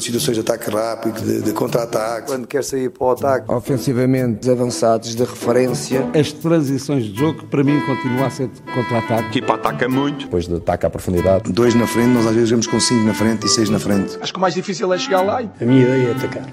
Situações 0.00 0.34
de 0.34 0.40
ataque 0.40 0.70
rápido, 0.70 1.20
de, 1.20 1.42
de 1.42 1.52
contra-ataque. 1.52 2.28
Quando 2.28 2.46
quer 2.46 2.64
sair 2.64 2.90
para 2.90 3.04
o 3.04 3.10
ataque, 3.10 3.52
ofensivamente 3.52 4.50
avançados 4.50 5.14
de 5.14 5.22
referência. 5.22 6.08
As 6.18 6.32
transições 6.32 7.04
de 7.04 7.18
jogo, 7.18 7.46
para 7.46 7.62
mim, 7.62 7.80
continua 7.86 8.26
a 8.26 8.30
ser 8.30 8.48
de 8.48 8.60
contra-ataque. 8.62 9.12
A 9.24 9.28
equipa 9.28 9.54
ataca 9.54 9.88
muito. 9.88 10.24
Depois 10.24 10.46
do 10.46 10.56
ataque 10.56 10.86
à 10.86 10.90
profundidade. 10.90 11.52
Dois 11.52 11.74
na 11.74 11.86
frente, 11.86 12.08
nós 12.08 12.26
às 12.26 12.34
vezes 12.34 12.48
jogamos 12.48 12.66
com 12.66 12.80
cinco 12.80 13.04
na 13.04 13.14
frente 13.14 13.46
e 13.46 13.48
seis 13.48 13.70
na 13.70 13.78
frente. 13.78 14.18
Acho 14.20 14.32
que 14.32 14.38
o 14.38 14.42
mais 14.42 14.54
difícil 14.54 14.92
é 14.92 14.98
chegar 14.98 15.22
lá. 15.22 15.38
A 15.38 15.64
minha 15.64 15.82
ideia 15.82 16.08
é 16.08 16.12
atacar. 16.12 16.46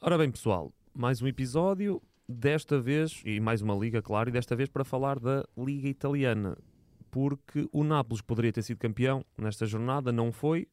Ora 0.00 0.16
bem, 0.18 0.30
pessoal, 0.30 0.72
mais 0.94 1.20
um 1.20 1.26
episódio, 1.26 2.00
desta 2.28 2.80
vez, 2.80 3.22
e 3.24 3.40
mais 3.40 3.60
uma 3.60 3.74
liga, 3.74 4.00
claro, 4.00 4.28
e 4.28 4.32
desta 4.32 4.54
vez 4.54 4.68
para 4.68 4.84
falar 4.84 5.18
da 5.18 5.44
Liga 5.58 5.88
Italiana, 5.88 6.56
porque 7.16 7.66
o 7.72 7.82
Nápoles 7.82 8.20
poderia 8.20 8.52
ter 8.52 8.60
sido 8.60 8.76
campeão 8.76 9.24
nesta 9.38 9.64
jornada, 9.64 10.12
não 10.12 10.30
foi, 10.30 10.68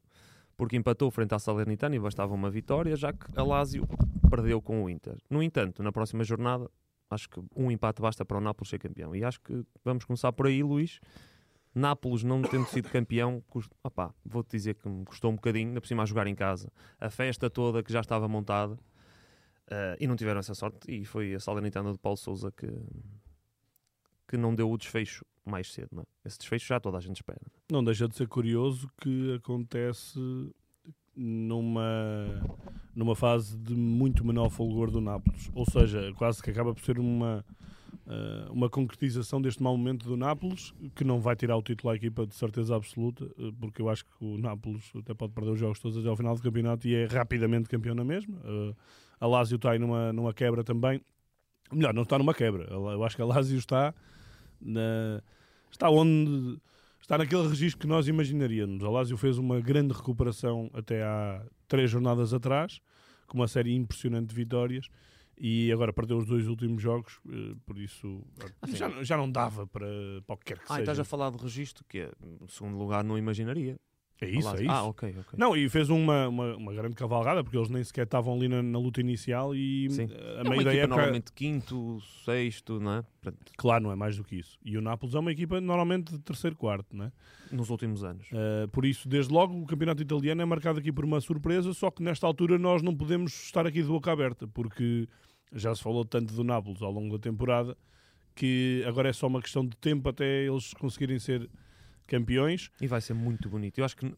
porque 0.58 0.76
empatou 0.76 1.10
frente 1.10 1.34
à 1.34 1.40
Salernitana 1.40 1.96
e 1.96 2.00
bastava 2.00 2.34
uma 2.34 2.52
vitória, 2.52 2.98
já 2.98 3.14
que 3.14 3.28
a 3.34 3.42
Lazio 3.42 3.88
perdeu 4.30 4.62
com 4.62 4.84
o 4.84 4.90
Inter. 4.90 5.18
No 5.30 5.42
entanto, 5.42 5.82
na 5.82 5.90
próxima 5.90 6.22
jornada, 6.26 6.70
acho 7.10 7.30
que 7.30 7.42
um 7.56 7.72
empate 7.72 8.02
basta 8.02 8.26
para 8.26 8.38
o 8.38 8.42
Nápoles 8.42 8.70
ser 8.70 8.78
campeão. 8.78 9.16
E 9.16 9.24
acho 9.24 9.40
que 9.40 9.64
vamos 9.86 10.04
começar 10.04 10.34
por 10.34 10.48
aí, 10.48 10.62
Luís. 10.62 11.00
Nápoles 11.74 12.26
não 12.26 12.42
tendo 12.42 12.66
sido 12.68 12.90
campeão, 12.90 13.42
vou-te 14.26 14.52
dizer 14.52 14.76
que 14.76 14.90
me 14.90 15.06
custou 15.06 15.32
um 15.32 15.36
bocadinho, 15.36 15.70
ainda 15.70 15.80
por 15.80 15.88
cima 15.88 16.04
a 16.04 16.06
jogar 16.06 16.28
em 16.28 16.36
casa. 16.36 16.70
A 17.00 17.10
festa 17.10 17.50
toda 17.50 17.82
que 17.82 17.94
já 17.94 18.02
estava 18.02 18.28
montada, 18.28 18.78
Uh, 19.68 19.96
e 19.98 20.06
não 20.06 20.18
tiveram 20.18 20.42
essa 20.42 20.54
sorte, 20.54 20.92
e 20.92 21.06
foi 21.06 21.34
a 21.34 21.40
Salernitana 21.40 21.94
de 21.94 21.98
Paulo 21.98 22.18
Souza 22.18 22.52
que, 22.52 22.68
que 24.28 24.36
não 24.36 24.54
deu 24.54 24.70
o 24.70 24.78
desfecho 24.78 25.24
mais 25.46 25.72
cedo. 25.72 25.90
Não 25.92 26.02
é? 26.02 26.06
Esse 26.26 26.38
desfecho 26.38 26.68
já 26.68 26.80
toda 26.80 26.98
a 26.98 27.02
gente 27.02 27.18
espera. 27.18 27.42
Não 27.72 27.84
deixa 27.84 28.08
de 28.08 28.16
ser 28.16 28.28
curioso 28.28 28.90
que 29.02 29.36
acontece 29.36 30.20
numa, 31.16 32.42
numa 32.96 33.16
fase 33.16 33.58
de 33.58 33.76
muito 33.76 34.26
menor 34.26 34.50
fulgor 34.50 34.90
do 34.90 35.00
Nápoles. 35.00 35.50
Ou 35.54 35.66
seja, 35.66 36.12
quase 36.18 36.42
que 36.42 36.50
acaba 36.50 36.74
por 36.74 36.84
ser 36.84 37.00
uma, 37.00 37.46
uh, 38.08 38.52
uma 38.52 38.70
concretização 38.70 39.42
deste 39.42 39.62
mau 39.62 39.78
momento 39.78 40.08
do 40.08 40.18
Nápoles, 40.18 40.74
que 40.96 41.04
não 41.04 41.20
vai 41.20 41.36
tirar 41.36 41.58
o 41.58 41.62
título 41.62 41.92
à 41.92 41.96
equipa 41.96 42.26
de 42.26 42.36
certeza 42.36 42.76
absoluta, 42.76 43.26
uh, 43.26 43.54
porque 43.60 43.82
eu 43.82 43.90
acho 43.90 44.06
que 44.06 44.12
o 44.22 44.38
Nápoles 44.38 44.92
até 44.96 45.14
pode 45.14 45.34
perder 45.34 45.52
os 45.52 45.60
jogos 45.60 45.80
todos 45.80 45.98
até 45.98 46.08
ao 46.08 46.16
final 46.16 46.36
do 46.36 46.42
campeonato 46.42 46.88
e 46.88 46.96
é 46.96 47.06
rapidamente 47.06 47.70
campeão 47.70 47.96
na 47.96 48.04
mesma. 48.04 48.38
Uh, 48.38 48.76
a 49.20 49.28
Lazio 49.28 49.56
está 49.56 49.72
aí 49.72 49.80
numa, 49.80 50.12
numa 50.12 50.34
quebra 50.34 50.64
também. 50.64 51.02
Melhor, 51.72 51.94
não 51.94 52.04
está 52.04 52.18
numa 52.18 52.34
quebra. 52.34 52.66
Eu 52.70 53.04
acho 53.04 53.16
que 53.16 53.22
a 53.22 53.26
Lazio 53.26 53.58
está 53.58 53.94
na, 54.64 55.22
está 55.72 55.90
onde 55.90 56.60
está 57.02 57.18
naquele 57.18 57.48
registro 57.48 57.82
que 57.82 57.88
nós 57.88 58.08
imaginaríamos. 58.08 58.84
A 58.84 58.90
Lazio 58.90 59.18
fez 59.18 59.38
uma 59.38 59.60
grande 59.60 59.94
recuperação 59.94 60.70
até 60.74 61.04
há 61.04 61.46
três 61.68 61.92
jornadas 61.92 62.34
atrás, 62.34 62.80
com 63.28 63.38
uma 63.38 63.48
série 63.48 63.76
impressionante 63.76 64.30
de 64.30 64.36
vitórias. 64.36 64.88
E 65.38 65.72
agora 65.72 65.92
perdeu 65.92 66.18
os 66.18 66.28
dois 66.28 66.48
últimos 66.48 66.82
jogos, 66.82 67.20
eh, 67.28 67.56
por 67.66 67.80
isso 67.80 68.24
assim, 68.62 68.76
já, 68.76 69.04
já 69.04 69.18
não 69.18 69.30
dava 69.30 69.66
para, 69.66 69.88
para 70.28 70.36
o 70.36 70.38
que 70.38 70.46
quer 70.46 70.60
que 70.60 70.66
ah, 70.66 70.68
seja. 70.68 70.80
Ah, 70.80 70.82
estás 70.82 71.00
a 71.00 71.04
falar 71.04 71.32
de 71.32 71.38
registro, 71.38 71.84
que 71.90 72.02
é, 72.02 72.12
no 72.40 72.48
segundo 72.48 72.78
lugar 72.78 73.04
não 73.04 73.18
imaginaria. 73.18 73.80
É 74.24 74.30
isso, 74.30 74.56
é 74.56 74.62
isso. 74.64 74.72
Ah, 74.72 74.84
ok, 74.84 75.10
ok. 75.10 75.38
Não, 75.38 75.56
e 75.56 75.68
fez 75.70 75.90
uma, 75.90 76.28
uma, 76.28 76.56
uma 76.56 76.74
grande 76.74 76.96
cavalgada, 76.96 77.44
porque 77.44 77.58
eles 77.58 77.70
nem 77.70 77.84
sequer 77.84 78.06
estavam 78.06 78.36
ali 78.36 78.48
na, 78.48 78.62
na 78.62 78.80
luta 78.80 79.02
inicial 79.02 79.56
e 79.56 79.90
Sim. 79.90 80.08
a 80.38 80.42
é 80.42 80.50
meio 80.50 80.64
da 80.64 80.74
época. 80.74 80.88
Normalmente 80.88 81.32
quinto, 81.32 82.00
sexto, 82.26 82.80
não 82.80 82.94
é? 82.94 83.04
Claro, 83.58 83.84
não 83.86 83.92
é 83.92 83.96
mais 83.96 84.18
do 84.18 84.24
que 84.24 84.36
isso. 84.36 84.58
E 84.64 84.78
o 84.78 84.82
Nápoles 84.82 85.16
é 85.16 85.20
uma 85.20 85.32
equipa 85.32 85.60
normalmente 85.62 86.12
de 86.14 86.20
terceiro, 86.20 86.56
quarto, 86.56 86.96
não 86.96 87.06
é? 87.06 87.12
Nos 87.52 87.70
últimos 87.70 88.04
anos. 88.04 88.28
Uh, 88.32 88.68
por 88.70 88.86
isso, 88.86 89.08
desde 89.08 89.32
logo, 89.32 89.58
o 89.62 89.66
campeonato 89.66 90.02
italiano 90.02 90.42
é 90.42 90.46
marcado 90.46 90.80
aqui 90.80 90.92
por 90.92 91.06
uma 91.06 91.22
surpresa, 91.22 91.74
só 91.74 91.92
que 91.92 92.02
nesta 92.02 92.26
altura 92.26 92.58
nós 92.58 92.82
não 92.82 92.96
podemos 92.96 93.34
estar 93.44 93.68
aqui 93.68 93.82
de 93.82 93.88
boca 93.88 94.12
aberta, 94.12 94.48
porque 94.48 95.08
já 95.54 95.74
se 95.76 95.82
falou 95.84 96.04
tanto 96.04 96.34
do 96.34 96.44
Nápoles 96.44 96.82
ao 96.82 96.92
longo 96.92 97.18
da 97.18 97.22
temporada 97.22 97.78
que 98.36 98.84
agora 98.88 99.10
é 99.10 99.14
só 99.14 99.28
uma 99.28 99.42
questão 99.42 99.66
de 99.66 99.76
tempo 99.78 100.10
até 100.10 100.46
eles 100.46 100.74
conseguirem 100.74 101.20
ser 101.20 101.50
campeões. 102.06 102.72
E 102.82 102.88
vai 102.88 103.02
ser 103.02 103.14
muito 103.14 103.50
bonito. 103.50 103.80
Eu 103.80 103.86
acho 103.86 103.98
que 103.98 104.14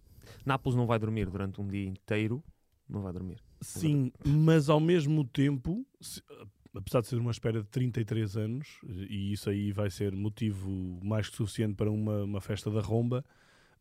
Nápoles 0.46 0.75
não 0.75 0.85
vai 0.85 1.00
dormir 1.00 1.29
durante 1.29 1.62
um 1.62 1.68
dia 1.68 1.85
inteiro. 1.85 2.44
Não 2.88 3.01
vai 3.01 3.12
dormir. 3.12 3.41
Sim, 3.62 4.12
mas 4.23 4.69
ao 4.69 4.79
mesmo 4.79 5.25
tempo, 5.25 5.85
se, 6.00 6.22
apesar 6.74 7.01
de 7.01 7.07
ser 7.07 7.18
uma 7.18 7.31
espera 7.31 7.62
de 7.62 7.68
33 7.69 8.38
anos, 8.38 8.79
e 9.09 9.31
isso 9.31 9.50
aí 9.50 9.72
vai 9.72 9.90
ser 9.90 10.16
motivo 10.16 11.00
mais 11.03 11.29
que 11.29 11.35
suficiente 11.35 11.75
para 11.75 11.90
uma, 11.90 12.24
uma 12.24 12.41
festa 12.41 12.69
da 12.69 12.81
romba, 12.81 13.25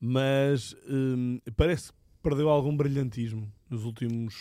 mas 0.00 0.74
hum, 0.88 1.38
parece 1.56 1.92
que 1.92 1.98
perdeu 2.22 2.48
algum 2.48 2.74
brilhantismo 2.74 3.52
nos 3.68 3.84
últimos, 3.84 4.34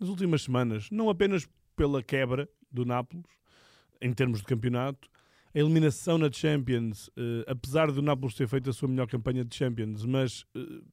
nas 0.00 0.08
últimas 0.08 0.42
semanas. 0.42 0.88
Não 0.90 1.10
apenas 1.10 1.46
pela 1.76 2.02
quebra 2.02 2.48
do 2.70 2.84
Nápoles, 2.86 3.26
em 4.00 4.12
termos 4.12 4.40
de 4.40 4.46
campeonato, 4.46 5.08
a 5.54 5.58
eliminação 5.58 6.18
na 6.18 6.30
Champions, 6.30 7.08
uh, 7.08 7.44
apesar 7.46 7.90
do 7.90 8.00
Nápoles 8.00 8.34
ter 8.34 8.48
feito 8.48 8.70
a 8.70 8.72
sua 8.72 8.88
melhor 8.88 9.06
campanha 9.06 9.44
de 9.44 9.54
Champions, 9.54 10.04
mas 10.04 10.42
uh, 10.56 10.84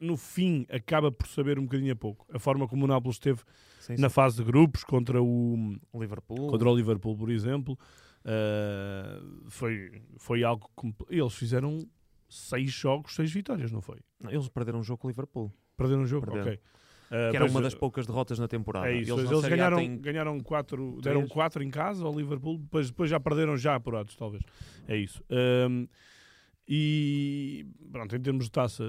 no 0.00 0.16
fim 0.16 0.66
acaba 0.68 1.12
por 1.12 1.28
saber 1.28 1.58
um 1.58 1.62
bocadinho 1.62 1.92
a 1.92 1.96
pouco. 1.96 2.26
A 2.32 2.38
forma 2.38 2.66
como 2.66 2.84
o 2.84 2.88
Nápoles 2.88 3.16
esteve 3.16 3.42
sim, 3.78 3.96
sim. 3.96 4.02
na 4.02 4.10
fase 4.10 4.36
de 4.36 4.44
grupos 4.44 4.82
contra 4.82 5.22
o 5.22 5.78
Liverpool, 5.94 6.48
contra 6.48 6.68
o 6.68 6.76
Liverpool 6.76 7.16
por 7.16 7.30
exemplo, 7.30 7.78
uh, 8.24 9.48
foi, 9.48 10.02
foi 10.16 10.42
algo. 10.42 10.68
Eles 11.08 11.34
fizeram 11.34 11.78
seis 12.28 12.72
jogos, 12.72 13.14
seis 13.14 13.30
vitórias, 13.30 13.70
não 13.70 13.80
foi? 13.80 13.98
Não, 14.20 14.30
eles 14.30 14.48
perderam 14.48 14.80
um 14.80 14.82
jogo 14.82 14.98
com 14.98 15.06
o 15.06 15.10
Liverpool. 15.10 15.52
Perderam 15.76 16.02
um 16.02 16.06
jogo, 16.06 16.26
perderam. 16.26 16.52
ok. 16.52 16.60
Uh, 17.12 17.30
que 17.30 17.36
era 17.36 17.44
uma 17.44 17.60
das 17.60 17.74
poucas 17.74 18.06
derrotas 18.06 18.38
na 18.38 18.48
temporada. 18.48 18.90
É 18.90 18.96
isso, 18.96 19.12
eles, 19.12 19.30
eles 19.30 19.44
ganharam, 19.44 19.98
ganharam 19.98 20.40
quatro, 20.40 20.98
deram 21.02 21.28
quatro 21.28 21.62
em 21.62 21.68
casa 21.68 22.06
ao 22.06 22.16
Liverpool, 22.18 22.56
depois, 22.56 22.88
depois 22.88 23.10
já 23.10 23.20
perderam 23.20 23.54
já 23.54 23.74
apurados, 23.74 24.16
talvez. 24.16 24.42
É 24.88 24.96
isso. 24.96 25.22
Um, 25.28 25.86
e 26.66 27.66
pronto, 27.90 28.16
em 28.16 28.20
termos 28.20 28.46
de 28.46 28.50
taça 28.50 28.84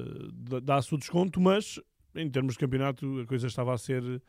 dá-se 0.63 0.95
o 0.95 0.97
desconto, 0.97 1.41
mas 1.41 1.81
em 2.15 2.29
termos 2.29 2.53
de 2.53 2.59
campeonato 2.59 3.19
a 3.19 3.25
coisa 3.25 3.47
estava 3.47 3.73
a 3.73 3.77
ser 3.77 4.01
uh, 4.01 4.21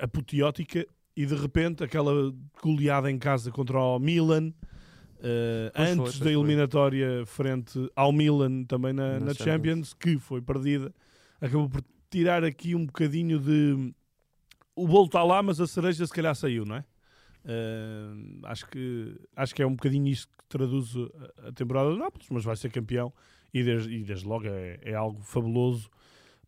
apoteótica 0.00 0.84
e 1.16 1.26
de 1.26 1.34
repente 1.36 1.84
aquela 1.84 2.34
goleada 2.60 3.08
em 3.08 3.18
casa 3.20 3.52
contra 3.52 3.78
o 3.78 4.00
Milan. 4.00 4.52
Uh, 5.20 5.70
antes 5.76 6.16
foi, 6.16 6.24
da 6.24 6.32
eliminatória 6.32 7.24
foi. 7.24 7.26
frente 7.26 7.88
ao 7.94 8.12
Milan 8.12 8.64
também 8.64 8.92
na, 8.92 9.20
na, 9.20 9.26
na 9.26 9.34
Champions, 9.34 9.44
Champions, 9.44 9.94
que 9.94 10.18
foi 10.18 10.42
perdida, 10.42 10.92
acabou 11.40 11.68
por 11.68 11.84
tirar 12.14 12.44
aqui 12.44 12.76
um 12.76 12.86
bocadinho 12.86 13.40
de. 13.40 13.92
O 14.76 14.86
bolo 14.86 15.06
está 15.06 15.22
lá, 15.24 15.42
mas 15.42 15.60
a 15.60 15.66
cereja 15.66 16.06
se 16.06 16.12
calhar 16.12 16.34
saiu, 16.34 16.64
não 16.64 16.76
é? 16.76 16.84
Uh, 17.44 18.40
acho, 18.44 18.66
que, 18.68 19.20
acho 19.36 19.54
que 19.54 19.62
é 19.62 19.66
um 19.66 19.74
bocadinho 19.74 20.08
isto 20.08 20.28
que 20.28 20.44
traduz 20.48 20.94
a, 21.46 21.52
temporada 21.52 21.90
do 21.90 21.98
Nápoles, 21.98 22.28
mas 22.30 22.44
vai 22.44 22.56
ser 22.56 22.70
campeão 22.70 23.12
e 23.52 23.62
desde, 23.62 23.94
e 23.94 24.02
desde 24.02 24.26
logo 24.26 24.46
é, 24.46 24.78
é 24.80 24.94
algo 24.94 25.20
fabuloso 25.20 25.90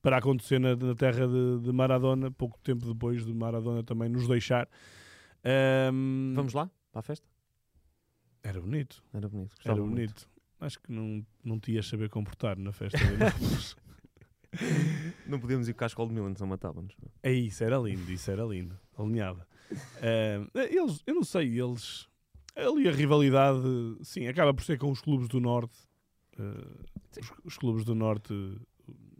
para 0.00 0.16
acontecer 0.16 0.58
na, 0.58 0.74
na 0.74 0.94
terra 0.94 1.26
de, 1.26 1.60
de, 1.60 1.72
Maradona, 1.72 2.30
pouco 2.30 2.58
tempo 2.60 2.86
depois 2.86 3.26
de 3.26 3.34
Maradona 3.34 3.82
também 3.82 4.08
nos 4.08 4.26
deixar. 4.26 4.68
Um, 5.92 6.32
Vamos 6.34 6.54
lá, 6.54 6.70
para 6.90 7.00
a 7.00 7.02
festa? 7.02 7.28
Era 8.42 8.60
bonito. 8.60 9.02
Era 9.12 9.28
bonito. 9.28 9.54
Era 9.64 9.74
bonito. 9.74 9.90
Muito. 9.96 10.28
Acho 10.60 10.80
que 10.80 10.90
não, 10.90 11.26
não 11.44 11.60
te 11.60 11.72
ias 11.72 11.86
saber 11.86 12.08
comportar 12.08 12.56
na 12.56 12.72
festa 12.72 12.98
não 15.26 15.38
podíamos 15.38 15.68
ir 15.68 15.74
com 15.74 15.84
a 15.84 15.86
escola 15.86 16.08
de 16.08 16.14
Milan, 16.14 16.34
senão 16.34 16.48
matávamos. 16.48 16.94
É 17.22 17.32
isso, 17.32 17.62
era 17.64 17.78
lindo, 17.78 18.10
isso 18.10 18.30
era 18.30 18.44
lindo. 18.44 18.78
Alinhava. 18.96 19.46
Uh, 19.70 20.58
eles, 20.58 21.02
eu 21.06 21.14
não 21.14 21.24
sei, 21.24 21.60
eles. 21.60 22.08
Ali 22.54 22.88
a 22.88 22.92
rivalidade, 22.92 23.60
sim, 24.02 24.26
acaba 24.28 24.54
por 24.54 24.64
ser 24.64 24.78
com 24.78 24.90
os 24.90 25.00
clubes 25.00 25.28
do 25.28 25.40
Norte. 25.40 25.76
Uh, 26.38 26.84
os, 27.20 27.32
os, 27.44 27.58
clubes 27.58 27.84
do 27.84 27.94
Norte, 27.94 28.32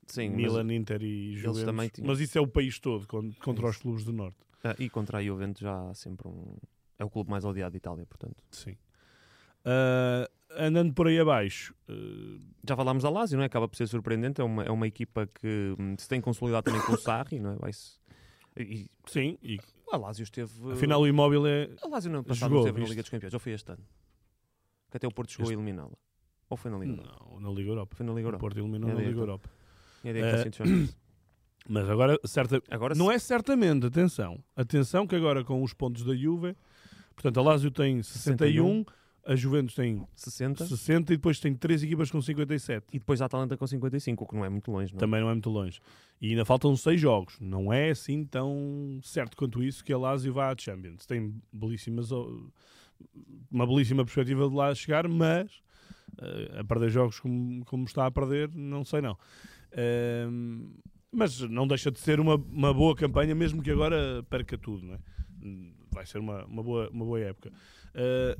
sim, 0.06 0.30
Milan, 0.30 0.72
Inter 0.72 1.02
e 1.02 1.36
Juventus. 1.36 1.90
Tinham... 1.92 2.06
Mas 2.06 2.20
isso 2.20 2.38
é 2.38 2.40
o 2.40 2.46
país 2.46 2.78
todo 2.78 3.06
contra 3.06 3.66
os 3.66 3.76
clubes 3.76 4.04
do 4.04 4.12
Norte. 4.12 4.38
Ah, 4.64 4.74
e 4.78 4.88
contra 4.88 5.18
a 5.18 5.22
Juventus 5.22 5.60
já 5.60 5.90
há 5.90 5.94
sempre 5.94 6.28
um. 6.28 6.56
É 6.98 7.04
o 7.04 7.10
clube 7.10 7.30
mais 7.30 7.44
odiado 7.44 7.72
de 7.72 7.76
Itália, 7.76 8.06
portanto. 8.06 8.42
Sim. 8.50 8.76
Uh, 9.66 10.30
andando 10.58 10.93
por 10.94 11.06
aí 11.06 11.19
abaixo, 11.19 11.75
eh, 11.88 12.38
Já 12.69 12.76
falámos 12.76 13.03
da 13.03 13.11
Lazio, 13.11 13.37
não 13.37 13.43
é? 13.43 13.47
Acaba 13.47 13.69
por 13.69 13.76
ser 13.76 13.87
surpreendente. 13.87 14.41
É 14.41 14.44
uma, 14.44 14.64
é 14.64 14.70
uma 14.70 14.87
equipa 14.87 15.26
que 15.26 15.75
hum, 15.79 15.94
se 15.99 16.08
tem 16.08 16.20
consolidado 16.20 16.64
também 16.64 16.81
com 16.82 16.93
o 16.93 16.99
Sarri, 16.99 17.38
não 17.41 17.53
é? 17.53 17.56
Vai-se. 17.56 17.99
E, 18.58 18.88
sim, 19.06 19.38
e 19.43 19.58
a 19.93 19.97
Lazio 19.97 20.23
esteve. 20.25 20.50
afinal 20.73 21.00
o 21.00 21.06
imóvel 21.06 21.47
é. 21.47 21.69
a 21.82 21.88
Lazio 21.88 22.11
não 22.11 22.25
passado 22.25 22.49
jogou, 22.50 22.58
não 22.64 22.67
esteve 22.69 22.81
na? 22.82 22.88
Liga 22.88 23.03
dos 23.03 23.11
Campeões, 23.11 23.35
ou 23.35 23.41
foi 23.41 23.53
este 23.53 23.70
ano? 23.70 23.82
Que 24.91 24.97
até 24.97 25.06
o 25.06 25.11
Porto 25.11 25.31
chegou 25.32 25.44
Este- 25.44 25.55
a 25.55 25.58
eliminá-la. 25.58 25.93
Ou 26.49 26.56
foi 26.56 26.70
na 26.70 26.79
Liga 26.79 26.93
Europa? 26.93 27.26
Não, 27.31 27.41
na 27.41 27.50
Liga 27.50 27.70
Europa. 27.70 27.97
Foi 27.97 28.06
na 28.06 28.12
Liga 28.12 28.26
O 28.26 28.29
Europa. 28.29 28.41
Porto 28.41 28.58
eliminou 28.58 28.88
É 28.91 28.94
na 28.94 29.00
Liga. 29.00 29.20
Europa. 29.20 29.50
É 30.05 30.12
daí 30.12 30.50
que 30.50 30.56
chance. 30.56 30.97
Mas 31.69 31.91
agora, 31.91 32.17
certa, 32.25 32.62
Agora 32.70 32.94
não 32.94 33.11
é 33.11 33.19
certamente, 33.19 33.87
atenção. 33.87 34.43
Atenção 34.55 35.06
que 35.06 35.17
agora 35.17 35.43
com 35.43 35.62
os 35.64 35.75
pontos 35.75 36.05
da 36.05 36.14
Juve, 36.14 36.56
portanto 37.17 37.41
a 37.41 37.43
Lazio 37.43 37.73
tem 37.73 38.00
61, 38.03 38.85
a 39.26 39.34
Juventus 39.34 39.75
tem 39.75 40.06
60 40.14 40.67
60 40.67 41.12
e 41.12 41.17
depois 41.17 41.40
tem 41.40 41.52
três 41.52 41.82
equipas 41.82 42.11
com 42.11 42.23
57. 42.23 42.87
e 42.93 42.99
depois 42.99 43.20
a 43.20 43.26
Atalanta 43.26 43.56
com 43.56 43.67
55, 43.67 44.23
o 44.23 44.26
que 44.26 44.34
não 44.37 44.44
é 44.44 44.49
muito 44.49 44.70
longe, 44.70 44.93
não 44.93 44.99
é? 44.99 45.00
Também 45.00 45.20
não 45.20 45.28
é 45.28 45.32
muito 45.32 45.50
longe. 45.50 45.81
E 46.20 46.31
ainda 46.31 46.44
faltam 46.44 46.75
seis 46.76 47.00
jogos. 47.00 47.37
Não 47.40 47.73
é 47.73 47.90
assim 47.90 48.25
tão 48.25 49.00
certo 49.02 49.37
quanto 49.37 49.62
isso 49.62 49.84
que 49.84 49.93
a 49.93 49.99
Lazio 49.99 50.32
vá 50.32 50.52
à 50.52 50.56
Champions. 50.56 51.05
Tem 51.05 51.34
belíssimas, 51.52 52.11
uma 53.50 53.67
belíssima 53.67 54.05
perspectiva 54.05 54.49
de 54.49 54.55
lá 54.55 54.73
chegar, 54.75 55.08
mas 55.08 55.61
eh, 56.19 56.61
a 56.61 56.64
perder 56.64 56.90
jogos 56.90 57.19
como, 57.19 57.64
como 57.64 57.84
está 57.84 58.06
a 58.06 58.11
perder, 58.11 58.49
não 58.55 58.84
sei 58.84 59.00
não. 59.00 59.19
Ehm, 59.72 60.70
mas 61.11 61.40
não 61.40 61.67
deixa 61.67 61.90
de 61.90 61.99
ser 61.99 62.20
uma, 62.20 62.37
uma 62.37 62.72
boa 62.72 62.94
campanha, 62.94 63.34
mesmo 63.34 63.61
que 63.61 63.72
agora 63.72 64.22
perca 64.31 64.56
tudo. 64.56 64.87
Não 64.87 64.94
é? 64.94 64.99
Vai 65.90 66.06
ser 66.06 66.19
uma, 66.19 66.44
uma, 66.44 66.62
boa, 66.62 66.88
uma 66.90 67.05
boa 67.05 67.20
época. 67.20 67.52
Eh, 67.93 68.38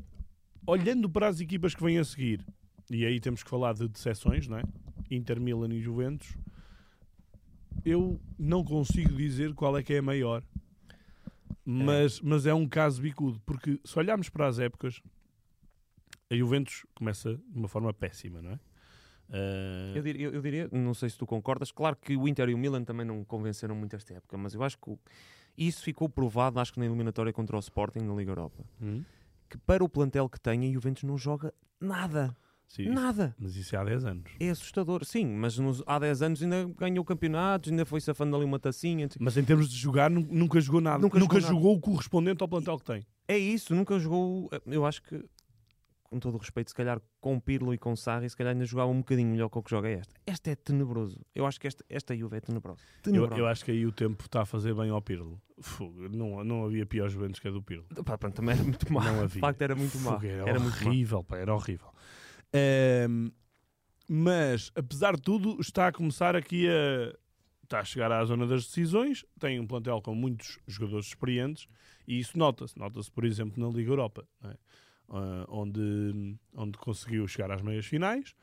olhando 0.67 1.09
para 1.09 1.29
as 1.29 1.41
equipas 1.41 1.75
que 1.75 1.83
vêm 1.83 1.99
a 1.99 2.05
seguir, 2.05 2.45
e 2.91 3.05
aí 3.05 3.21
temos 3.21 3.43
que 3.43 3.51
falar 3.51 3.75
de 3.75 3.89
decepções, 3.89 4.47
não 4.49 4.59
é? 4.59 4.63
Inter, 5.11 5.41
Milan 5.41 5.73
e 5.73 5.81
Juventus, 5.81 6.37
eu 7.85 8.21
não 8.39 8.65
consigo 8.65 9.15
dizer 9.15 9.55
qual 9.55 9.77
é 9.79 9.83
que 9.83 9.95
é 9.95 9.99
a 9.99 10.03
maior. 10.03 10.43
Mas, 11.65 12.21
mas 12.21 12.47
é 12.47 12.55
um 12.55 12.67
caso 12.69 13.03
bicudo, 13.03 13.41
porque 13.45 13.81
se 13.85 13.99
olharmos 13.99 14.29
para 14.29 14.47
as 14.47 14.59
épocas, 14.59 15.01
a 16.31 16.35
Juventus 16.37 16.87
começa 16.95 17.35
de 17.35 17.59
uma 17.59 17.69
forma 17.69 17.93
péssima, 17.93 18.41
não 18.41 18.53
é? 18.53 18.59
Eh, 19.31 19.93
Eu 19.97 20.03
diria, 20.03 20.27
eu- 20.29 20.41
diria, 20.43 20.69
não 20.73 20.95
sei 20.95 21.11
se 21.11 21.19
tu 21.19 21.27
concordas, 21.27 21.73
claro 21.73 21.97
que 21.97 22.17
o 22.17 22.29
Inter 22.29 22.49
e 22.49 22.55
o 22.55 22.59
Milan 22.59 22.85
também 22.85 23.05
não 23.05 23.25
convenceram 23.25 23.75
muito 23.75 23.95
esta 23.97 24.15
época, 24.15 24.37
mas 24.37 24.55
eu 24.55 24.63
acho 24.63 24.79
que 24.79 24.97
isso 25.59 25.83
ficou 25.83 26.09
provado, 26.09 26.61
acho 26.61 26.73
que 26.73 26.79
na 26.79 26.87
eliminatória 26.87 27.33
contra 27.33 27.57
o 27.57 27.61
Sporting 27.61 28.01
na 28.01 28.15
Liga 28.15 28.31
Europa, 28.31 28.65
hum? 28.81 29.03
Que 29.49 29.59
para 29.59 29.85
o 29.85 29.89
plantel 29.89 30.29
que 30.29 30.41
tem, 30.41 30.69
a 30.69 30.73
Juventus 30.73 31.03
não 31.05 31.17
joga 31.17 31.53
nada. 31.81 32.35
Sim, 32.69 32.89
Nada. 32.89 33.33
mas 33.39 33.55
isso 33.55 33.77
é 33.77 33.79
há 33.79 33.85
10 33.85 34.05
anos. 34.05 34.25
É 34.41 34.51
assustador. 34.51 35.05
Sim, 35.05 35.25
mas 35.37 35.57
nos- 35.57 35.85
há 35.87 36.01
10 36.01 36.21
anos 36.21 36.43
ainda 36.43 36.65
ganhou 36.77 37.05
campeonatos, 37.05 37.71
ainda 37.71 37.87
foi 37.87 38.01
safando 38.01 38.35
ali 38.35 38.45
uma 38.45 38.59
tacinha. 38.59 39.09
Mas 39.21 39.37
em 39.37 39.45
termos 39.45 39.69
de 39.71 39.77
jogar, 39.77 40.11
nu- 40.11 40.27
nunca 40.29 40.61
jogou 40.61 40.81
nada. 40.81 40.99
Nunca 40.99 41.17
Nunca, 41.21 41.39
jogou 41.39 41.55
jogou 41.57 41.77
o 41.77 41.81
correspondente 41.81 42.43
ao 42.43 42.49
plantel 42.49 42.77
que 42.77 42.85
tem. 42.85 43.07
É 43.29 43.39
isso, 43.39 43.73
nunca 43.73 43.97
jogou. 44.01 44.51
Eu 44.67 44.85
acho 44.85 45.01
que, 45.05 45.25
com 46.09 46.19
todo 46.19 46.35
o 46.35 46.39
respeito, 46.39 46.69
se 46.71 46.75
calhar 46.75 47.01
com 47.21 47.39
Pirlo 47.41 47.75
e 47.75 47.79
com 47.79 47.95
Sarri, 47.97 48.29
se 48.31 48.37
calhar 48.37 48.53
ainda 48.53 48.65
jogava 48.65 48.91
um 48.91 48.99
bocadinho 48.99 49.31
melhor 49.31 49.49
que 49.49 49.59
o 49.59 49.63
que 49.63 49.71
joga 49.71 49.89
esta. 49.89 50.15
Esta 50.27 50.51
é 50.51 50.55
tenebroso. 50.55 51.21
Eu 51.35 51.47
acho 51.47 51.61
que 51.61 51.67
esta, 51.67 51.85
esta 51.89 52.17
Juve 52.17 52.37
é 52.37 52.41
tenebrosa. 52.41 52.81
Eu, 53.07 53.27
eu 53.37 53.47
acho 53.47 53.65
que 53.65 53.71
aí 53.71 53.85
o 53.87 53.93
tempo 53.93 54.25
está 54.25 54.43
a 54.43 54.47
fazer 54.47 54.75
bem 54.75 54.91
ao 54.91 55.01
Pirlo. 55.03 55.41
Fogo, 55.61 56.09
não, 56.09 56.45
não 56.45 56.65
havia 56.65 56.85
pior 56.87 57.09
Juventus 57.09 57.41
que 57.41 57.49
a 57.49 57.51
do 57.51 57.63
Pirlo. 57.63 57.85
Pá, 58.05 58.17
pronto, 58.19 58.35
também 58.35 58.55
era 58.55 58.63
muito 58.65 58.93
mau. 58.93 59.03
Não 59.03 59.15
De 59.19 59.25
havia. 59.25 59.41
facto, 59.41 59.63
era 59.63 59.75
muito 59.75 59.99
mau. 60.01 60.15
Fogo, 60.15 60.27
Era, 60.27 60.51
Era 60.51 60.61
horrível, 60.61 61.25
pá, 61.25 61.37
era 61.39 61.55
horrível. 61.55 61.89
Ehm, 62.53 63.31
mas, 64.09 64.71
apesar 64.75 65.17
de 65.17 65.23
tudo, 65.23 65.61
está 65.61 65.89
a 65.89 65.93
começar 65.93 66.37
aqui 66.37 66.69
a. 66.69 67.17
Está 67.65 67.81
a 67.81 67.85
chegar 67.85 68.13
à 68.13 68.25
zona 68.25 68.47
das 68.47 68.65
decisões. 68.65 69.25
Tem 69.41 69.59
um 69.59 69.67
plantel 69.67 70.01
com 70.01 70.15
muitos 70.15 70.57
jogadores 70.69 71.07
experientes 71.07 71.67
e 72.07 72.21
isso 72.21 72.39
nota-se. 72.39 72.79
Nota-se, 72.79 73.11
por 73.11 73.25
exemplo, 73.25 73.61
na 73.61 73.77
Liga 73.77 73.91
Europa, 73.91 74.25
não 74.41 74.53
é? 74.53 74.57
Ah, 75.09 75.45
onde, 75.49 76.37
onde 76.55 76.77
conseguiu 76.79 77.27
chegar 77.29 77.51
às 77.51 77.63
meias 77.63 77.87
finais 77.87 78.35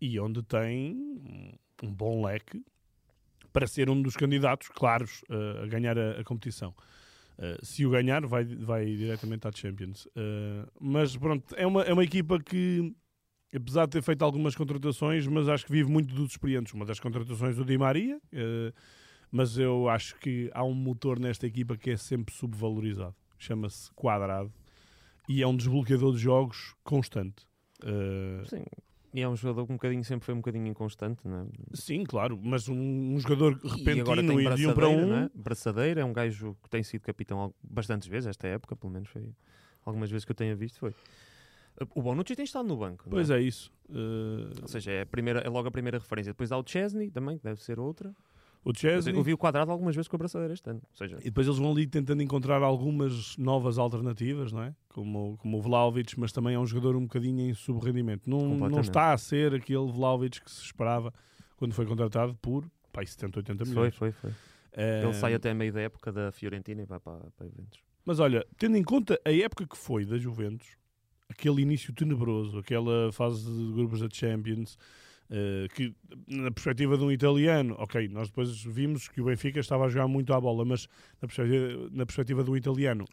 e 0.00 0.20
onde 0.20 0.42
tem 0.42 0.94
um- 1.82 1.92
bom 1.92 2.24
leque 2.24 2.62
para 3.52 3.66
ser 3.66 3.88
um 3.88 4.00
dos 4.02 4.14
candidatos 4.14 4.68
claros 4.68 5.24
ah, 5.30 5.64
a 5.64 5.66
ganhar 5.66 5.98
a, 5.98 6.20
a 6.20 6.24
competição. 6.24 6.74
Uh, 7.38 7.62
se 7.62 7.84
o 7.84 7.90
ganhar, 7.90 8.24
vai, 8.26 8.46
vai 8.46 8.86
diretamente 8.86 9.46
à 9.46 9.52
Champions. 9.52 10.06
Uh, 10.06 10.66
mas 10.80 11.14
pronto, 11.18 11.54
é 11.54 11.66
uma, 11.66 11.82
é 11.82 11.92
uma 11.92 12.02
equipa 12.02 12.40
que, 12.40 12.96
apesar 13.54 13.84
de 13.84 13.92
ter 13.92 14.02
feito 14.02 14.22
algumas 14.22 14.56
contratações, 14.56 15.26
mas 15.26 15.46
acho 15.46 15.66
que 15.66 15.70
vive 15.70 15.90
muito 15.90 16.14
dos 16.14 16.30
experientes. 16.30 16.72
Uma 16.72 16.86
das 16.86 16.98
contratações 16.98 17.54
do 17.54 17.62
Di 17.62 17.76
Maria, 17.76 18.16
uh, 18.16 18.72
mas 19.30 19.58
eu 19.58 19.86
acho 19.86 20.16
que 20.16 20.50
há 20.54 20.64
um 20.64 20.72
motor 20.72 21.18
nesta 21.18 21.46
equipa 21.46 21.76
que 21.76 21.90
é 21.90 21.96
sempre 21.98 22.34
subvalorizado. 22.34 23.14
Chama-se 23.38 23.92
Quadrado 23.92 24.50
e 25.28 25.42
é 25.42 25.46
um 25.46 25.56
desbloqueador 25.56 26.12
de 26.14 26.18
jogos 26.18 26.74
constante. 26.84 27.46
Uh, 27.82 28.48
Sim. 28.48 28.64
E 29.16 29.22
é 29.22 29.28
um 29.28 29.34
jogador 29.34 29.64
que 29.64 29.72
um 29.72 29.76
bocadinho, 29.76 30.04
sempre 30.04 30.26
foi 30.26 30.34
um 30.34 30.38
bocadinho 30.38 30.66
inconstante, 30.66 31.26
não 31.26 31.40
é? 31.40 31.46
sim, 31.72 32.04
claro, 32.04 32.38
mas 32.42 32.68
um, 32.68 32.76
um 32.76 33.18
jogador 33.18 33.58
e 33.64 33.68
repentino 33.68 34.04
tem 34.14 34.40
e, 34.40 34.54
de 34.56 34.66
um 34.66 34.74
para 34.74 34.86
Braçadeira, 34.88 35.06
um. 35.06 35.16
é? 35.16 35.30
Braçadeira 35.34 36.00
é 36.02 36.04
um 36.04 36.12
gajo 36.12 36.54
que 36.62 36.68
tem 36.68 36.82
sido 36.82 37.00
capitão 37.00 37.54
bastantes 37.62 38.08
vezes, 38.08 38.26
esta 38.26 38.46
época, 38.46 38.76
pelo 38.76 38.92
menos 38.92 39.08
foi 39.08 39.32
algumas 39.86 40.10
vezes 40.10 40.26
que 40.26 40.32
eu 40.32 40.36
tenha 40.36 40.54
visto, 40.54 40.78
foi. 40.78 40.94
O 41.94 42.02
Bonucci 42.02 42.36
tem 42.36 42.44
estado 42.44 42.68
no 42.68 42.76
banco. 42.76 43.06
Pois 43.08 43.30
é, 43.30 43.40
isso. 43.40 43.72
Uh, 43.88 44.50
Ou 44.60 44.68
seja, 44.68 44.90
é, 44.90 45.04
primeira, 45.06 45.40
é 45.40 45.48
logo 45.48 45.68
a 45.68 45.70
primeira 45.70 45.98
referência. 45.98 46.32
Depois 46.32 46.52
há 46.52 46.58
o 46.58 46.64
Chesney 46.66 47.10
também, 47.10 47.38
que 47.38 47.44
deve 47.44 47.62
ser 47.62 47.78
outra. 47.78 48.14
O 48.70 48.76
Chesney. 48.76 49.14
Eu 49.14 49.22
vi 49.22 49.32
o 49.32 49.38
quadrado 49.38 49.70
algumas 49.70 49.94
vezes 49.94 50.08
com 50.08 50.16
a 50.16 50.18
braçadeira 50.18 50.52
este 50.52 50.68
ano. 50.68 50.82
Ou 50.90 50.96
seja, 50.96 51.16
E 51.20 51.24
depois 51.24 51.46
eles 51.46 51.58
vão 51.58 51.70
ali 51.70 51.86
tentando 51.86 52.22
encontrar 52.22 52.62
algumas 52.62 53.36
novas 53.36 53.78
alternativas, 53.78 54.52
não 54.52 54.62
é? 54.62 54.74
Como, 54.88 55.36
como 55.38 55.58
o 55.58 55.62
Vlaovic, 55.62 56.18
mas 56.18 56.32
também 56.32 56.54
é 56.54 56.58
um 56.58 56.66
jogador 56.66 56.96
um 56.96 57.02
bocadinho 57.02 57.48
em 57.48 57.54
subrendimento. 57.54 58.28
Não, 58.28 58.56
não 58.68 58.80
está 58.80 59.12
a 59.12 59.18
ser 59.18 59.54
aquele 59.54 59.90
Vlaovic 59.92 60.42
que 60.42 60.50
se 60.50 60.62
esperava 60.62 61.12
quando 61.56 61.72
foi 61.74 61.86
contratado 61.86 62.34
por 62.42 62.68
pá, 62.92 63.04
70, 63.04 63.38
80 63.38 63.64
foi, 63.64 63.74
milhões. 63.74 63.94
foi, 63.94 64.12
foi. 64.12 64.30
Eh, 64.72 65.02
Ele 65.04 65.14
sai 65.14 65.34
até 65.34 65.54
meio 65.54 65.72
da 65.72 65.80
época 65.80 66.10
da 66.12 66.32
Fiorentina 66.32 66.82
e 66.82 66.84
vai 66.84 66.98
para, 66.98 67.30
para 67.36 67.46
eventos. 67.46 67.80
Mas 68.04 68.18
olha, 68.20 68.46
tendo 68.58 68.76
em 68.76 68.82
conta 68.82 69.20
a 69.24 69.32
época 69.32 69.66
que 69.66 69.76
foi 69.76 70.04
da 70.04 70.18
Juventus, 70.18 70.68
aquele 71.28 71.62
início 71.62 71.92
tenebroso, 71.92 72.58
aquela 72.58 73.12
fase 73.12 73.44
de 73.44 73.72
grupos 73.72 74.00
da 74.00 74.08
Champions, 74.10 74.78
eh, 75.30 75.66
que 75.74 75.94
na 76.28 76.50
perspectiva 76.50 76.96
de 76.96 77.04
um 77.04 77.10
italiano, 77.10 77.74
ok, 77.78 78.08
nós 78.08 78.28
depois 78.28 78.62
vimos 78.62 79.08
que 79.08 79.20
o 79.20 79.24
Benfica 79.24 79.60
estava 79.60 79.84
a 79.84 79.88
jogar 79.88 80.08
muito 80.08 80.32
à 80.32 80.40
bola, 80.40 80.64
mas 80.64 80.88
na 81.20 81.28
perspectiva, 81.28 81.88
na 81.92 82.06
perspectiva 82.06 82.44
do 82.44 82.56
italiano, 82.56 83.04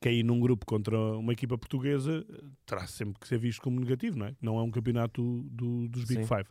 cair 0.00 0.22
num 0.22 0.38
grupo 0.40 0.66
contra 0.66 0.98
uma 1.16 1.32
equipa 1.32 1.56
portuguesa 1.56 2.24
eh, 2.28 2.44
terá 2.66 2.86
sempre 2.86 3.18
que 3.20 3.26
ser 3.28 3.38
visto 3.38 3.62
como 3.62 3.80
negativo, 3.80 4.18
não 4.18 4.26
é? 4.26 4.34
Não 4.42 4.58
é 4.58 4.62
um 4.62 4.70
campeonato 4.70 5.42
do- 5.50 5.88
dos 5.88 6.04
Big 6.04 6.22
Sim. 6.22 6.26
Five. 6.26 6.48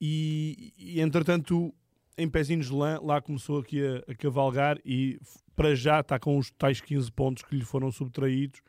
E, 0.00 0.72
e 0.78 1.00
entretanto, 1.00 1.74
em 2.16 2.28
pezinhos 2.28 2.66
de 2.66 2.72
lã, 2.74 2.98
lá 3.02 3.20
começou 3.20 3.58
aqui 3.58 3.80
a, 3.84 3.98
a 4.10 4.14
cavalgar 4.14 4.78
e 4.84 5.18
para 5.54 5.74
já 5.74 6.00
está 6.00 6.18
com 6.18 6.36
os 6.38 6.50
tais 6.52 6.80
15 6.80 7.10
pontos 7.12 7.42
que 7.42 7.54
lhe 7.54 7.64
foram 7.64 7.90
subtraídos. 7.90 8.60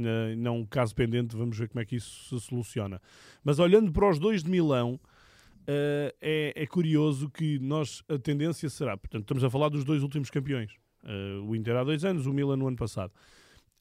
Né, 0.00 0.34
Não 0.34 0.64
caso 0.64 0.94
pendente, 0.94 1.36
vamos 1.36 1.58
ver 1.58 1.68
como 1.68 1.80
é 1.80 1.84
que 1.84 1.96
isso 1.96 2.40
se 2.40 2.46
soluciona. 2.46 3.00
Mas 3.44 3.58
olhando 3.58 3.92
para 3.92 4.08
os 4.08 4.18
dois 4.18 4.42
de 4.42 4.50
Milão, 4.50 4.98
eh, 5.66 6.14
é, 6.22 6.62
é 6.62 6.66
curioso 6.66 7.28
que 7.28 7.58
nós 7.58 8.02
a 8.08 8.18
tendência 8.18 8.70
será, 8.70 8.96
portanto, 8.96 9.22
estamos 9.22 9.44
a 9.44 9.50
falar 9.50 9.68
dos 9.68 9.84
dois 9.84 10.02
últimos 10.02 10.30
campeões. 10.30 10.72
Eh, 11.04 11.38
o 11.46 11.54
Inter 11.54 11.76
há 11.76 11.84
dois 11.84 12.02
anos, 12.02 12.24
o 12.26 12.32
Milan 12.32 12.56
no 12.56 12.66
ano 12.66 12.78
passado. 12.78 13.12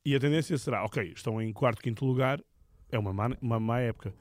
E 0.04 0.14
a 0.14 0.20
tendência 0.20 0.58
será, 0.58 0.84
ok, 0.84 1.14
estão 1.16 1.42
em 1.42 1.54
quarto, 1.54 1.82
quinto 1.82 2.06
lugar, 2.06 2.44
é 2.92 3.00
uma 3.00 3.14
má, 3.14 3.30
uma 3.42 3.60
má 3.60 3.80
época. 3.80 4.14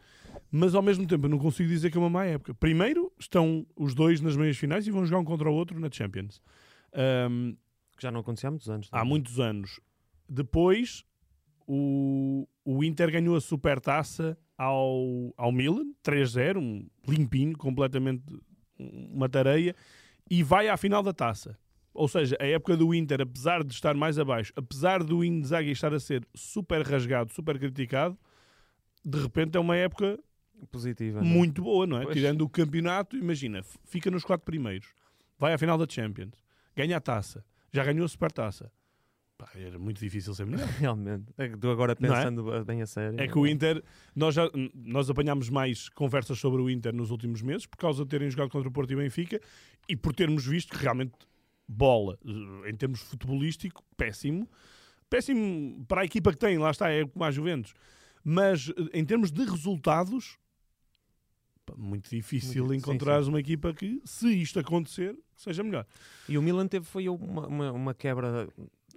Mas 0.53 0.77
ao 0.77 0.83
mesmo 0.83 1.05
tempo 1.05 1.27
eu 1.27 1.31
não 1.31 1.39
consigo 1.39 1.69
dizer 1.69 1.91
que 1.91 1.97
é 1.97 2.01
uma 2.01 2.11
má 2.11 2.25
época. 2.27 2.55
Primeiro 2.55 3.13
estão 3.19 3.67
os 3.77 3.93
dois 3.93 4.21
nas 4.21 4.37
meias 4.37 4.57
finais 4.57 4.87
e 4.87 4.91
vão 4.93 5.05
jogar 5.05 5.19
um 5.19 5.25
contra 5.25 5.51
o 5.51 5.55
outro 5.55 5.81
na 5.81 5.91
Champions. 5.91 6.41
Ahm, 6.93 7.57
Que 7.97 8.03
já 8.03 8.13
não 8.13 8.21
acontecia 8.21 8.49
há 8.49 8.53
muitos 8.53 8.71
anos. 8.71 8.89
há 8.93 9.01
é? 9.01 9.05
muitos 9.05 9.41
anos. 9.41 9.81
Depois 10.29 11.05
o, 11.69 12.49
o 12.65 12.83
Inter 12.83 13.13
ganhou 13.13 13.37
a 13.37 13.41
supertaça 13.41 14.37
ao, 14.57 15.35
ao 15.37 15.53
Milan, 15.53 15.85
3-0, 16.03 16.57
um 16.57 16.89
limpinho, 17.07 17.57
completamente 17.57 18.25
uma 18.79 19.29
tareia, 19.29 19.77
e 20.31 20.43
vai 20.43 20.69
à 20.69 20.77
final 20.79 21.03
da 21.03 21.13
taça. 21.13 21.59
Ou 21.93 22.09
seja, 22.09 22.37
a 22.41 22.47
época 22.47 22.77
do 22.77 22.95
Inter, 22.95 23.21
apesar 23.21 23.63
de 23.63 23.75
estar 23.75 23.95
mais 23.95 24.19
abaixo, 24.19 24.53
apesar 24.57 25.05
do 25.05 25.23
Inzaghi 25.23 25.73
estar 25.73 25.93
a 25.93 26.01
ser 26.01 26.27
super 26.35 26.81
rasgado, 26.87 27.33
super 27.33 27.59
criticado, 27.59 28.17
de 29.05 29.21
repente 29.21 29.57
é 29.57 29.61
uma 29.61 29.77
época 29.77 30.19
Positiva. 30.71 31.21
não 31.21 31.29
é? 31.29 31.31
muito 31.31 31.63
boa, 31.63 31.87
não 31.87 31.99
é? 31.99 32.05
Pois. 32.05 32.17
Tirando 32.17 32.43
o 32.43 32.49
campeonato, 32.49 33.17
imagina, 33.17 33.63
fica 33.85 34.11
nos 34.11 34.25
quatro 34.25 34.45
primeiros, 34.45 34.89
vai 35.39 35.53
à 35.53 35.59
final 35.59 35.77
da 35.77 35.87
Champions, 35.89 36.35
ganha 36.75 36.97
a 36.97 37.01
taça, 37.01 37.45
já 37.73 37.85
ganhou 37.85 38.07
a 38.07 38.09
supertaça. 38.09 38.73
Pá, 39.39 39.49
era 39.55 39.79
muito 39.79 40.01
difícil 40.01 40.35
ser 40.35 40.45
melhor. 40.45 40.67
Realmente. 40.79 41.33
É 41.39 41.49
que 41.49 41.57
tu 41.57 41.71
agora 41.71 41.93
é? 41.93 41.95
pensando 41.95 42.65
bem 42.65 42.83
a 42.83 42.87
sério. 42.87 43.19
É 43.19 43.29
que 43.29 43.39
o 43.39 43.47
Inter, 43.47 43.83
nós, 44.15 44.35
já, 44.35 44.51
nós 44.75 45.09
apanhámos 45.09 45.49
mais 45.49 45.89
conversas 45.89 46.39
sobre 46.39 46.61
o 46.61 46.69
Inter 46.69 46.93
nos 46.93 47.11
últimos 47.11 47.41
meses 47.41 47.65
por 47.65 47.79
causa 47.79 48.03
de 48.03 48.11
terem 48.11 48.29
jogado 48.29 48.51
contra 48.51 48.69
o 48.69 48.73
Porto 48.73 48.93
e 48.93 48.97
Benfica 48.97 49.41
e 49.89 49.97
por 49.97 50.15
termos 50.15 50.45
visto 50.45 50.77
que 50.77 50.83
realmente 50.83 51.13
bola, 51.67 52.19
eh, 52.27 52.71
em 52.71 52.75
termos 52.75 53.01
futebolístico, 53.01 53.83
péssimo. 53.97 54.49
Péssimo 55.09 55.85
para 55.87 56.03
a 56.03 56.05
equipa 56.05 56.33
que 56.33 56.39
tem, 56.39 56.59
lá 56.59 56.71
está, 56.71 56.91
é 56.91 57.07
como 57.07 57.25
a 57.25 57.31
Juventus. 57.31 57.73
Mas 58.25 58.71
eh, 58.71 58.99
em 58.99 59.05
termos 59.05 59.31
de 59.31 59.45
resultados, 59.45 60.37
muito 61.77 62.09
difícil 62.09 62.65
Muito- 62.65 62.73
sim, 62.73 62.79
encontrares 62.79 63.27
uma 63.27 63.39
equipa 63.39 63.73
que, 63.75 64.01
se 64.05 64.29
isto 64.29 64.59
acontecer, 64.59 65.17
seja 65.37 65.63
melhor. 65.63 65.87
E 66.29 66.39
o 66.39 66.43
Milan 66.43 66.67
teve 66.67 66.87
foi 66.87 67.09
uma, 67.09 67.47
uma, 67.47 67.73
uma 67.73 67.95
quebra. 67.95 68.49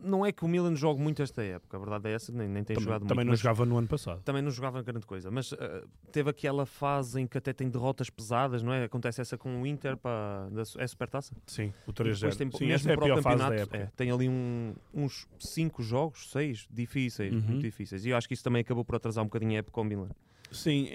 Não 0.04 0.26
é 0.26 0.32
que 0.32 0.44
o 0.44 0.48
Milan 0.48 0.76
jogue 0.76 1.02
muito 1.02 1.22
esta 1.22 1.44
época, 1.44 1.78
a 1.78 1.80
verdade 1.80 2.10
é 2.10 2.14
essa, 2.14 2.32
nem, 2.32 2.48
nem 2.48 2.64
tem 2.64 2.76
Também, 2.76 2.84
jogado 2.86 3.02
também 3.02 3.16
muito. 3.18 3.26
não 3.28 3.32
mas 3.34 3.40
jogava 3.40 3.66
no 3.66 3.78
ano 3.78 3.88
passado. 3.88 4.22
também 4.24 4.42
não 4.42 4.50
jogava 4.52 4.82
grande 4.82 5.06
coisa, 5.06 5.30
mas 5.30 5.54
eh, 5.54 5.84
teve 6.12 6.30
aquela 6.30 6.66
fase 6.66 7.22
em 7.22 7.28
que 7.28 7.38
até 7.38 7.54
tem 7.54 7.70
derrotas 7.70 8.10
pesadas, 8.10 8.64
não 8.64 8.74
é? 8.74 8.84
Acontece 8.86 9.22
essa 9.22 9.38
com 9.38 9.62
o 9.62 9.68
Inter 9.68 9.96
para 9.98 10.50
da, 10.50 10.62
é 10.78 10.88
Supertaça. 10.88 11.36
Sim, 11.46 11.74
o 11.86 11.92
E 11.92 11.94
depois 11.94 12.20
3-0. 12.20 12.36
tem, 12.38 12.52
Sim, 12.52 12.66
mesmo 12.68 12.92
é 12.92 12.96
para 12.96 13.06
o 13.06 13.16
campeonato, 13.16 13.76
é, 13.76 13.92
tem 13.96 14.10
ali 14.12 14.28
um- 14.28 14.74
uns 14.94 15.28
5 15.40 15.84
jogos, 15.84 16.32
6 16.32 16.68
difíceis, 16.72 17.34
Uhum. 17.34 17.42
muito 17.42 17.62
difíceis. 17.62 18.04
E 18.06 18.10
eu 18.10 18.18
acho 18.18 18.28
que 18.28 18.34
isso 18.34 18.44
também 18.44 18.62
acabou 18.62 18.84
por 18.84 18.96
atrasar 18.96 19.24
um 19.24 19.28
bocadinho 19.28 19.52
a 19.52 19.58
época 19.58 19.80
ao 19.80 19.84
Milan. 19.84 20.10
Sim, 20.52 20.88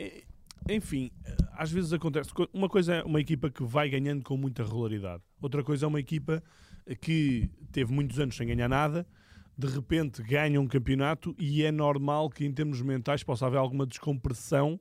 enfim, 0.69 1.11
às 1.53 1.71
vezes 1.71 1.93
acontece. 1.93 2.33
Co- 2.35 2.49
Uma 2.53 2.69
coisa 2.69 2.97
é 2.97 3.03
uma 3.05 3.21
equipa 3.21 3.49
que 3.51 3.63
vai 3.65 3.89
ganhando 3.89 4.23
com 4.25 4.37
muita 4.37 4.65
regularidade, 4.65 5.23
outra 5.41 5.63
coisa 5.63 5.87
é 5.87 5.89
uma 5.89 6.01
equipa 6.01 6.43
que 6.95 7.51
teve 7.73 7.93
muitos 7.93 8.19
anos 8.21 8.37
sem 8.37 8.47
ganhar 8.47 8.69
nada, 8.69 9.07
de 9.59 9.67
repente 9.67 10.23
ganha 10.23 10.61
um 10.61 10.67
campeonato 10.69 11.35
e 11.39 11.63
é 11.65 11.73
normal 11.73 12.29
que, 12.31 12.45
em 12.45 12.53
termos 12.53 12.81
mentais, 12.83 13.23
possa 13.23 13.47
haver 13.47 13.59
alguma 13.59 13.87
descompressão. 13.87 14.79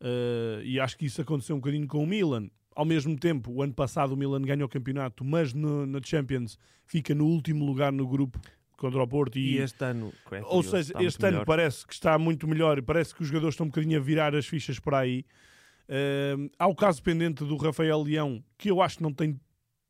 eh, 0.00 0.60
e 0.64 0.80
acho 0.80 0.98
que 0.98 1.06
isso 1.06 1.20
aconteceu 1.22 1.54
um 1.56 1.60
bocadinho 1.60 1.86
com 1.86 2.02
o 2.02 2.06
Milan. 2.06 2.48
Ao 2.74 2.84
mesmo 2.84 3.16
tempo, 3.16 3.50
o 3.52 3.62
ano 3.62 3.72
passado 3.72 4.12
o 4.12 4.16
Milan 4.16 4.42
ganha 4.42 4.64
o 4.64 4.68
campeonato, 4.68 5.24
mas 5.24 5.54
no- 5.54 5.86
na 5.86 6.00
Champions 6.02 6.58
fica 6.84 7.14
no 7.14 7.24
último 7.26 7.64
lugar 7.64 7.92
no 7.92 8.06
grupo 8.06 8.38
contra 8.76 9.00
o 9.02 9.06
Porto 9.08 9.38
E, 9.38 9.58
este 9.58 9.82
ano. 9.84 10.12
é 10.32 10.42
ou 10.42 10.62
seja, 10.62 10.92
este 11.00 11.24
ano 11.24 11.32
melhor. 11.34 11.44
parece 11.46 11.86
que 11.86 11.94
está 11.94 12.18
muito 12.18 12.46
melhor 12.48 12.76
e 12.76 12.82
parece 12.82 13.14
que 13.14 13.22
os 13.22 13.28
jogadores 13.28 13.54
estão 13.54 13.66
um 13.66 13.70
bocadinho 13.70 13.98
a 13.98 14.02
virar 14.02 14.34
as 14.34 14.44
fichas 14.46 14.78
por 14.80 14.94
aí. 14.94 15.24
Ahm, 15.88 16.48
há 16.58 16.66
o 16.66 16.74
caso 16.74 17.02
pendente 17.02 17.44
do 17.44 17.56
Rafael 17.56 18.02
Leão, 18.02 18.42
que 18.58 18.70
eu 18.70 18.82
acho 18.82 18.96
que 18.98 19.02
não 19.02 19.12
tem, 19.12 19.38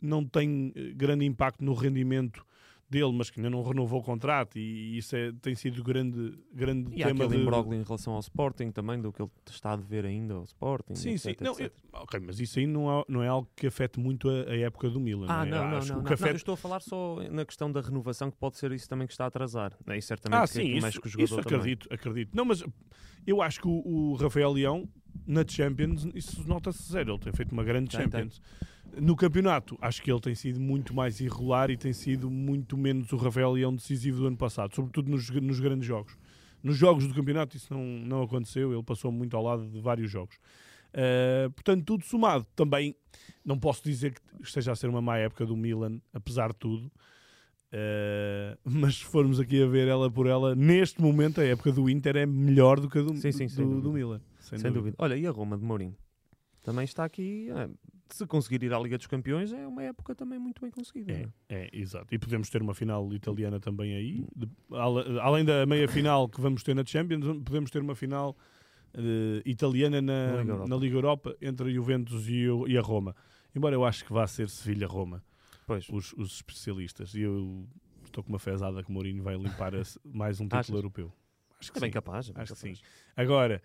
não 0.05 0.25
tem 0.25 0.73
eh, 0.75 0.93
grande 0.95 1.25
impacto 1.25 1.65
no 1.65 1.73
rendimento 1.75 2.45
dele, 2.89 3.13
mas 3.13 3.29
que 3.31 3.41
ainda 3.41 3.51
não 3.51 3.63
renovou 3.63 4.01
o 4.01 4.03
contrato 4.05 4.57
e 4.59 4.99
isso 4.99 5.17
é- 5.17 5.33
tem 5.41 5.55
sido 5.55 5.83
grande, 5.83 6.39
grande 6.53 6.91
E 6.93 7.03
tema 7.03 7.25
aquele 7.25 7.45
de... 7.45 7.75
em 7.75 7.83
relação 7.83 8.13
ao 8.13 8.21
Sporting 8.21 8.71
também, 8.71 9.01
do 9.01 9.11
que 9.13 9.21
ele 9.23 9.31
está 9.51 9.73
a 9.73 9.77
dever 9.77 10.05
ainda 10.05 10.35
ao 10.35 10.45
Sporting. 10.45 10.95
Sim, 10.95 11.17
sim. 11.17 11.31
etc, 11.31 11.41
Não, 11.41 11.53
etc. 11.53 11.73
eu- 11.93 12.01
ok, 12.03 12.21
mas 12.21 12.39
isso 12.39 12.59
aí 12.59 12.67
não 12.67 13.01
é, 13.01 13.05
não 13.09 13.23
é 13.23 13.27
algo 13.27 13.49
que 13.57 13.67
afete 13.67 13.99
muito 13.99 14.29
a, 14.29 14.51
a 14.51 14.57
época 14.59 14.89
do 14.91 15.01
Milan. 15.01 15.27
Ah, 15.29 15.45
é? 15.45 15.51
não, 15.51 15.71
não, 15.71 15.81
que 15.81 15.89
não. 15.89 15.97
não. 15.97 16.05
que 16.05 16.21
Não, 16.23 16.29
eu 16.29 16.37
estou 16.37 16.55
a 16.55 16.57
falar 16.57 16.81
só 16.81 17.17
na 17.31 17.45
questão 17.45 17.73
da 17.73 17.81
renovação, 17.81 18.31
que 18.31 18.37
pode 18.37 18.59
ser 18.59 18.71
isso 18.71 18.89
também 18.89 19.07
que 19.09 19.13
está 19.15 19.25
a 19.25 19.29
atrasar. 19.29 19.73
É 19.89 19.97
isso 19.99 20.09
certamente 20.09 20.41
Ah, 20.43 20.47
que, 20.47 20.53
sim, 20.53 20.61
que 20.61 20.73
isso, 20.77 20.83
mexe 20.87 21.01
com 21.01 21.09
o 21.09 21.11
jogador 21.11 21.25
isso 21.25 21.43
também. 21.43 21.59
acredito, 21.59 21.89
acredito. 21.93 22.37
Não, 22.37 22.45
mas 22.45 22.63
eu 23.27 23.43
acho 23.43 23.61
que 23.61 23.67
o, 23.67 23.83
o 24.13 24.15
Rafael 24.17 24.53
Leão, 24.53 24.89
na 25.27 25.43
Champions, 25.49 26.07
isso 26.15 26.47
nota-se 26.47 26.93
zero. 26.93 27.13
Ele 27.15 27.19
tem 27.19 27.33
feito 27.33 27.51
uma 27.53 27.65
grande 27.65 27.91
Tem, 27.91 28.03
Champions. 28.03 28.41
No 29.01 29.17
campeonato, 29.17 29.77
acho 29.81 30.03
que 30.03 30.11
ele 30.11 30.21
tem 30.21 30.35
sido 30.35 30.61
muito 30.61 30.95
mais 30.95 31.21
irregular 31.21 31.71
e 31.71 31.77
tem 31.77 31.93
sido 31.93 32.31
muito 32.31 32.77
menos 32.77 33.13
o 33.13 33.17
Rafael 33.17 33.53
Leão 33.53 33.75
decisivo 33.75 34.21
do 34.21 34.27
ano 34.27 34.37
passado, 34.37 34.75
sobretudo 34.75 35.11
nos, 35.11 35.29
nos 35.31 35.61
grandes 35.61 35.87
jogos. 35.87 36.17
Nos 36.63 36.77
jogos 36.77 37.07
do 37.07 37.15
campeonato 37.15 37.57
isso 37.57 37.73
não, 37.73 37.85
não 37.85 38.23
aconteceu, 38.23 38.73
ele 38.73 38.83
passou 38.83 39.13
muito 39.13 39.37
ao 39.37 39.43
lado 39.43 39.67
de 39.67 39.81
vários 39.81 40.11
jogos. 40.11 40.37
Uh, 40.95 41.51
portanto, 41.51 41.85
tudo 41.85 42.05
somado. 42.05 42.47
Também 42.55 42.95
não 43.45 43.59
posso 43.59 43.83
dizer 43.83 44.15
que 44.15 44.21
esteja 44.43 44.73
a 44.73 44.77
ser 44.77 44.89
uma 44.89 45.03
má 45.03 45.19
época 45.19 45.45
do 45.45 45.57
Milan, 45.57 46.01
apesar 46.13 46.53
de 46.53 46.59
tudo. 46.59 46.87
Uh, 47.73 48.57
mas 48.65 48.97
se 48.99 49.05
formos 49.05 49.41
aqui 49.41 49.61
a 49.63 49.67
ver 49.67 49.89
ela 49.89 50.09
por 50.11 50.27
ela, 50.27 50.55
neste 50.55 51.03
momento 51.03 51.41
a 51.41 51.45
época 51.45 51.73
do 51.73 51.91
Inter 51.91 52.17
é 52.17 52.27
melhor 52.27 52.79
do 52.79 52.89
que 52.89 52.99
a 52.99 53.03
do, 53.03 53.17
Sim, 53.17 53.33
sim, 53.33 53.47
do, 53.47 53.57
dúvida. 53.65 53.81
do 53.81 53.93
Milan. 53.93 54.21
Sem, 54.39 54.59
Sem, 54.59 54.71
dúvida. 54.71 54.93
dúvida. 54.93 54.97
Olha, 55.01 55.17
e 55.17 55.27
a 55.27 55.31
Roma 55.31 55.59
de 55.59 55.65
Mourinho? 55.65 55.97
Também 56.63 56.85
está 56.85 57.05
aqui. 57.05 57.51
é, 57.51 57.69
se 58.09 58.27
conseguir 58.27 58.63
ir 58.63 58.73
à 58.73 58.79
Liga 58.79 58.97
dos 58.99 59.07
Campeões, 59.07 59.53
é 59.53 59.67
uma 59.67 59.83
época 59.83 60.15
também 60.15 60.39
muito 60.39 60.61
bem 60.61 60.71
conseguida. 60.71 61.13
É, 61.13 61.29
é? 61.49 61.65
é, 61.65 61.71
exato. 61.73 62.15
E 62.15 62.19
podemos 62.19 62.49
ter 62.51 62.63
uma 62.63 62.75
final 62.75 63.13
italiana 63.13 63.59
também 63.59 63.95
aí. 63.95 64.27
De- 64.37 64.49
além 65.21 65.45
da 65.45 65.65
meia 65.67 65.89
final 65.89 66.29
que 66.29 66.41
vamos 66.41 66.63
ter 66.63 66.75
na 66.75 66.85
Champions, 66.85 67.25
podemos 67.45 67.71
ter 67.71 67.81
uma 67.81 67.95
final 67.95 68.37
eh, 68.95 69.43
italiana 69.45 70.01
na, 70.01 70.27
Na 70.33 70.37
Liga 70.41 70.53
Europa. 70.53 70.69
na 70.69 70.77
Liga 70.77 70.97
Europa 70.97 71.37
entre 71.41 71.69
a 71.71 71.73
Juventus 71.73 72.29
e, 72.29 72.49
o- 72.49 72.69
e 72.69 72.79
a 72.79 72.81
Roma. 72.81 73.15
Embora 73.55 73.75
eu 73.75 73.85
acho 73.85 74.05
que 74.05 74.13
vá 74.13 74.27
ser 74.27 74.49
Sevilha-Roma, 74.49 75.23
Pois. 75.67 75.89
os, 75.89 76.13
os 76.15 76.35
especialistas. 76.37 77.15
E 77.15 77.23
eu 77.23 77.67
estou 78.05 78.23
com 78.23 78.29
uma 78.31 78.39
fezada 78.39 78.83
que 78.83 78.91
o 78.91 78.93
Mourinho 78.93 79.23
vai 79.23 79.37
limpar 79.37 79.73
mais 80.05 80.41
um 80.41 80.45
título 80.45 80.61
Achas? 80.61 80.75
europeu. 80.75 81.13
Acho 81.61 81.73
que 81.73 81.79
É 81.79 81.81
bem 81.81 81.89
sim. 81.91 81.95
capaz. 81.95 82.29
é 82.29 82.33
bem 82.33 82.43
Acho 82.43 82.55
que 82.55 82.61
capaz. 82.61 82.79
sim. 82.79 82.85
Agora, 83.17 83.63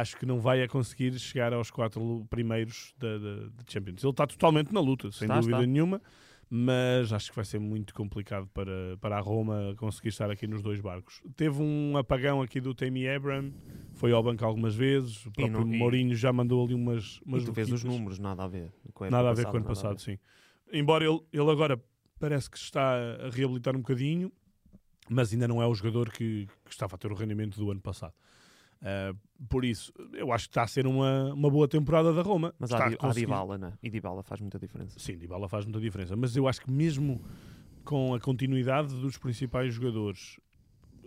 acho 0.00 0.16
que 0.16 0.26
não 0.26 0.40
vai 0.40 0.62
a 0.62 0.68
conseguir 0.68 1.18
chegar 1.18 1.52
aos 1.52 1.70
quatro 1.70 2.26
primeiros 2.28 2.92
da, 2.98 3.18
da, 3.18 3.34
da 3.48 3.62
Champions. 3.68 4.02
Ele 4.02 4.10
está 4.10 4.26
totalmente 4.26 4.72
na 4.72 4.80
luta, 4.80 5.10
sem 5.12 5.26
Está, 5.26 5.36
dúvida 5.40 5.58
está. 5.58 5.66
nenhuma, 5.66 6.02
mas 6.50 7.12
acho 7.12 7.30
que 7.30 7.36
vai 7.36 7.44
ser 7.44 7.58
muito 7.58 7.94
complicado 7.94 8.46
para, 8.52 8.96
para 9.00 9.16
a 9.16 9.20
Roma 9.20 9.74
conseguir 9.76 10.08
estar 10.08 10.30
aqui 10.30 10.46
nos 10.46 10.62
dois 10.62 10.80
barcos. 10.80 11.22
Teve 11.36 11.62
um 11.62 11.96
apagão 11.96 12.42
aqui 12.42 12.60
do 12.60 12.74
Tammy 12.74 13.08
Abraham, 13.08 13.52
foi 13.94 14.12
ao 14.12 14.22
banco 14.22 14.44
algumas 14.44 14.74
vezes, 14.74 15.24
o 15.26 15.30
próprio 15.32 15.64
não- 15.64 15.74
e- 15.74 15.78
Mourinho 15.78 16.14
já 16.14 16.32
mandou 16.32 16.64
ali 16.64 16.74
umas, 16.74 17.20
umas 17.22 17.42
E 17.42 17.46
tu 17.46 17.52
vês 17.52 17.70
os 17.72 17.84
números, 17.84 18.18
nada 18.18 18.44
a 18.44 18.48
ver. 18.48 18.72
com 18.92 19.08
Nada 19.08 19.30
a 19.30 19.32
ver 19.32 19.46
com 19.46 19.52
o 19.52 19.56
ano 19.56 19.66
passado, 19.66 20.00
sim. 20.00 20.18
Embora 20.72 21.04
ele, 21.04 21.20
ele 21.32 21.50
agora 21.50 21.80
parece 22.18 22.50
que 22.50 22.58
se 22.58 22.64
está 22.64 22.94
a 23.24 23.30
reabilitar 23.30 23.74
um 23.76 23.80
bocadinho, 23.80 24.32
mas 25.08 25.32
ainda 25.32 25.46
não 25.46 25.62
é 25.62 25.66
o 25.66 25.74
jogador 25.74 26.10
que, 26.10 26.48
que 26.64 26.70
estava 26.72 26.94
a 26.96 26.98
ter 26.98 27.12
o 27.12 27.14
rendimento 27.14 27.56
do 27.58 27.70
ano 27.70 27.80
passado. 27.80 28.14
Ah, 28.86 29.14
por 29.48 29.64
isso, 29.64 29.92
eu 30.12 30.30
acho 30.30 30.44
que 30.44 30.50
está 30.50 30.62
a 30.62 30.66
ser 30.66 30.86
uma, 30.86 31.32
uma 31.32 31.50
boa 31.50 31.66
temporada 31.66 32.12
da 32.12 32.20
Roma. 32.22 32.54
Mas 32.58 32.70
está 32.70 32.84
há, 32.84 32.88
Di- 32.90 32.94
há 32.94 32.98
conseguir- 32.98 33.26
Dybala, 33.26 33.56
né? 33.58 33.72
E 33.82 33.88
Dybala 33.90 34.22
faz 34.22 34.40
muita 34.40 34.58
diferença. 34.58 34.98
Sim, 34.98 35.16
Dybala 35.16 35.48
faz 35.48 35.64
muita 35.64 35.80
diferença. 35.80 36.14
Mas 36.14 36.36
eu 36.36 36.46
acho 36.46 36.60
que 36.60 36.70
mesmo 36.70 37.20
com 37.84 38.14
a 38.14 38.20
continuidade 38.20 38.94
dos 39.00 39.16
principais 39.18 39.72
jogadores, 39.74 40.38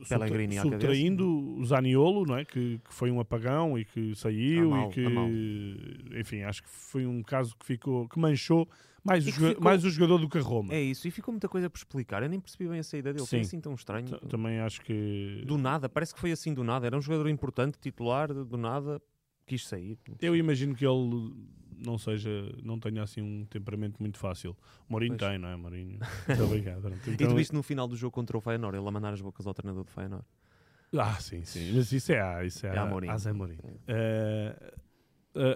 Pellegrini 0.07 0.59
subtraindo 0.59 1.27
o 1.57 1.65
Zaniolo, 1.65 2.25
não 2.25 2.37
é? 2.37 2.45
que, 2.45 2.79
que 2.87 2.93
foi 2.93 3.09
um 3.09 3.19
apagão 3.19 3.77
e 3.79 3.83
que 3.85 4.13
saiu 4.15 4.69
mal, 4.69 4.89
e 4.89 4.93
que, 4.93 6.19
enfim, 6.19 6.41
acho 6.43 6.61
que 6.63 6.69
foi 6.69 7.05
um 7.05 7.23
caso 7.23 7.55
que 7.57 7.65
ficou, 7.65 8.07
que 8.07 8.19
manchou 8.19 8.67
mais, 9.07 9.27
o, 9.27 9.31
ficou- 9.31 9.63
mais 9.63 9.83
o 9.85 9.89
jogador 9.89 10.17
do 10.19 10.29
que 10.29 10.37
a 10.37 10.41
Roma. 10.41 10.73
É 10.73 10.81
isso, 10.81 11.07
e 11.07 11.11
ficou 11.11 11.31
muita 11.31 11.47
coisa 11.49 11.69
por 11.69 11.77
explicar. 11.77 12.21
Eu 12.23 12.29
nem 12.29 12.39
percebi 12.39 12.67
bem 12.69 12.79
a 12.79 12.83
saída 12.83 13.11
dele. 13.13 13.25
Foi 13.25 13.39
Sim. 13.39 13.45
assim 13.45 13.59
tão 13.61 13.73
estranho. 13.73 14.07
T- 14.07 14.27
Também 14.27 14.59
acho 14.59 14.81
que 14.81 15.43
Do 15.45 15.57
nada, 15.57 15.87
parece 15.89 16.13
que 16.13 16.19
foi 16.19 16.31
assim 16.31 16.53
do 16.53 16.63
nada. 16.63 16.85
Era 16.85 16.97
um 16.97 17.01
jogador 17.01 17.27
importante, 17.29 17.77
titular, 17.79 18.33
do 18.33 18.57
nada 18.57 19.01
quis 19.45 19.65
sair. 19.67 19.97
eu 20.21 20.35
imagino 20.35 20.75
que 20.75 20.85
ele 20.85 21.33
não 21.79 21.97
seja, 21.97 22.29
não 22.63 22.79
tenha 22.79 23.03
assim 23.03 23.21
um 23.21 23.45
temperamento 23.45 23.97
muito 23.99 24.17
fácil. 24.17 24.55
Mourinho 24.89 25.15
Pois. 25.17 25.29
tem, 25.31 25.39
não 25.39 25.47
é? 25.49 25.55
Mourinho. 25.55 25.99
Muito 26.27 26.43
obrigado. 26.43 26.81
Pronto. 26.81 26.97
E 27.09 27.13
Então- 27.13 27.27
tu 27.29 27.35
viste 27.35 27.53
no 27.53 27.63
final 27.63 27.87
do 27.87 27.95
jogo 27.95 28.11
contra 28.11 28.37
o 28.37 28.41
Feyenoord, 28.41 28.77
ele 28.77 28.87
a 28.87 28.91
mandar 28.91 29.13
as 29.13 29.21
bocas 29.21 29.45
ao 29.47 29.53
treinador 29.53 29.83
do 29.83 29.91
Feyenoord. 29.91 30.25
Ah, 30.97 31.15
sim, 31.19 31.43
sim. 31.43 31.73
Mas 31.75 31.91
isso 31.91 32.11
é 32.13 32.21
a, 32.21 32.43
isso 32.45 32.65
é 32.65 32.69
É 32.73 32.77
a, 32.79 32.83
a 32.83 32.85
Mourinho. 32.85 33.11
a 33.13 33.17
Zé 33.17 33.31
Mourinho. 33.33 33.59
Eh, 33.87 34.55
eh, 34.59 34.73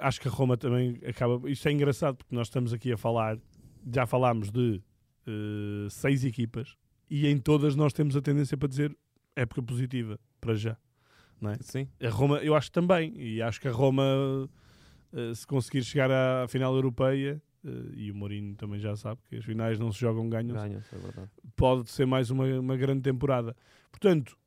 acho 0.02 0.20
que 0.22 0.28
a 0.28 0.32
Roma 0.32 0.58
também 0.58 1.00
acaba. 1.08 1.50
Isto 1.50 1.68
é 1.68 1.72
engraçado 1.72 2.18
porque 2.18 2.36
nós 2.36 2.48
estamos 2.48 2.74
aqui 2.74 2.92
a 2.92 2.98
falar, 2.98 3.38
já 3.92 4.06
falámos 4.06 4.52
de 4.52 4.82
eh, 5.28 5.88
seis 5.90 6.24
equipas 6.24 6.76
e 7.10 7.28
em 7.28 7.38
todas 7.38 7.76
nós 7.76 7.94
temos 7.94 8.16
a 8.16 8.22
tendência 8.22 8.58
para 8.58 8.68
dizer 8.68 8.96
época 9.36 9.62
positiva, 9.62 10.20
para 10.40 10.56
já. 10.56 10.78
Sim. 11.62 11.88
A 12.02 12.10
Roma, 12.10 12.38
eu 12.38 12.56
acho 12.56 12.72
também. 12.72 13.14
E 13.16 13.42
acho 13.42 13.60
que 13.60 13.68
a 13.68 13.72
Roma, 13.72 14.50
eh, 15.14 15.34
se 15.34 15.46
conseguir 15.46 15.84
chegar 15.84 16.10
à 16.12 16.48
final 16.48 16.74
europeia, 16.76 17.42
eh, 17.64 17.70
e 17.96 18.12
o 18.12 18.16
Mourinho 18.16 18.56
também 18.56 18.80
já 18.80 18.96
sabe 18.96 19.22
que 19.30 19.36
as 19.36 19.46
finais 19.46 19.80
não 19.80 19.92
se 19.92 20.00
jogam 20.00 20.30
ganham 20.30 20.56
Ganha, 20.56 20.84
é 20.92 20.98
verdade. 20.98 21.30
pode 21.56 21.90
ser 21.90 22.06
mais 22.06 22.30
uma, 22.30 22.46
uma 22.60 22.78
grande 22.78 23.02
temporada. 23.02 23.56
Portanto, 23.92 24.38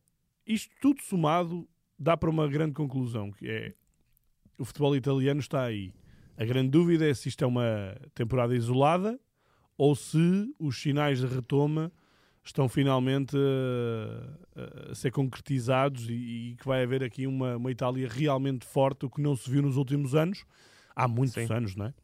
isto 0.46 0.72
tudo 0.80 1.02
somado 1.02 1.68
dá 1.98 2.16
para 2.16 2.30
uma 2.30 2.48
grande 2.48 2.74
conclusão, 2.74 3.30
que 3.30 3.48
é 3.48 3.74
o 4.58 4.64
futebol 4.64 4.94
italiano 4.96 5.40
está 5.40 5.62
aí. 5.64 5.92
A 6.36 6.44
grande 6.44 6.70
dúvida 6.70 7.08
é 7.08 7.14
se 7.14 7.28
isto 7.28 7.44
é 7.44 7.46
uma 7.46 7.96
temporada 8.14 8.54
isolada 8.54 9.18
ou 9.78 9.94
se 9.94 10.52
os 10.58 10.80
sinais 10.80 11.18
de 11.20 11.26
retoma 11.26 11.92
estão 12.44 12.68
finalmente 12.68 13.36
a, 13.36 14.90
a 14.90 14.94
ser 14.94 15.10
concretizados 15.10 16.08
e, 16.08 16.12
e 16.52 16.56
que 16.56 16.66
vai 16.66 16.82
haver 16.82 17.02
aqui 17.02 17.26
uma, 17.26 17.56
uma 17.56 17.70
Itália 17.70 18.08
realmente 18.08 18.66
forte, 18.66 19.06
o 19.06 19.10
que 19.10 19.20
não 19.20 19.34
se 19.34 19.50
viu 19.50 19.62
nos 19.62 19.76
últimos 19.76 20.14
anos. 20.14 20.44
Há 20.94 21.08
muitos 21.08 21.34
Sim. 21.34 21.52
anos, 21.52 21.74
não 21.74 21.86
é? 21.86 21.94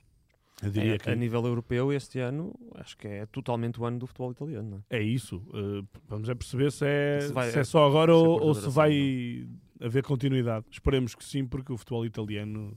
Eu 0.63 0.71
diria 0.71 0.95
É, 0.95 0.99
que 0.99 1.09
A 1.11 1.15
nível 1.15 1.45
europeu, 1.47 1.93
este 1.93 2.19
ano, 2.19 2.55
acho 2.75 2.97
que 2.97 3.07
é 3.09 3.27
totalmente 3.27 3.81
o 3.81 3.85
ano 3.85 3.99
do 3.99 4.07
futebol 4.07 4.31
italiano. 4.33 4.71
Não 4.71 4.85
é? 4.91 4.99
é 4.99 5.03
isso. 5.03 5.37
Uh, 5.49 5.87
vamos 6.09 6.29
é 6.29 6.35
perceber 6.35 6.71
se 6.71 6.85
é, 6.87 7.21
Se 7.23 7.33
vai- 7.33 7.51
se 7.51 7.59
é 7.59 7.65
só 7.65 7.87
agora 7.87 8.13
é 8.13 8.15
ou, 8.15 8.27
ou 8.27 8.55
se 8.55 8.61
duração, 8.61 8.71
vai 8.71 9.49
haver 9.81 10.03
continuidade. 10.05 10.67
Esperemos 10.71 11.15
que 11.15 11.25
sim, 11.25 11.47
porque 11.47 11.73
o 11.73 11.77
futebol 11.77 12.05
italiano 12.05 12.77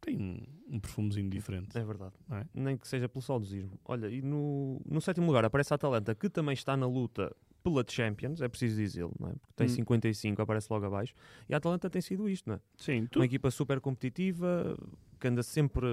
tem 0.00 0.16
um, 0.16 0.74
um 0.76 0.80
perfumezinho 0.80 1.28
diferente. 1.28 1.76
É 1.76 1.84
verdade. 1.84 2.14
É? 2.30 2.44
Nem 2.54 2.76
que 2.76 2.86
seja 2.86 3.08
pelo 3.08 3.22
saudosismo. 3.22 3.78
Olha, 3.84 4.08
e 4.08 4.22
no, 4.22 4.80
no 4.88 5.00
sétimo 5.00 5.26
lugar 5.26 5.44
aparece 5.44 5.72
a 5.72 5.76
Atalanta, 5.76 6.14
que 6.14 6.28
também 6.28 6.54
está 6.54 6.76
na 6.76 6.86
luta 6.86 7.34
pela 7.62 7.84
Champions, 7.88 8.40
é 8.40 8.48
preciso 8.48 8.76
dizê-lo, 8.76 9.12
não 9.18 9.28
é? 9.28 9.32
Porque 9.32 9.54
tem 9.56 9.66
Hum. 9.66 9.70
55, 9.70 10.40
aparece 10.40 10.68
logo 10.70 10.86
abaixo. 10.86 11.12
E 11.48 11.54
a 11.54 11.56
Atalanta 11.56 11.90
tem 11.90 12.00
sido 12.00 12.28
isto, 12.28 12.48
não 12.48 12.54
é? 12.54 12.60
Sim, 12.76 13.06
tu, 13.10 13.18
Uma 13.18 13.24
equipa 13.24 13.50
super 13.50 13.80
competitiva, 13.80 14.76
que 15.18 15.26
anda 15.26 15.42
sempre 15.42 15.84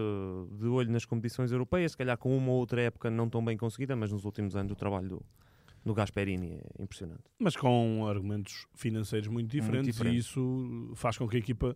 de 0.60 0.67
olho 0.67 0.91
nas 0.91 1.03
competições 1.03 1.51
europeias, 1.51 1.93
se 1.93 1.98
calhar 1.98 2.15
com 2.15 2.38
uma 2.38 2.51
ou 2.51 2.60
outra 2.60 2.79
época 2.79 3.10
não 3.10 3.27
tão 3.27 3.43
bem 3.43 3.58
conseguida, 3.58 3.96
mas 3.96 4.12
nos 4.12 4.24
últimos 4.24 4.55
anos 4.55 4.72
o 4.72 4.75
trabalho 4.75 5.10
do, 5.10 5.25
do 5.85 5.93
Gasperini 5.93 6.61
é 6.77 6.83
impressionante. 6.83 7.23
mas 7.39 7.55
com 7.55 8.05
argumentos 8.07 8.65
financeiros 8.73 9.27
muito 9.27 9.49
diferentes, 9.49 9.93
diferentes. 9.93 10.25
e 10.25 10.29
isso 10.29 10.91
faz 10.95 11.17
com 11.17 11.27
que 11.27 11.35
a 11.35 11.39
equipa 11.39 11.75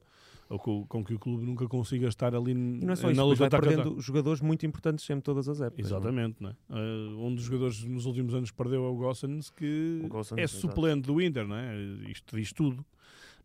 ou 0.50 0.58
com, 0.58 0.86
com 0.86 1.04
que 1.04 1.14
o 1.14 1.20
clube 1.20 1.46
nunca 1.46 1.68
consiga 1.68 2.08
estar 2.08 2.34
ali 2.34 2.52
E 2.52 2.56
não 2.56 2.94
é 2.94 2.96
só 2.96 3.08
na 3.08 3.12
isso, 3.12 3.24
luta 3.24 3.50
vai 3.50 3.50
perdendo 3.50 4.00
jogadores 4.00 4.42
muito 4.42 4.66
importantes 4.66 5.04
sempre 5.04 5.24
todas 5.24 5.50
as 5.50 5.60
épocas. 5.60 5.86
é? 5.86 5.88
Exatamente, 5.88 6.42
não 6.42 6.50
é? 6.50 6.56
Uh, 6.70 7.26
um 7.26 7.36
dos 7.36 7.44
jogadores 7.44 7.84
nos 7.84 8.06
últimos 8.06 8.34
anos 8.34 8.50
perdeu 8.52 8.86
é 8.86 8.88
o 8.88 8.96
Gossens, 8.96 9.50
que 9.50 10.02
O 10.04 10.08
Gosens, 10.08 10.40
é 10.40 10.48
suplente 10.48 11.08
do 11.08 11.22
Inter, 11.22 11.46
não 11.46 11.56
é? 11.56 11.76
Isto 12.10 12.38
diz 12.38 12.54
tudo. 12.54 12.86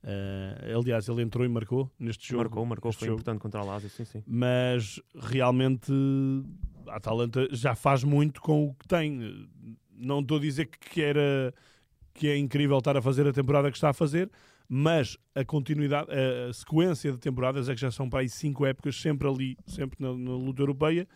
Uh, 0.05 0.79
aliás, 0.79 1.09
ele 1.09 1.23
entrou 1.23 1.45
e 1.45 1.49
marcou 1.49 1.91
neste 1.99 2.29
jogo. 2.29 2.43
Marcou, 2.43 2.67
marcou, 2.67 2.93
foi 2.93 3.07
jogo. 3.07 3.21
importante 3.21 3.41
contra 3.41 3.61
a 3.61 3.65
Lazio, 3.65 3.89
sim, 3.89 4.05
sim. 4.05 4.23
Mas 4.27 5.01
realmente 5.17 5.93
a 6.89 6.97
Atalanta 6.97 7.49
já 7.53 7.75
faz 7.75 8.03
muito 8.03 8.41
com 8.41 8.67
o 8.67 8.75
que 8.75 8.87
tem. 8.89 9.49
Não 10.03 10.21
estou 10.21 10.39
a 10.39 10.41
dizer 10.41 10.67
que, 10.67 11.01
era 11.01 11.55
que 12.15 12.29
é 12.29 12.37
incrível 12.37 12.79
estar 12.79 12.97
a 12.97 13.03
fazer 13.03 13.27
a 13.27 13.33
temporada 13.33 13.71
que 13.71 13.77
está 13.77 13.91
a 13.91 13.93
fazer, 13.93 14.31
mas 14.69 15.17
a 15.35 15.45
continuidade, 15.45 16.09
a, 16.11 16.53
sequência 16.53 17.13
de 17.13 17.19
temporadas 17.19 17.69
é 17.69 17.75
que 17.75 17.81
já 17.81 17.91
são 17.91 18.09
para 18.09 18.21
aí 18.21 18.29
cinco 18.29 18.65
épocas, 18.67 18.97
sempre 18.97 19.29
ali, 19.29 19.57
sempre 19.67 19.97
na, 20.01 20.09
na 20.09 20.31
luta 20.33 20.63
europeia, 20.63 21.07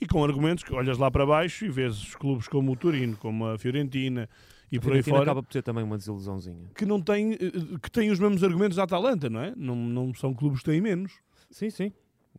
e 0.00 0.06
com 0.06 0.22
argumentos 0.22 0.62
que 0.62 0.74
olhas 0.74 0.98
lá 0.98 1.10
para 1.10 1.24
baixo 1.24 1.64
e 1.64 1.70
vês 1.70 1.96
os 1.96 2.14
clubes 2.14 2.48
como 2.48 2.72
o 2.72 2.76
Turino, 2.76 3.16
como 3.16 3.46
a 3.46 3.58
Fiorentina 3.58 4.28
e 4.70 4.76
A 4.76 4.80
por 4.80 4.92
aí 4.92 5.02
Fiorentina 5.02 5.16
fora 5.16 5.22
acaba 5.22 5.42
por 5.42 5.52
ter 5.52 5.62
também 5.62 5.84
uma 5.84 5.96
desilusãozinha. 5.96 6.70
que 6.74 6.84
não 6.84 7.00
têm, 7.00 7.32
eh, 7.34 7.78
que 7.82 7.90
têm 7.90 8.10
os 8.10 8.18
mesmos 8.18 8.42
argumentos 8.42 8.76
da 8.76 8.82
Atalanta, 8.82 9.30
não 9.30 9.40
é? 9.40 9.54
Não, 9.56 9.74
não 9.74 10.12
são 10.14 10.34
clubes 10.34 10.60
que 10.60 10.66
têm 10.66 10.80
menos. 10.80 11.12
Sim, 11.50 11.70
sim. 11.70 11.92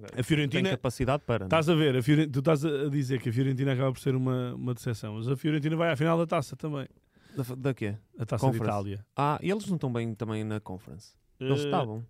A 0.05 0.07
Tem 0.15 0.23
Fiorentina 0.23 0.69
capacidade 0.71 1.23
para. 1.25 1.39
não 1.39 1.45
é? 1.45 1.47
Estás 1.47 1.69
a 1.69 1.75
ver, 1.75 1.95
a 1.97 2.01
Fioren- 2.03 2.29
tu 2.29 2.39
estás 2.39 2.63
a 2.65 2.89
dizer 2.89 3.21
que 3.21 3.29
a 3.29 3.33
Fiorentina 3.33 3.73
acaba 3.73 3.91
por 3.91 3.99
ser 3.99 4.15
uma, 4.15 4.53
uma 4.55 4.73
decepção, 4.73 5.15
mas 5.15 5.27
a 5.27 5.35
Fiorentina 5.35 5.75
vai 5.75 5.91
à 5.91 5.95
final 5.95 6.17
da 6.17 6.25
taça 6.25 6.55
também. 6.55 6.87
Da, 7.35 7.55
da 7.55 7.73
quê? 7.73 7.95
A 8.17 8.25
taça 8.25 8.45
de 8.45 8.51
Conference. 8.51 8.63
Itália. 8.71 9.05
Ah, 9.15 9.37
e 9.41 9.49
eles 9.51 9.65
não 9.67 9.75
estão 9.75 9.91
bem 9.93 10.13
também 10.15 10.43
na 10.43 10.59
Conference. 10.59 11.13
Eles 11.39 11.61
Eh, 11.61 11.65
estavam. 11.65 12.05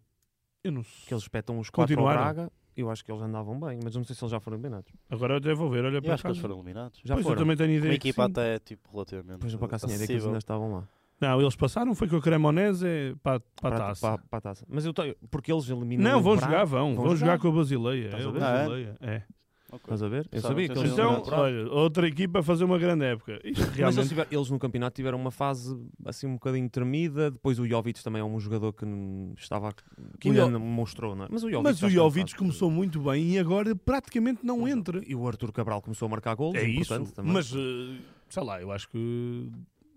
Eu 0.64 0.72
não 0.72 0.82
Que 0.84 1.14
eles 1.14 1.24
espetam 1.24 1.60
os 1.60 1.70
quatro 1.70 2.00
ao? 2.00 2.06
Braga. 2.08 2.52
Eu 2.76 2.92
acho 2.92 3.04
que 3.04 3.12
eles 3.12 3.22
andavam 3.24 3.60
bem, 3.60 3.80
mas 3.84 3.96
eu 3.96 4.00
não 4.00 4.06
sei 4.06 4.16
se 4.16 4.24
eles 4.24 4.32
já 4.32 4.40
foram 4.40 4.56
eliminados. 4.58 4.92
Agora 5.10 5.34
eu 5.34 5.38
até 5.40 5.54
vou 5.54 5.70
ver, 5.70 5.84
olha 5.84 5.98
Eu 5.98 6.02
para 6.02 6.14
acho 6.14 6.22
que 6.24 6.28
eles 6.28 6.38
cá. 6.38 6.42
foram 6.42 6.56
eliminados. 6.58 7.00
Já 7.04 7.16
pois 7.16 7.26
eu 7.26 7.30
foram. 7.32 7.42
também 7.42 7.58
tenho 7.58 7.72
ideia. 7.72 7.92
Uma 7.94 7.98
que 8.00 8.10
equipa 8.10 8.26
sim. 8.26 8.32
até 8.32 8.60
tipo 8.60 8.90
relativamente. 8.92 9.34
Depois 9.40 9.56
para 9.56 9.68
cá 9.68 9.76
assim, 9.78 9.94
é 10.04 10.06
que 10.06 10.12
eles 10.14 10.26
ainda 10.26 10.38
estavam 10.38 10.72
lá. 10.74 10.88
Não, 11.20 11.42
eles 11.42 11.56
passaram, 11.56 11.96
foi 11.96 12.08
com 12.08 12.18
a 12.18 12.22
Cremonese 12.22 13.16
para, 13.24 13.40
para 13.62 13.76
a 13.76 13.80
taça. 13.80 14.02
Para, 14.08 14.18
para 14.30 14.38
a 14.38 14.42
taça. 14.42 14.66
Mas 14.70 14.86
eu 14.86 14.94
tenho. 14.94 15.16
Porque 15.32 15.52
eles 15.52 15.68
eliminam. 15.70 16.04
Não, 16.12 16.20
o 16.20 16.22
vão 16.22 16.36
Braga. 16.36 16.52
jogar, 16.52 16.66
vão. 16.66 16.96
Vão 16.96 17.06
Vão 17.06 17.16
jogar 17.16 17.34
jogar? 17.38 17.40
com 17.42 17.48
a 17.48 17.52
Basileia. 17.52 18.06
Estás 18.06 18.24
É 18.24 18.26
a 18.26 18.30
a 18.30 18.32
ver? 18.32 18.40
Basileia. 18.40 18.96
É. 19.02 19.24
Ok. 19.70 19.82
Estás 19.84 20.02
a 20.04 20.08
ver? 20.08 20.30
Eu 20.32 20.40
Sabe, 20.42 20.54
sabia 20.54 20.70
que 20.70 20.80
eles 20.80 20.92
Então, 20.94 21.24
olha, 21.30 21.70
outra 21.74 22.08
equipa 22.08 22.40
a 22.40 22.44
fazer 22.44 22.64
uma 22.64 22.78
grande 22.78 23.04
época. 23.04 23.34
Isto 23.44 23.60
Mas 23.60 23.68
eles, 23.68 23.76
realmente. 23.78 24.08
tiveram- 24.08 24.30
eles 24.32 24.50
no 24.50 24.60
campeonato 24.60 24.96
tiveram 24.96 25.18
uma 25.20 25.30
fase 25.32 25.78
assim 26.06 26.26
um 26.28 26.34
bocadinho 26.36 26.70
tremida. 26.70 27.32
Depois 27.32 27.60
o 27.60 27.68
Jovic 27.68 28.02
também 28.02 28.22
é 28.22 28.24
um 28.24 28.40
jogador 28.40 28.72
que 28.72 28.86
não 28.86 29.34
estava 29.38 29.74
que 30.22 30.30
O 30.30 30.32
ainda 30.32 30.50
não 30.52 30.60
mostrou, 30.62 31.16
não 31.18 31.26
é? 31.26 31.28
Mas 31.30 31.44
o 31.44 31.50
Jovic, 31.50 31.64
Mas 31.64 31.84
o 31.84 31.90
Jovic 31.90 32.36
começou 32.36 32.72
muito 32.72 33.02
bem 33.02 33.32
e 33.34 33.40
agora 33.40 33.76
praticamente 33.76 34.46
não 34.46 34.66
entra. 34.68 35.02
E 35.06 35.14
o 35.14 35.28
Arthur 35.28 35.52
Cabral 35.52 35.82
começou 35.82 36.06
a 36.06 36.10
marcar 36.10 36.36
golos, 36.36 36.56
É 36.56 36.64
isso, 36.64 36.98
também. 37.12 37.34
mas 37.34 37.52
eh, 37.54 37.98
sei 38.30 38.44
lá, 38.44 38.62
eu 38.62 38.72
acho 38.72 38.88
que 38.88 39.50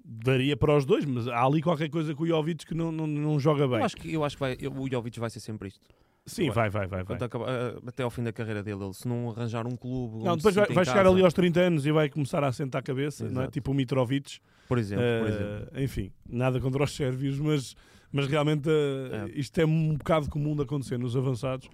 daria 0.04 0.56
para 0.56 0.76
os 0.76 0.84
dois, 0.84 1.04
mas 1.04 1.28
há 1.28 1.44
ali 1.44 1.60
qualquer 1.62 1.88
coisa 1.90 2.14
com 2.14 2.22
o 2.24 2.26
Jovic 2.26 2.66
que 2.66 2.74
não, 2.74 2.90
não, 2.90 3.06
não 3.06 3.38
joga 3.40 3.66
bem. 3.68 3.78
eu 3.78 3.84
acho 3.84 3.96
que, 3.96 4.12
eu 4.14 4.24
acho 4.24 4.36
que 4.36 4.40
vai, 4.40 4.56
eu- 4.60 4.72
o 4.72 4.88
Jovic 4.90 5.18
vai 5.20 5.30
ser 5.30 5.40
sempre 5.40 5.68
isto. 5.68 5.80
Sim, 6.26 6.50
vai, 6.50 6.68
vai, 6.68 6.86
vai. 6.86 7.02
vai. 7.02 7.16
Eh, 7.16 7.78
até 7.86 8.02
ao 8.02 8.10
fim 8.10 8.22
da 8.22 8.32
carreira 8.32 8.62
dele, 8.62 8.84
ele, 8.84 8.92
se 8.94 9.08
não 9.08 9.30
arranjar 9.30 9.66
um 9.66 9.74
clube. 9.74 10.22
Não, 10.22 10.36
depois 10.36 10.54
vai, 10.54 10.66
vai 10.66 10.84
chegar 10.84 11.02
casa, 11.02 11.10
ali 11.14 11.24
aos 11.24 11.32
30 11.32 11.60
anos 11.60 11.86
e 11.86 11.90
vai 11.92 12.08
começar 12.10 12.44
a 12.44 12.48
assentar 12.48 12.80
a 12.80 12.82
cabeça, 12.82 13.28
não 13.28 13.42
é? 13.42 13.48
Tipo 13.48 13.72
o 13.72 13.74
Mitrovic. 13.74 14.38
Por 14.68 14.78
exemplo, 14.78 15.02
por 15.02 15.28
Eh, 15.28 15.34
exemplo. 15.34 15.82
enfim, 15.82 16.12
nada 16.28 16.60
contra 16.60 16.84
os 16.84 16.94
sérvios, 16.94 17.40
mas, 17.40 17.74
mas 18.12 18.26
realmente 18.28 18.68
eh, 18.68 19.26
É. 19.34 19.38
isto 19.40 19.58
é 19.60 19.64
um 19.66 19.94
bocado 19.96 20.28
comum 20.28 20.54
de 20.54 20.62
acontecer 20.62 20.98
nos 20.98 21.16
avançados. 21.16 21.68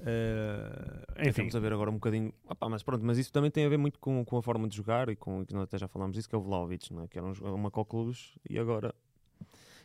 Eh, 0.00 1.04
enfim, 1.20 1.28
Estamos 1.30 1.56
a 1.56 1.60
ver 1.60 1.72
agora 1.72 1.90
um 1.90 1.94
bocadinho. 1.94 2.32
Opá, 2.48 2.68
mas 2.68 2.82
pronto, 2.82 3.04
mas 3.04 3.18
isso 3.18 3.32
também 3.32 3.50
tem 3.50 3.64
a 3.64 3.68
ver 3.68 3.78
muito 3.78 3.98
com, 3.98 4.24
com 4.24 4.36
a 4.36 4.42
forma 4.42 4.68
de 4.68 4.76
jogar 4.76 5.08
e 5.08 5.16
com 5.16 5.44
que 5.44 5.52
nós 5.52 5.64
até 5.64 5.78
já 5.78 5.88
falámos 5.88 6.16
disso, 6.16 6.28
que 6.28 6.34
é 6.34 6.38
o 6.38 6.42
Vlaovic, 6.42 6.92
não 6.92 7.02
é? 7.02 7.08
que 7.08 7.18
era 7.18 7.26
um, 7.26 7.32
uma 7.54 7.70
co-clubes 7.70 8.34
e 8.48 8.58
agora. 8.58 8.94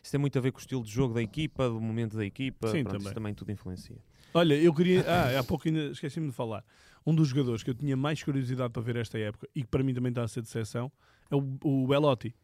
Isso 0.02 0.12
tem 0.12 0.20
muito 0.20 0.38
a 0.38 0.40
ver 0.40 0.52
com 0.52 0.58
o 0.58 0.60
estilo 0.60 0.82
de 0.84 0.90
jogo 0.90 1.14
da 1.14 1.22
equipa, 1.22 1.68
do 1.68 1.80
momento 1.80 2.16
da 2.16 2.24
equipa. 2.24 2.68
Sim, 2.68 2.82
pronto, 2.82 2.92
também. 2.92 3.06
Isso 3.06 3.14
também 3.14 3.34
tudo 3.34 3.50
influencia. 3.50 3.96
Olha, 4.34 4.54
eu 4.54 4.74
queria. 4.74 5.04
Ah, 5.08 5.38
há 5.38 5.44
pouco 5.44 5.66
ainda 5.66 5.86
esqueci-me 5.86 6.26
de 6.26 6.32
falar. 6.32 6.64
Um 7.06 7.14
dos 7.14 7.28
jogadores 7.28 7.62
que 7.62 7.70
eu 7.70 7.74
tinha 7.74 7.96
mais 7.96 8.22
curiosidade 8.22 8.72
para 8.72 8.82
ver 8.82 8.96
esta 8.96 9.18
época 9.18 9.48
e 9.54 9.62
que 9.62 9.68
para 9.68 9.82
mim 9.82 9.94
também 9.94 10.10
está 10.10 10.22
a 10.22 10.28
ser 10.28 10.42
de 10.42 10.48
exceção 10.48 10.90
é 11.30 11.36
o, 11.36 11.58
o 11.62 11.86
Belotti. 11.86 12.34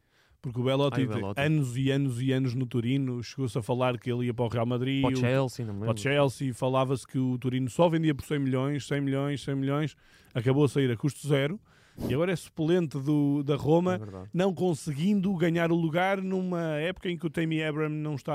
Porque 0.42 0.58
o 0.58 0.64
Belotti, 0.64 1.00
Ai, 1.00 1.04
o 1.06 1.08
Belotti. 1.08 1.40
anos 1.40 1.76
e 1.76 1.90
anos 1.90 2.20
e 2.22 2.32
anos 2.32 2.54
no 2.54 2.64
Turino, 2.64 3.22
chegou-se 3.22 3.58
a 3.58 3.62
falar 3.62 3.98
que 3.98 4.10
ele 4.10 4.26
ia 4.26 4.34
para 4.34 4.44
o 4.46 4.48
Real 4.48 4.64
Madrid, 4.64 5.02
Para 5.02 5.12
o 5.12 5.16
Chelsea, 5.16 5.66
não 5.66 5.78
para 5.78 5.92
o. 5.92 5.96
Chelsea, 5.96 6.54
falava-se 6.54 7.06
que 7.06 7.18
o 7.18 7.36
Turino 7.38 7.68
só 7.68 7.88
vendia 7.90 8.14
por 8.14 8.24
100 8.24 8.38
milhões, 8.38 8.86
100 8.86 9.00
milhões, 9.02 9.42
100 9.42 9.54
milhões, 9.54 9.96
acabou 10.34 10.64
a 10.64 10.68
sair 10.68 10.90
a 10.90 10.96
custo 10.96 11.28
zero 11.28 11.60
e 12.08 12.14
agora 12.14 12.32
é 12.32 12.36
suplente 12.36 12.98
do, 12.98 13.42
da 13.42 13.52
É 13.52 13.56
Roma, 13.58 13.98
verdade. 13.98 14.30
não 14.32 14.54
conseguindo 14.54 15.34
ganhar 15.36 15.70
o 15.70 15.74
lugar 15.76 16.22
numa 16.22 16.76
época 16.76 17.10
em 17.10 17.18
que 17.18 17.26
o 17.26 17.30
Tammy 17.30 17.62
Abraham 17.62 17.90
não 17.90 18.14
está 18.14 18.32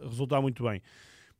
a 0.00 0.04
resultar 0.08 0.40
muito 0.40 0.62
bem. 0.62 0.80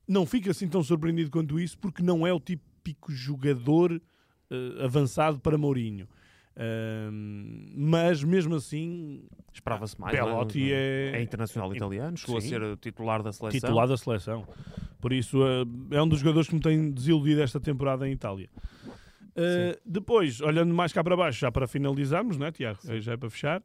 Não 0.09 0.27
fica 0.27 0.51
assim 0.51 0.67
tão 0.67 0.83
surpreendido 0.83 1.31
quanto 1.31 1.61
isso, 1.61 1.79
porque 1.79 2.03
não 2.03 2.27
é 2.27 2.33
o 2.33 2.41
típico 2.41 3.13
jogador 3.13 4.03
eh, 4.51 4.85
avançado 4.85 5.39
para 5.39 5.57
Mourinho. 5.57 6.09
Ahm, 6.57 7.73
mas 7.75 8.23
mesmo 8.23 8.55
assim, 8.55 9.25
Esperava-se 9.53 10.01
mais. 10.01 10.15
Belotti 10.15 10.59
não 10.61 10.67
é- 10.67 11.11
é 11.19 11.23
internacional 11.23 11.75
italiano, 11.75 12.17
chegou 12.17 12.41
Sim. 12.41 12.47
a 12.47 12.51
ser 12.61 12.77
titular 12.79 13.23
da 13.23 13.33
seleção. 13.33 13.61
titular 13.61 13.89
da 13.89 13.97
seleção. 13.97 14.47
Por 15.01 15.13
isso, 15.13 15.39
eh, 15.45 15.97
é 15.97 16.03
um 16.03 16.09
dos 16.09 16.21
jogadores 16.21 16.49
que 16.49 16.55
me 16.55 16.61
tem 16.61 16.91
desiludido 16.91 17.43
esta 17.43 17.59
temporada 17.61 18.09
em 18.09 18.13
Itália. 18.13 18.49
Eh, 19.35 19.79
depois, 19.85 20.41
olhando 20.41 20.75
mais 20.75 20.93
cá 20.93 21.03
para 21.03 21.17
baixo, 21.17 21.41
já 21.41 21.51
para 21.51 21.67
finalizarmos, 21.67 22.37
não 22.37 22.47
é, 22.47 22.53
Tiago? 22.53 22.79
Eh, 22.87 23.01
Já 23.01 23.13
é 23.13 23.17
para 23.17 23.31
fechar. 23.31 23.63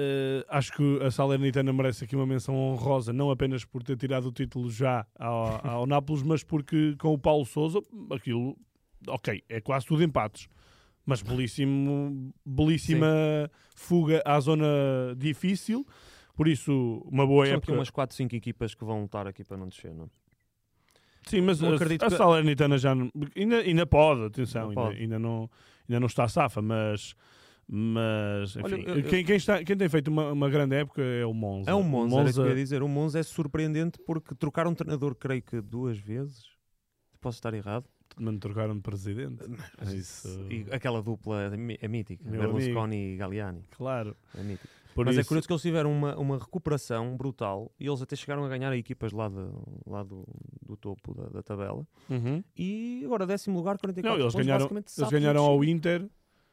eh, 0.00 0.44
acho 0.48 0.72
que 0.74 1.02
a 1.02 1.10
Salernitana 1.10 1.72
merece 1.72 2.04
aqui 2.04 2.14
uma 2.14 2.26
menção 2.26 2.54
honrosa, 2.54 3.12
não 3.12 3.30
apenas 3.32 3.64
por 3.64 3.82
ter 3.82 3.96
tirado 3.96 4.26
o 4.28 4.32
título 4.32 4.70
já 4.70 5.04
ao, 5.18 5.60
ao 5.82 5.86
Nápoles, 5.86 6.22
mas 6.22 6.44
porque 6.44 6.94
com 7.00 7.12
o 7.14 7.18
Paulo 7.18 7.44
Souza, 7.44 7.80
aquilo, 8.12 8.56
ok, 9.08 9.42
é 9.48 9.60
quase 9.60 9.86
tudo 9.86 10.02
empates. 10.04 10.46
Mas 11.08 11.22
belíssimo, 11.22 12.34
belíssima 12.44 13.50
fuga 13.74 14.20
à 14.26 14.38
zona 14.40 14.66
difícil. 15.16 15.86
Por 16.36 16.46
isso, 16.46 17.02
uma 17.06 17.26
boa 17.26 17.46
São 17.46 17.54
aqui 17.56 17.62
época. 17.62 17.72
umas 17.78 17.88
4, 17.88 18.14
5 18.14 18.36
equipas 18.36 18.74
que 18.74 18.84
vão 18.84 19.00
lutar 19.00 19.26
aqui 19.26 19.42
para 19.42 19.56
não 19.56 19.68
descer, 19.68 19.94
não 19.94 20.04
é? 20.04 20.08
Sim, 21.26 21.40
mas 21.40 21.60
Não 21.60 21.72
a, 21.72 21.76
acredito 21.76 22.02
a 22.04 22.08
que- 22.10 22.16
Salernitana 22.16 22.76
já 22.76 22.94
não- 22.94 23.10
ainda, 23.34 23.56
ainda 23.60 23.86
pode, 23.86 24.22
atenção, 24.26 24.68
Ainda 24.68 24.88
ainda, 24.90 25.18
não, 25.18 25.50
ainda 25.88 25.98
não 26.00 26.06
está 26.08 26.28
safa, 26.28 26.60
mas, 26.60 27.14
mas 27.66 28.54
enfim, 28.56 28.64
Olha, 28.84 28.98
eu- 28.98 29.02
Quem, 29.04 29.24
quem 29.24 29.36
está, 29.36 29.64
quem 29.64 29.76
tem 29.78 29.88
feito 29.88 30.08
uma, 30.08 30.30
uma 30.32 30.50
grande 30.50 30.76
época 30.76 31.00
é 31.02 31.24
o 31.24 31.32
Monza. 31.32 31.70
É 31.70 31.74
um 31.74 31.82
Monza, 31.82 32.14
era 32.16 32.24
Monza 32.26 32.42
que 32.42 32.46
eu 32.46 32.50
ia 32.50 32.54
dizer. 32.54 32.82
O 32.82 32.88
Monza 32.88 33.18
é 33.18 33.22
surpreendente 33.22 33.98
porque 34.06 34.34
trocaram 34.34 34.70
um 34.72 34.74
treinador, 34.74 35.14
creio 35.14 35.40
que 35.42 35.58
duas 35.62 35.98
vezes. 35.98 36.44
Posso 37.18 37.38
estar 37.38 37.52
errado. 37.54 37.86
Também 38.16 38.38
trocaram 38.38 38.74
de 38.74 38.80
presidente. 38.82 39.42
Isso, 39.94 40.28
E 40.50 40.66
aquela 40.70 41.02
dupla 41.02 41.42
é 41.42 41.56
mí- 41.56 41.78
é 41.80 41.88
mítica. 41.88 42.28
Meu 42.28 42.40
Berlusconi 42.40 43.14
e 43.14 43.16
Galliani. 43.16 43.62
claro. 43.70 44.16
É 44.36 44.42
mítica. 44.42 44.68
Por 44.94 45.06
Mas 45.06 45.16
é 45.16 45.20
isso- 45.20 45.28
curioso 45.28 45.46
que 45.46 45.52
eles 45.52 45.62
tiveram 45.62 45.92
uma, 45.92 46.16
uma 46.18 46.38
recuperação 46.38 47.16
brutal 47.16 47.70
e 47.78 47.86
eles 47.86 48.02
até 48.02 48.16
chegaram 48.16 48.44
a 48.44 48.48
ganhar 48.48 48.72
equipas 48.76 49.12
lá, 49.12 49.28
de, 49.28 49.36
lá 49.86 50.02
do, 50.02 50.24
do 50.66 50.76
topo 50.76 51.14
da, 51.14 51.28
da 51.28 51.42
tabela. 51.42 51.86
Uhum. 52.10 52.42
E 52.56 53.02
agora, 53.04 53.24
décimo 53.24 53.56
lugar, 53.56 53.78
44 53.78 54.02
Não, 54.18 54.24
eles 54.24 54.32
pontos, 54.32 54.46
ganharam, 54.46 54.68
eles 54.72 55.10
ganharam 55.10 55.44
ao. 55.44 55.62
Inter, 55.64 56.08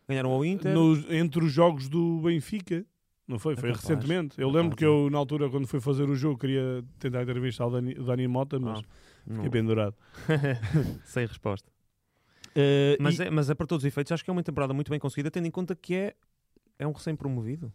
Ganharam 0.07 0.29
ao 0.31 0.45
Inter. 0.45 0.75
nos- 0.75 1.09
entre 1.09 1.43
os 1.43 1.51
jogos 1.51 1.89
do 1.89 2.19
Benfica. 2.21 2.85
Não 3.27 3.39
foi? 3.39 3.53
É 3.53 3.55
Foi 3.57 3.69
capaz, 3.71 3.87
recentemente. 3.87 4.39
Eu 4.39 4.49
capaz, 4.49 4.63
lembro 4.63 4.77
que 4.77 4.85
é. 4.85 4.87
eu, 4.87 5.09
na 5.09 5.17
altura, 5.17 5.49
quando 5.49 5.65
fui 5.65 5.79
fazer 5.79 6.07
o 6.07 6.13
jogo, 6.15 6.37
queria 6.37 6.83
tentar 6.99 7.23
entrevistar 7.23 7.65
o 7.65 7.71
Dani, 7.71 7.93
o 7.93 8.03
Dani 8.03 8.27
Mota, 8.27 8.59
mas 8.59 8.77
Ah. 8.77 8.83
Fiquei 9.29 9.49
pendurado. 9.49 9.95
Sem 11.03 11.25
resposta. 11.25 11.71
Eh, 12.55 12.97
Mas, 12.99 13.19
e- 13.19 13.23
é, 13.23 13.29
mas 13.29 13.49
é 13.49 13.55
para 13.55 13.67
todos 13.67 13.83
os 13.83 13.87
efeitos, 13.87 14.11
acho 14.11 14.23
que 14.23 14.29
é 14.29 14.33
uma 14.33 14.43
temporada 14.43 14.73
muito 14.73 14.89
bem 14.89 14.99
conseguida, 14.99 15.29
tendo 15.29 15.45
em 15.47 15.51
conta 15.51 15.75
que 15.75 15.93
é, 15.95 16.15
é 16.79 16.87
um 16.87 16.91
recém-promovido. 16.93 17.71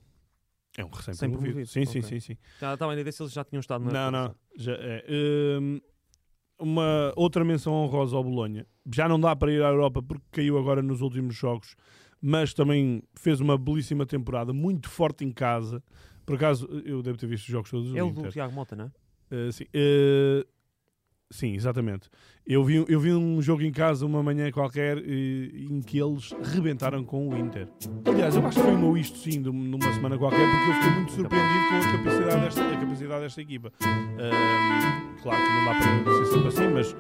é 0.77 0.85
um 0.85 0.89
recém 0.89 1.13
sem 1.15 1.29
promovido. 1.29 1.53
promovido, 1.53 1.71
Sim, 1.71 1.85
sim, 1.85 1.99
ok. 2.01 2.09
sim, 2.09 2.21
sim. 2.21 2.39
Já 2.61 2.75
estava 2.75 2.93
a 2.93 2.95
ideia 2.99 3.13
se 3.13 3.23
eles 3.23 3.33
já 3.33 3.45
tinham 3.45 3.61
estado 3.61 3.85
na 3.85 3.93
Não, 3.93 4.11
não, 4.11 4.35
já 4.57 4.73
é. 4.73 5.05
Hum, 5.61 5.81
uma 6.59 7.13
outra 7.17 7.45
menção 7.45 7.73
honrosa 7.73 8.17
ao 8.17 8.25
Bolonha. 8.25 8.67
Já 8.95 9.09
não 9.09 9.21
dá 9.21 9.35
para 9.37 9.53
ir 9.53 9.63
à 9.63 9.69
Europa 9.69 10.03
porque 10.03 10.25
caiu 10.33 10.59
agora 10.59 10.83
nos 10.83 11.01
últimos 11.01 11.35
jogos, 11.35 11.75
mas 12.21 12.53
também 12.55 13.03
fez 13.15 13.41
uma 13.41 13.57
belíssima 13.59 14.07
temporada, 14.07 14.53
muito 14.53 14.89
forte 14.89 15.25
em 15.25 15.31
casa. 15.33 15.83
Por 16.25 16.37
acaso, 16.37 16.67
eu 16.85 17.03
devo 17.03 17.19
ter 17.19 17.27
visto 17.27 17.45
os 17.45 17.51
jogos 17.51 17.71
todos 17.71 17.91
do 17.91 17.99
É 17.99 18.03
o 18.03 18.13
do 18.13 18.29
Tiago 18.29 18.53
Mota, 18.55 18.77
não 18.77 18.85
é? 18.87 18.91
Uh, 19.49 19.53
sim, 19.53 19.65
uh, 19.65 20.47
sim, 21.31 21.55
exatamente. 21.55 22.09
Eu 22.47 22.65
vi, 22.65 22.85
eu 22.89 23.01
vi 23.01 23.13
um 23.13 23.41
jogo 23.41 23.63
em 23.63 23.71
casa 23.71 24.05
uma 24.05 24.23
manhã 24.23 24.51
qualquer 24.51 24.99
uh, 24.99 25.01
em 25.01 25.81
que 25.81 25.99
eles 25.99 26.33
rebentaram 26.53 27.05
com 27.05 27.29
o 27.29 27.37
Inter. 27.37 27.69
Aliás, 28.05 28.35
eu 28.35 28.47
acho 28.47 28.59
que 28.59 28.67
foi 28.67 28.77
meu 28.77 28.97
isto 28.97 29.19
sim 29.19 29.39
numa 29.39 29.93
semana 29.93 30.19
qualquer, 30.19 30.47
porque 30.51 30.71
eu 30.71 30.75
fiquei 30.75 30.91
muito 30.91 31.13
surpreendido 31.13 31.69
com 31.69 31.77
a 31.77 31.93
capacidade 31.93 32.41
desta, 32.41 32.63
a 32.63 32.81
capacidade 32.81 33.21
desta 33.23 33.41
equipa. 33.41 33.73
Um, 33.83 35.23
claro 35.23 35.43
que 35.43 35.51
não 35.51 35.65
dá 35.65 36.03
para 36.05 36.13
ser 36.13 36.27
sempre 36.27 36.49
assim, 36.49 36.69
mas 36.75 36.97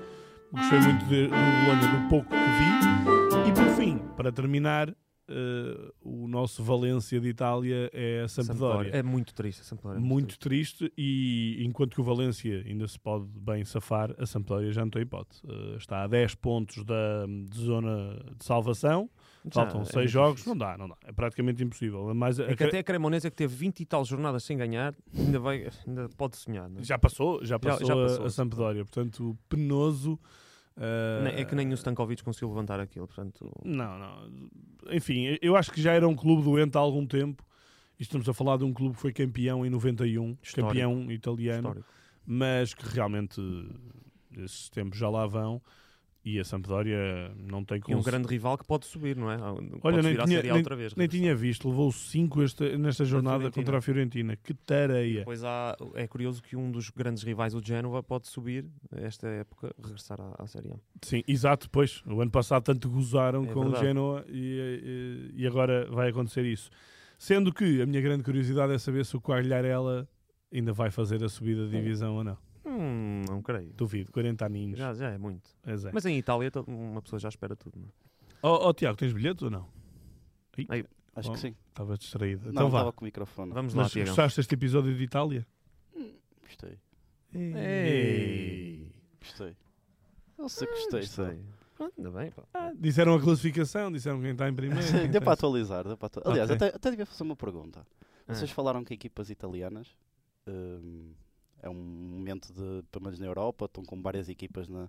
gostei 0.53 0.81
muito 0.81 1.05
do 1.05 1.29
Bolonha 1.29 2.03
do 2.03 2.09
pouco 2.09 2.29
que 2.29 2.37
vi. 2.37 3.49
E 3.49 3.53
por 3.53 3.77
fim, 3.77 3.99
para 4.16 4.31
terminar, 4.31 4.95
uh, 5.31 5.93
o 6.03 6.27
nosso 6.29 6.62
Valência 6.62 7.21
de 7.21 7.29
Itália 7.29 7.90
é 7.93 8.23
a 8.23 8.29
Sampdoria. 8.29 8.90
É 8.93 9.03
muito 9.03 9.33
triste 9.35 9.61
a 9.61 9.64
Sampdoria. 9.64 9.97
é 9.99 10.01
Muito 10.01 10.38
triste 10.38 10.93
e 10.99 11.62
enquanto 11.64 11.95
que 11.95 12.01
o 12.01 12.05
Valência 12.05 12.62
ainda 12.66 12.87
se 12.88 12.99
pode 12.99 13.27
bem 13.38 13.64
safar, 13.64 14.14
a 14.19 14.27
Sampdoria 14.27 14.73
já 14.73 14.83
não 14.83 14.90
tem 14.90 15.03
hipótese. 15.03 15.40
Eh, 15.49 15.77
está 15.77 16.03
a 16.05 16.07
10 16.07 16.35
pontos 16.35 16.85
da 16.85 17.27
de 17.27 17.59
zona 17.59 18.23
de 18.38 18.45
salvação, 18.45 19.09
triste. 19.43 19.55
faltam 19.55 19.85
Já, 19.85 19.90
é 19.90 19.93
6 19.93 19.95
muito 19.97 20.09
jogos, 20.11 20.31
difícil. 20.37 20.51
não 20.55 20.59
dá, 20.59 20.79
não 20.79 20.88
dá. 20.88 20.97
É 21.05 21.12
praticamente 21.12 21.62
impossível. 21.62 22.14
Mas 22.14 22.38
a- 22.40 22.45
É 22.51 22.57
que 22.57 22.64
até 22.64 22.79
a 22.79 22.83
Cremonesa 22.83 23.31
que 23.31 23.37
teve 23.37 23.55
20 23.55 23.81
e 23.81 23.85
tal 23.87 24.05
jornadas 24.05 24.43
sem 24.45 24.57
ganhar, 24.57 24.95
ainda, 25.16 25.38
vai, 25.38 25.69
ainda 25.87 26.09
pode 26.16 26.37
sonhar. 26.37 26.71
É? 26.77 26.83
já 26.83 26.99
passou, 26.99 27.45
já 27.45 27.59
passou, 27.59 27.87
já 27.87 27.93
a- 27.95 27.97
passou, 27.97 28.27
a, 28.27 28.31
sim. 28.31 28.37
Sampdoria, 28.37 28.85
portanto, 28.85 29.38
penoso. 29.49 30.19
Nem- 31.23 31.35
É 31.40 31.45
que 31.45 31.55
nem 31.55 31.69
o 31.71 31.75
Stankovic 31.75 32.23
conseguiu 32.25 32.49
levantar 32.49 32.81
aquilo, 32.81 33.07
portanto... 33.07 33.51
Não, 33.64 33.99
não. 33.99 34.31
Enfim, 34.90 35.38
eu 35.43 35.57
acho 35.57 35.71
que 35.71 35.81
já 35.81 35.93
era 35.93 36.09
um 36.09 36.16
clube 36.16 36.43
doente 36.43 36.77
há 36.77 36.81
algum 36.81 37.07
tempo. 37.07 37.45
E 37.99 38.03
estamos 38.03 38.27
a 38.29 38.33
falar 38.33 38.57
de 38.57 38.64
um 38.64 38.73
clube 38.73 38.95
que 38.95 39.01
foi 39.03 39.12
campeão 39.12 39.64
em 39.66 39.69
91, 39.71 40.37
Histórico. 40.43 40.69
campeão 40.69 41.11
italiano. 41.12 41.69
Histórico. 41.69 41.87
mas 42.27 42.73
que 42.73 42.87
realmente 42.95 43.40
esses 44.38 44.71
tempos 44.71 44.99
já 44.99 45.09
lá 45.11 45.27
vão 45.27 45.61
e 46.25 46.39
a 46.39 46.45
Sampdoria 46.45 47.33
não 47.37 47.65
tem 47.65 47.79
E 47.79 47.81
um 47.81 47.99
como. 47.99 48.03
grande 48.03 48.29
rival 48.29 48.59
que 48.59 48.65
pode 48.67 48.85
subir, 48.87 49.17
não 49.17 49.31
é? 49.31 49.39
Pode 49.39 49.71
Olha, 49.83 50.03
nem 50.03 50.15
tinha, 50.15 50.27
Série 50.27 50.51
A 50.51 50.53
nem, 50.53 50.61
outra 50.61 50.77
vez. 50.77 50.95
nem 50.95 51.09
tinha 51.09 51.35
visto, 51.35 51.69
levou 51.69 51.91
5 51.91 52.39
nesta 52.79 53.05
jornada 53.05 53.39
Fiorentina. 53.39 53.65
contra 53.65 53.79
a 53.79 53.81
Fiorentina. 53.81 54.37
Que 54.37 54.53
tareia! 54.53 55.21
Depois 55.21 55.43
há, 55.45 55.77
é 55.95 56.07
curioso 56.07 56.43
que 56.43 56.55
um 56.57 56.71
dos 56.71 56.91
grandes 56.91 57.23
rivais, 57.23 57.55
o 57.55 57.63
Génova, 57.65 58.03
pode 58.03 58.29
subir 58.29 58.67
esta 58.93 59.29
época, 59.29 59.75
regressar 59.83 60.21
à, 60.21 60.35
à 60.43 60.47
Série 60.47 60.71
A. 60.73 60.77
Sim, 61.03 61.23
exato, 61.27 61.71
pois. 61.71 62.03
O 62.07 62.21
ano 62.21 62.31
passado 62.31 62.65
tanto 62.65 62.91
gozaram 62.91 63.45
É 63.45 63.47
com 63.53 63.61
o 63.61 63.63
verdade. 63.65 63.87
Genoa 63.87 64.25
e, 64.29 65.31
e, 65.35 65.43
e 65.43 65.47
agora 65.47 65.87
vai 65.91 66.11
acontecer 66.11 66.45
isso. 66.45 66.69
Sendo 67.19 67.53
que 67.53 67.81
a 67.83 67.87
minha 67.87 68.01
grande 68.01 68.23
curiosidade 68.25 68.73
é 68.75 68.79
saber 68.79 69.05
se 69.07 69.17
o 69.17 69.21
Quagliarella 69.21 70.09
ainda 70.53 70.73
vai 70.73 70.91
fazer 70.91 71.23
a 71.25 71.29
subida 71.29 71.65
de 71.67 71.71
divisão 71.71 72.17
ou 72.17 72.25
não. 72.25 72.37
Hum, 72.64 73.23
não 73.29 73.42
creio. 73.42 73.73
Duvido, 73.75 74.12
40 74.12 74.44
aninhos. 74.46 74.79
Já, 74.79 74.92
já 74.94 75.11
é 75.11 75.18
muito. 75.18 75.49
Pois 75.62 75.85
é. 75.85 75.90
Mas 75.92 76.05
em 76.07 76.16
Itália 76.18 76.51
to- 76.51 76.64
uma 76.68 77.01
pessoa 77.03 77.18
já 77.18 77.29
espera 77.29 77.57
tudo. 77.57 77.79
Não 77.79 77.87
é? 77.87 77.90
Oh, 78.42 78.68
oh, 78.68 78.73
Tiago, 78.75 78.96
tens 78.96 79.12
bilhete 79.12 79.44
ou 79.44 79.51
não? 79.51 79.68
Acho 81.14 81.29
Bom, 81.29 81.35
que 81.35 81.40
sim. 81.40 81.55
Estavas 81.68 81.99
distraído. 81.99 82.44
Não, 82.46 82.51
então 82.53 82.70
vá. 82.70 82.79
estava 82.79 82.92
com 82.92 83.05
o 83.05 83.07
microfone. 83.07 83.53
Vamos 83.53 83.75
lá, 83.75 83.83
Mas 83.85 83.92
Tiago. 83.92 84.09
gostaste 84.11 84.38
deste 84.40 84.55
episódio 84.55 84.94
de 84.96 85.03
Itália? 85.03 85.46
Gostei. 86.42 86.79
Ei. 87.35 88.88
Gostei. 89.20 89.57
Eu 90.38 90.49
sei 90.49 90.66
que 90.66 90.75
gostei. 90.90 91.38
Pronto, 91.77 91.94
ainda 91.96 92.11
bem, 92.11 92.31
pá. 92.31 92.42
Ah, 92.53 92.73
disseram 92.79 93.14
a 93.14 93.20
classificação, 93.20 93.90
disseram 93.90 94.20
quem 94.20 94.33
está 94.33 94.49
em 94.49 94.55
primeiro. 94.55 94.83
quem 94.90 94.92
Deu 95.01 95.07
está 95.09 95.20
para 95.20 95.33
atualizar. 95.33 95.85
Deu 95.87 95.96
para 95.96 96.07
atu- 96.07 96.23
Aliás, 96.29 96.51
Ok. 96.51 96.66
até, 96.66 96.77
até 96.77 96.90
devia 96.90 97.07
fazer 97.07 97.23
uma 97.23 97.37
pergunta. 97.37 97.87
Vocês 98.27 98.51
Ah. 98.51 98.55
falaram 98.55 98.85
que 98.85 98.94
equipas 98.94 99.31
italianas 99.31 99.88
hum, 100.46 101.12
é 101.62 101.68
um 101.68 101.75
momento 101.75 102.53
de, 102.53 102.83
pelo 102.90 103.05
menos 103.05 103.18
na 103.18 103.27
Europa, 103.27 103.64
estão 103.66 103.85
com 103.85 104.01
várias 104.01 104.29
equipas 104.29 104.68
na. 104.68 104.88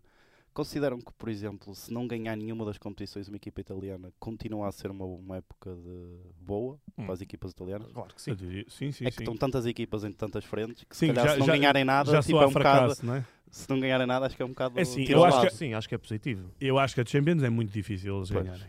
Consideram 0.53 0.99
que, 0.99 1.13
por 1.13 1.29
exemplo, 1.29 1.73
se 1.73 1.93
não 1.93 2.05
ganhar 2.05 2.35
nenhuma 2.35 2.65
das 2.65 2.77
competições, 2.77 3.29
uma 3.29 3.37
equipa 3.37 3.61
italiana 3.61 4.11
continua 4.19 4.67
a 4.67 4.71
ser 4.73 4.91
uma, 4.91 5.05
uma 5.05 5.37
época 5.37 5.73
de 5.73 6.17
boa 6.41 6.77
Hum. 6.97 7.05
para 7.05 7.13
as 7.13 7.21
equipas 7.21 7.51
italianas? 7.51 7.89
Claro 7.93 8.13
que 8.13 8.21
sim. 8.21 8.35
diria- 8.35 8.65
Sim, 8.67 8.91
sim, 8.91 9.05
é 9.05 9.09
que 9.09 9.15
sim. 9.15 9.23
estão 9.23 9.37
tantas 9.37 9.65
equipas 9.65 10.03
em 10.03 10.11
tantas 10.11 10.43
frentes 10.43 10.83
que 10.83 10.93
Sim, 10.95 11.07
se 11.07 11.13
calhar 11.13 11.25
já- 11.27 11.33
se 11.35 11.39
não 11.39 11.45
já- 11.45 11.53
ganharem 11.53 11.85
nada, 11.85 12.11
Já 12.11 12.21
tipo, 12.21 12.37
é 12.37 12.45
um 12.45 12.51
bocado. 12.51 12.79
fracasso, 12.79 13.05
não 13.05 13.15
é? 13.15 13.25
Se 13.49 13.69
não 13.69 13.79
ganharem 13.79 14.05
nada, 14.05 14.25
acho 14.25 14.35
que 14.35 14.41
é 14.41 14.45
um 14.45 14.49
bocado. 14.49 14.77
É 14.77 14.83
sim, 14.83 15.05
eu 15.07 15.23
acho 15.23 15.41
que- 15.41 15.49
Sim, 15.51 15.73
acho 15.73 15.87
que 15.87 15.95
é 15.95 15.97
positivo. 15.97 16.51
Eu 16.59 16.77
acho 16.77 16.95
que 16.95 17.01
a 17.01 17.05
Champions 17.05 17.43
é 17.43 17.49
muito 17.49 17.71
difícil 17.71 18.17
eles 18.17 18.29
Pois. 18.29 18.43
ganharem. 18.43 18.67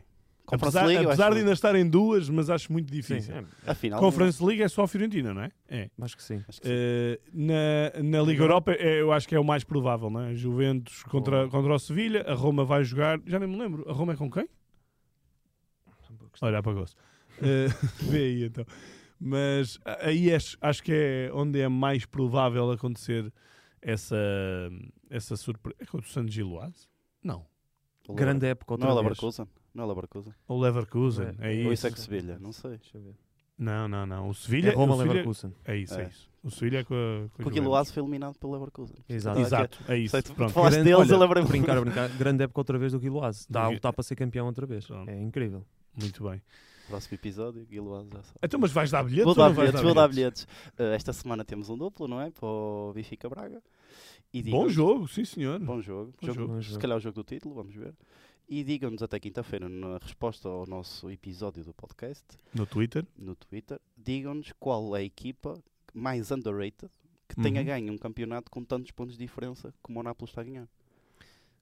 Conference 0.52 0.76
Apesar, 0.76 0.86
League, 0.86 1.06
apesar 1.06 1.32
de 1.32 1.38
ainda 1.38 1.52
estarem 1.52 1.88
duas, 1.88 2.28
mas 2.28 2.50
acho 2.50 2.70
muito 2.70 2.92
difícil. 2.92 3.34
Sim, 3.34 3.46
é, 3.66 3.70
Afinal, 3.70 3.98
Conference 3.98 4.44
League 4.44 4.62
é 4.62 4.68
só 4.68 4.82
a 4.82 4.88
Fiorentina, 4.88 5.32
não 5.32 5.42
é? 5.42 5.50
É. 5.66 5.90
acho 6.02 6.14
que 6.14 6.22
sim. 6.22 6.44
acho 6.46 6.60
que 6.60 6.68
sim. 6.68 6.74
Eh, 6.74 7.18
na, 7.32 8.02
na 8.02 8.22
Liga 8.22 8.42
Europa 8.42 8.72
é- 8.72 9.00
eu 9.00 9.10
acho 9.12 9.26
que 9.26 9.34
é 9.34 9.40
o 9.40 9.44
mais 9.44 9.64
provável, 9.64 10.10
não 10.10 10.20
é? 10.20 10.34
Juventus 10.34 11.02
contra, 11.04 11.48
contra 11.48 11.72
o 11.72 11.78
Sevilha, 11.78 12.22
a 12.28 12.34
Roma 12.34 12.66
vai 12.66 12.84
jogar, 12.84 13.18
já 13.26 13.38
nem 13.38 13.48
me 13.48 13.56
lembro, 13.56 13.88
a 13.88 13.94
Roma 13.94 14.12
é 14.12 14.16
com 14.16 14.30
quem? 14.30 14.46
Olha, 16.40 16.58
apagou-se. 16.58 16.94
Eh, 17.40 17.66
vê 18.10 18.18
aí 18.18 18.44
então. 18.44 18.64
Mas 19.18 19.78
aí 20.00 20.32
acho, 20.34 20.56
acho 20.60 20.82
que 20.82 20.92
é 20.92 21.30
onde 21.32 21.58
é 21.60 21.66
mais 21.66 22.04
provável 22.04 22.70
acontecer 22.70 23.32
essa, 23.80 24.16
essa 25.08 25.34
surpresa. 25.34 25.76
É 25.80 25.86
contra 25.86 26.06
o 26.06 26.10
San 26.10 26.28
Giloase? 26.28 26.86
Não. 27.24 27.46
Grande 28.10 28.46
época 28.46 28.74
outra 28.74 28.86
Não 28.86 28.98
é. 28.98 29.00
Leverkusen? 29.00 29.48
Não 29.74 29.84
é 29.84 29.86
Leverkusen? 29.86 30.32
O 30.48 30.58
Leverkusen, 30.60 31.34
É. 31.40 31.54
é, 31.62 31.66
Ou 31.66 31.72
isso. 31.72 31.72
isso 31.72 31.86
é 31.86 31.90
que 31.90 32.00
Sevilha? 32.00 32.38
Não 32.38 32.52
sei. 32.52 32.76
Deixa 32.78 32.98
eu 32.98 33.02
ver. 33.02 33.14
Não, 33.58 33.86
não, 33.88 34.04
não. 34.06 34.28
O 34.28 34.30
É 34.30 34.34
Sevilha. 34.34 34.74
Roma 34.74 34.94
o 34.94 34.96
Sevilha- 34.98 35.12
Leverkusen. 35.14 35.52
É 35.64 35.76
isso, 35.76 35.94
é. 35.94 36.02
É. 36.04 36.08
isso. 36.08 36.30
O 36.42 36.50
Sevilha 36.50 36.78
é 36.78 36.84
com 36.84 36.94
a. 36.94 37.28
Com 37.28 37.42
a 37.42 37.44
Porque 37.44 37.60
o. 37.60 37.62
Giloase 37.62 37.92
foi 37.92 38.02
eliminado 38.02 38.36
pelo 38.38 38.52
Leverkusen. 38.52 38.96
Exato. 39.08 39.40
Exato, 39.40 39.78
é 39.88 39.96
isso. 39.98 40.10
Sei, 40.10 40.22
tu 40.22 40.34
Pronto. 40.34 40.52
falaste 40.52 40.74
Grande- 40.74 40.90
deles, 40.90 41.06
olha, 41.08 41.14
eu 41.16 41.20
lembrei-me. 41.20 41.48
Brincar, 41.48 41.78
a 41.78 41.80
brincar. 41.80 42.08
Grande 42.10 42.42
época 42.44 42.60
outra 42.60 42.78
vez 42.78 42.92
do 42.92 42.98
Guiloase. 42.98 43.40
Está 43.40 43.60
a 43.60 43.64
Do 43.64 43.68
Gui- 43.68 43.74
lutar 43.76 43.92
para 43.92 44.02
ser 44.02 44.16
campeão 44.16 44.46
outra 44.46 44.66
vez. 44.66 44.86
Pronto. 44.86 45.08
É 45.08 45.20
incrível. 45.22 45.64
Muito 46.00 46.24
bem. 46.28 46.42
Próximo 46.88 47.14
episódio, 47.14 47.64
Giloase 47.70 48.10
já 48.10 48.22
sabe. 48.22 48.38
Então, 48.42 48.58
mas 48.60 48.72
vais 48.72 48.90
dar 48.90 49.04
bilhetes 49.04 49.24
Vou 49.24 49.30
ou 49.30 49.36
dar 49.36 49.50
bilhetes, 49.54 49.72
dar 49.74 49.82
vou 49.82 49.94
dar 49.94 50.08
bilhetes? 50.08 50.42
Uh, 50.78 50.82
esta 50.94 51.12
semana 51.12 51.44
temos 51.44 51.70
um 51.70 51.78
duplo, 51.78 52.08
não 52.08 52.20
é? 52.20 52.30
Para 52.30 52.46
o 52.48 52.92
Benfica 52.92 53.28
Braga. 53.30 53.62
E 54.34 54.40
Bom 54.40 54.44
digam-nos- 54.44 54.72
jogo, 54.72 55.08
sim 55.08 55.24
senhor. 55.24 55.60
Bom 55.60 55.80
jogo. 55.80 56.12
Bom 56.20 56.26
Jogo- 56.26 56.40
jogo. 56.40 56.52
Bom 56.54 56.62
Se 56.62 56.68
jogo. 56.70 56.80
calhar 56.80 56.96
o 56.96 57.00
jogo 57.00 57.14
do 57.14 57.22
título, 57.24 57.54
vamos 57.54 57.74
ver. 57.74 57.94
E 58.48 58.62
digam-nos 58.62 59.02
até 59.02 59.18
quinta-feira, 59.18 59.68
na 59.68 59.98
resposta 59.98 60.48
ao 60.48 60.66
nosso 60.66 61.10
episódio 61.10 61.64
do 61.64 61.72
podcast, 61.72 62.24
No 62.54 62.66
Twitter. 62.66 63.06
no 63.16 63.34
Twitter, 63.34 63.80
digam-nos 63.96 64.52
qual 64.60 64.94
é 64.96 65.00
a 65.00 65.02
equipa 65.04 65.54
mais 65.94 66.30
underrated 66.30 66.90
que 67.28 67.36
tenha 67.36 67.60
Uhum. 67.60 67.66
ganho 67.66 67.92
um 67.94 67.98
campeonato 67.98 68.50
com 68.50 68.62
tantos 68.62 68.90
pontos 68.90 69.16
de 69.16 69.24
diferença 69.24 69.72
como 69.82 70.00
o 70.00 70.02
Nápoles 70.02 70.30
está 70.32 70.42
a 70.42 70.44
ganhar. 70.44 70.68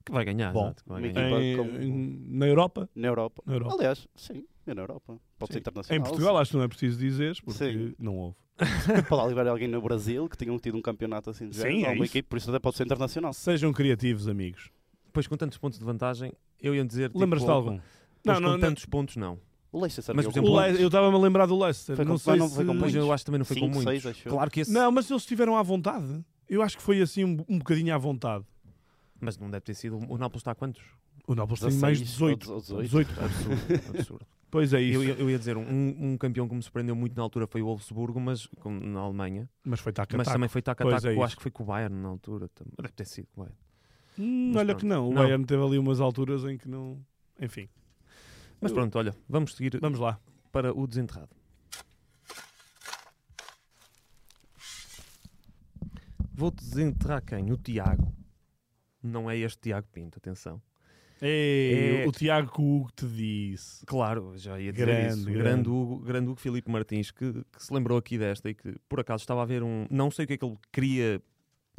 Que 0.03 0.11
vai 0.11 0.25
ganhar. 0.25 0.51
Bom, 0.51 0.65
exato, 0.65 0.83
vai 0.85 1.01
ganhar. 1.13 1.41
Em- 1.41 1.55
como- 1.57 2.37
na 2.37 2.47
Europa. 2.47 2.89
Na 2.95 3.07
Europa. 3.07 3.43
Na 3.45 3.53
Europa. 3.53 3.75
Aliás, 3.75 4.07
sim, 4.15 4.45
é 4.65 4.73
na 4.73 4.81
Europa. 4.81 5.17
Pode 5.37 5.49
Sim. 5.51 5.53
ser 5.53 5.59
internacional. 5.59 5.99
Em 5.99 6.03
Portugal 6.09 6.37
acho 6.39 6.51
que 6.51 6.57
não 6.57 6.63
é 6.63 6.67
preciso 6.67 6.99
dizer, 6.99 7.37
porque 7.45 7.71
Sim. 7.71 7.95
não 7.99 8.17
houve. 8.17 8.35
Pode 9.07 9.31
haver 9.31 9.47
alguém 9.47 9.67
no 9.67 9.81
Brasil 9.81 10.27
que 10.27 10.37
tenha 10.37 10.55
tido 10.59 10.77
um 10.77 10.81
campeonato 10.81 11.29
assim 11.29 11.47
de 11.47 11.55
Sim, 11.55 11.61
género, 11.61 11.85
é 11.85 11.93
uma 11.93 12.03
isso. 12.05 12.11
equipe, 12.17 12.27
por 12.27 12.37
isso 12.37 12.49
até 12.49 12.59
pode 12.59 12.75
ser 12.77 12.83
internacional. 12.83 13.31
Sejam 13.33 13.71
criativos, 13.71 14.27
amigos. 14.27 14.69
Depois 15.05 15.25
com 15.27 15.37
tantos 15.37 15.57
pontos 15.57 15.79
de 15.79 15.85
vantagem, 15.85 16.33
eu 16.61 16.75
ia 16.75 16.85
dizer. 16.85 17.11
Lembras-te 17.13 17.45
de 17.45 17.51
tipo, 17.51 17.51
algum? 17.51 17.79
Mas 18.23 18.25
Não, 18.25 18.33
com 18.35 18.41
não, 18.41 18.51
não. 18.51 18.59
tantos 18.59 18.85
pontos, 18.85 19.15
não. 19.15 19.39
O 19.71 19.79
Leicester 19.81 20.13
Mas, 20.15 20.25
por 20.25 20.33
com 20.33 20.39
exemplo, 20.39 20.53
O. 20.57 20.61
Le- 20.61 20.81
Eu 20.83 20.87
estava-me 20.87 21.15
a 21.15 21.19
lembrar 21.19 21.45
do 21.45 21.57
Leicester. 21.57 21.95
Foi 21.95 22.05
com- 22.05 22.11
não 22.11 22.17
sei 22.17 22.35
não 22.35 22.47
se... 22.49 22.63
com 22.65 22.73
Mas 22.73 22.93
eu 22.93 23.11
acho 23.11 23.23
que 23.23 23.25
também 23.25 23.39
não 23.39 23.45
foi 23.45 23.55
com 23.57 23.65
Cinco, 23.67 23.75
muitos. 23.75 23.91
seis, 24.03 24.05
acho 24.05 24.27
eu. 24.27 24.33
claro 24.33 24.51
que 24.51 24.59
esse. 24.59 24.71
Não, 24.71 24.91
mas 24.91 25.09
eles 25.09 25.21
estiveram 25.23 25.55
à 25.55 25.63
vontade. 25.63 26.23
Eu 26.49 26.61
acho 26.61 26.75
que 26.77 26.83
foi 26.83 27.01
assim 27.01 27.23
um, 27.23 27.37
um 27.47 27.57
bocadinho 27.57 27.95
à 27.95 27.97
vontade. 27.97 28.43
Mas 29.19 29.37
não 29.37 29.49
deve 29.49 29.61
ter 29.61 29.73
sido. 29.73 29.97
O 30.09 30.17
Nápoles 30.17 30.41
está 30.41 30.51
a 30.51 30.55
quantos? 30.55 30.81
O 31.27 31.33
Nápoles 31.35 31.61
tem 31.61 31.71
mais 31.73 31.99
16 31.99 32.37
18. 32.37 32.51
ou 32.51 32.59
18. 32.59 32.81
18. 32.83 33.23
Absurdo. 33.23 33.97
absurdo. 33.97 34.25
Pois 34.49 34.73
é 34.73 34.81
isso. 34.81 34.95
Eu, 34.99 35.03
ia- 35.05 35.15
eu 35.17 35.29
ia 35.29 35.39
dizer, 35.39 35.55
um, 35.55 35.95
um 36.11 36.17
campeão 36.17 36.49
que 36.49 36.53
me 36.53 36.61
surpreendeu 36.61 36.93
muito 36.93 37.15
na 37.15 37.21
altura 37.23 37.47
foi 37.47 37.61
o 37.61 37.65
Wolfsburgo, 37.67 38.19
mas 38.19 38.47
com- 38.59 38.71
na 38.77 38.99
Alemanha. 38.99 39.49
Mas 39.63 39.79
foi 39.79 39.93
taca 39.93 40.17
Mas 40.17 40.27
também 40.27 40.49
foi 40.49 40.61
taca 40.61 40.83
Pois 40.83 40.95
taca, 40.95 41.13
é 41.13 41.15
eu 41.15 41.23
acho 41.23 41.37
que 41.37 41.41
foi 41.41 41.51
com 41.51 41.63
o 41.63 41.65
Bayern 41.67 41.95
na 41.95 42.09
altura. 42.09 42.49
também. 42.49 42.73
Deve 42.81 42.93
ter 42.93 43.05
sido 43.05 43.27
com 43.33 43.41
o 43.41 43.43
Bayern. 43.45 43.57
Hum, 44.21 44.51
olha 44.55 44.65
pronto. 44.67 44.79
que 44.79 44.85
não. 44.85 45.07
O 45.09 45.13
Não. 45.13 45.21
Bayern 45.21 45.45
teve 45.45 45.63
ali 45.63 45.77
umas 45.77 45.99
alturas 45.99 46.43
em 46.45 46.57
que 46.57 46.67
não. 46.69 47.03
Enfim. 47.39 47.67
Mas 48.59 48.71
pronto, 48.71 48.95
olha, 48.97 49.15
vamos 49.27 49.55
seguir 49.55 49.79
Vamos 49.81 49.99
lá. 49.99 50.19
para 50.51 50.71
o 50.77 50.85
desenterrado. 50.85 51.29
Vou 56.33 56.51
desenterrar 56.51 57.23
quem? 57.23 57.51
O 57.51 57.57
Tiago. 57.57 58.13
Não 59.03 59.29
é 59.29 59.37
este 59.37 59.59
Tiago 59.59 59.87
Pinto, 59.91 60.17
atenção. 60.17 60.61
Ei, 61.21 62.03
É. 62.03 62.07
o 62.07 62.11
Tiago 62.11 62.51
que 62.51 62.61
o 62.61 62.77
Hugo 62.77 62.91
te 62.95 63.07
disse. 63.07 63.85
Claro, 63.85 64.33
já 64.37 64.59
ia 64.59 64.71
dizer 64.71 64.85
Grande, 64.87 65.07
isso. 65.07 65.23
grande. 65.25 65.39
Grande 65.43 65.69
Hugo, 65.69 65.99
grande 65.99 66.29
Hugo 66.29 66.39
Filipe 66.39 66.71
Martins, 66.71 67.11
que, 67.11 67.31
que 67.33 67.63
se 67.63 67.71
lembrou 67.73 67.97
aqui 67.97 68.17
desta 68.17 68.49
e 68.49 68.55
que 68.55 68.75
por 68.89 68.99
acaso 68.99 69.21
estava 69.21 69.41
a 69.43 69.45
ver 69.45 69.61
um. 69.61 69.85
Não 69.89 70.09
sei 70.09 70.25
o 70.25 70.27
que 70.27 70.33
é 70.33 70.37
que 70.37 70.45
ele 70.45 70.57
queria 70.71 71.21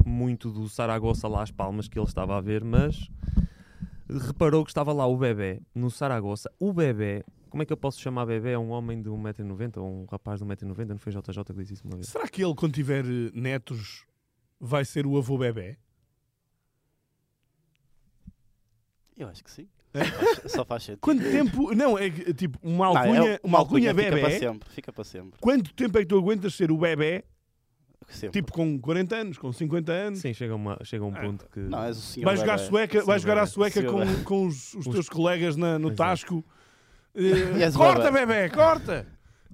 muito 0.05 0.51
do 0.51 0.67
Saragossa 0.69 1.27
lá 1.27 1.43
às 1.43 1.51
palmas 1.51 1.87
que 1.87 1.97
ele 1.97 2.05
estava 2.07 2.37
a 2.37 2.41
ver, 2.41 2.63
mas 2.63 3.09
reparou 4.09 4.63
que 4.63 4.69
estava 4.71 4.91
lá 4.93 5.05
o 5.07 5.17
bebê 5.17 5.61
no 5.73 5.89
Saragossa. 5.89 6.51
O 6.59 6.71
bebê, 6.73 7.23
como 7.49 7.63
é 7.63 7.65
que 7.65 7.73
eu 7.73 7.77
posso 7.77 7.99
chamar 7.99 8.25
bebê? 8.25 8.51
É 8.51 8.59
um 8.59 8.69
homem 8.69 9.01
de 9.01 9.09
1,90m 9.09 9.77
ou 9.77 10.01
um 10.03 10.05
rapaz 10.05 10.39
de 10.39 10.45
1,90m? 10.45 10.89
Não 10.89 10.97
foi 10.97 11.11
JJ 11.11 11.43
que 11.45 11.53
disse 11.53 11.73
isso 11.73 11.85
uma 11.85 11.95
vez? 11.95 12.07
Será 12.07 12.27
que 12.27 12.43
ele, 12.43 12.55
quando 12.55 12.73
tiver 12.73 13.05
eh, 13.05 13.31
netos, 13.33 14.05
vai 14.59 14.85
ser 14.85 15.05
o 15.05 15.17
avô 15.17 15.37
bebê? 15.37 15.77
Eu 19.15 19.27
acho 19.27 19.43
que 19.43 19.51
sim. 19.51 19.67
É? 19.93 20.49
Só 20.49 20.65
faz 20.65 20.83
sentido. 20.83 21.01
Quanto 21.01 21.21
tempo. 21.21 21.75
Não, 21.75 21.97
é 21.97 22.09
que, 22.09 22.33
tipo, 22.33 22.57
uma 22.63 22.85
Não, 22.85 22.95
é 22.95 23.07
alcunha, 23.07 23.39
uma 23.43 23.59
alcunha 23.59 23.93
Fica 23.93 24.09
para 24.11 24.21
bebê. 24.21 24.39
sempre. 24.39 24.69
Fica 24.69 24.91
para 24.93 25.03
sempre. 25.03 25.39
Quanto 25.39 25.73
tempo 25.73 25.97
é 25.97 26.01
que 26.01 26.07
tu 26.07 26.17
aguentas 26.17 26.55
ser 26.55 26.71
o 26.71 26.77
bebê, 26.77 27.23
sempre. 28.09 28.41
tipo 28.41 28.51
com 28.53 28.79
40 28.79 29.15
anos, 29.15 29.37
com 29.37 29.51
50 29.51 29.91
anos? 29.91 30.19
Sim, 30.19 30.33
chega, 30.33 30.55
uma, 30.55 30.77
chega 30.83 31.03
um 31.05 31.15
Ah, 31.15 31.19
ponto 31.21 31.45
que. 31.51 31.59
Não, 31.59 31.83
és 31.83 31.97
o 31.97 32.01
senhor 32.01 32.25
Vai 32.25 32.37
jogar 32.37 32.57
sueca, 32.57 33.03
vai 33.03 33.19
jogar 33.19 33.33
à 33.37 33.41
bebé. 33.41 33.47
sueca 33.51 33.83
com, 33.83 34.23
com 34.23 34.47
os, 34.47 34.73
os 34.73 34.85
Os- 34.87 34.93
teus 34.93 35.09
colegas 35.09 35.55
na- 35.55 35.77
no 35.79 35.89
Exato. 35.89 35.97
Tasco. 35.97 36.43
Eh, 37.15 37.69
o 37.69 37.73
corta, 37.73 38.09
bebé. 38.11 38.25
bebê, 38.25 38.49
corta! 38.49 39.05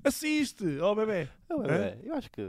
Assiste 0.02 0.80
ao 0.80 0.96
bebê. 0.96 1.28
É 1.50 1.54
o 1.54 1.60
bebé. 1.62 1.98
Eu 2.06 2.16
acho 2.16 2.32
que 2.32 2.42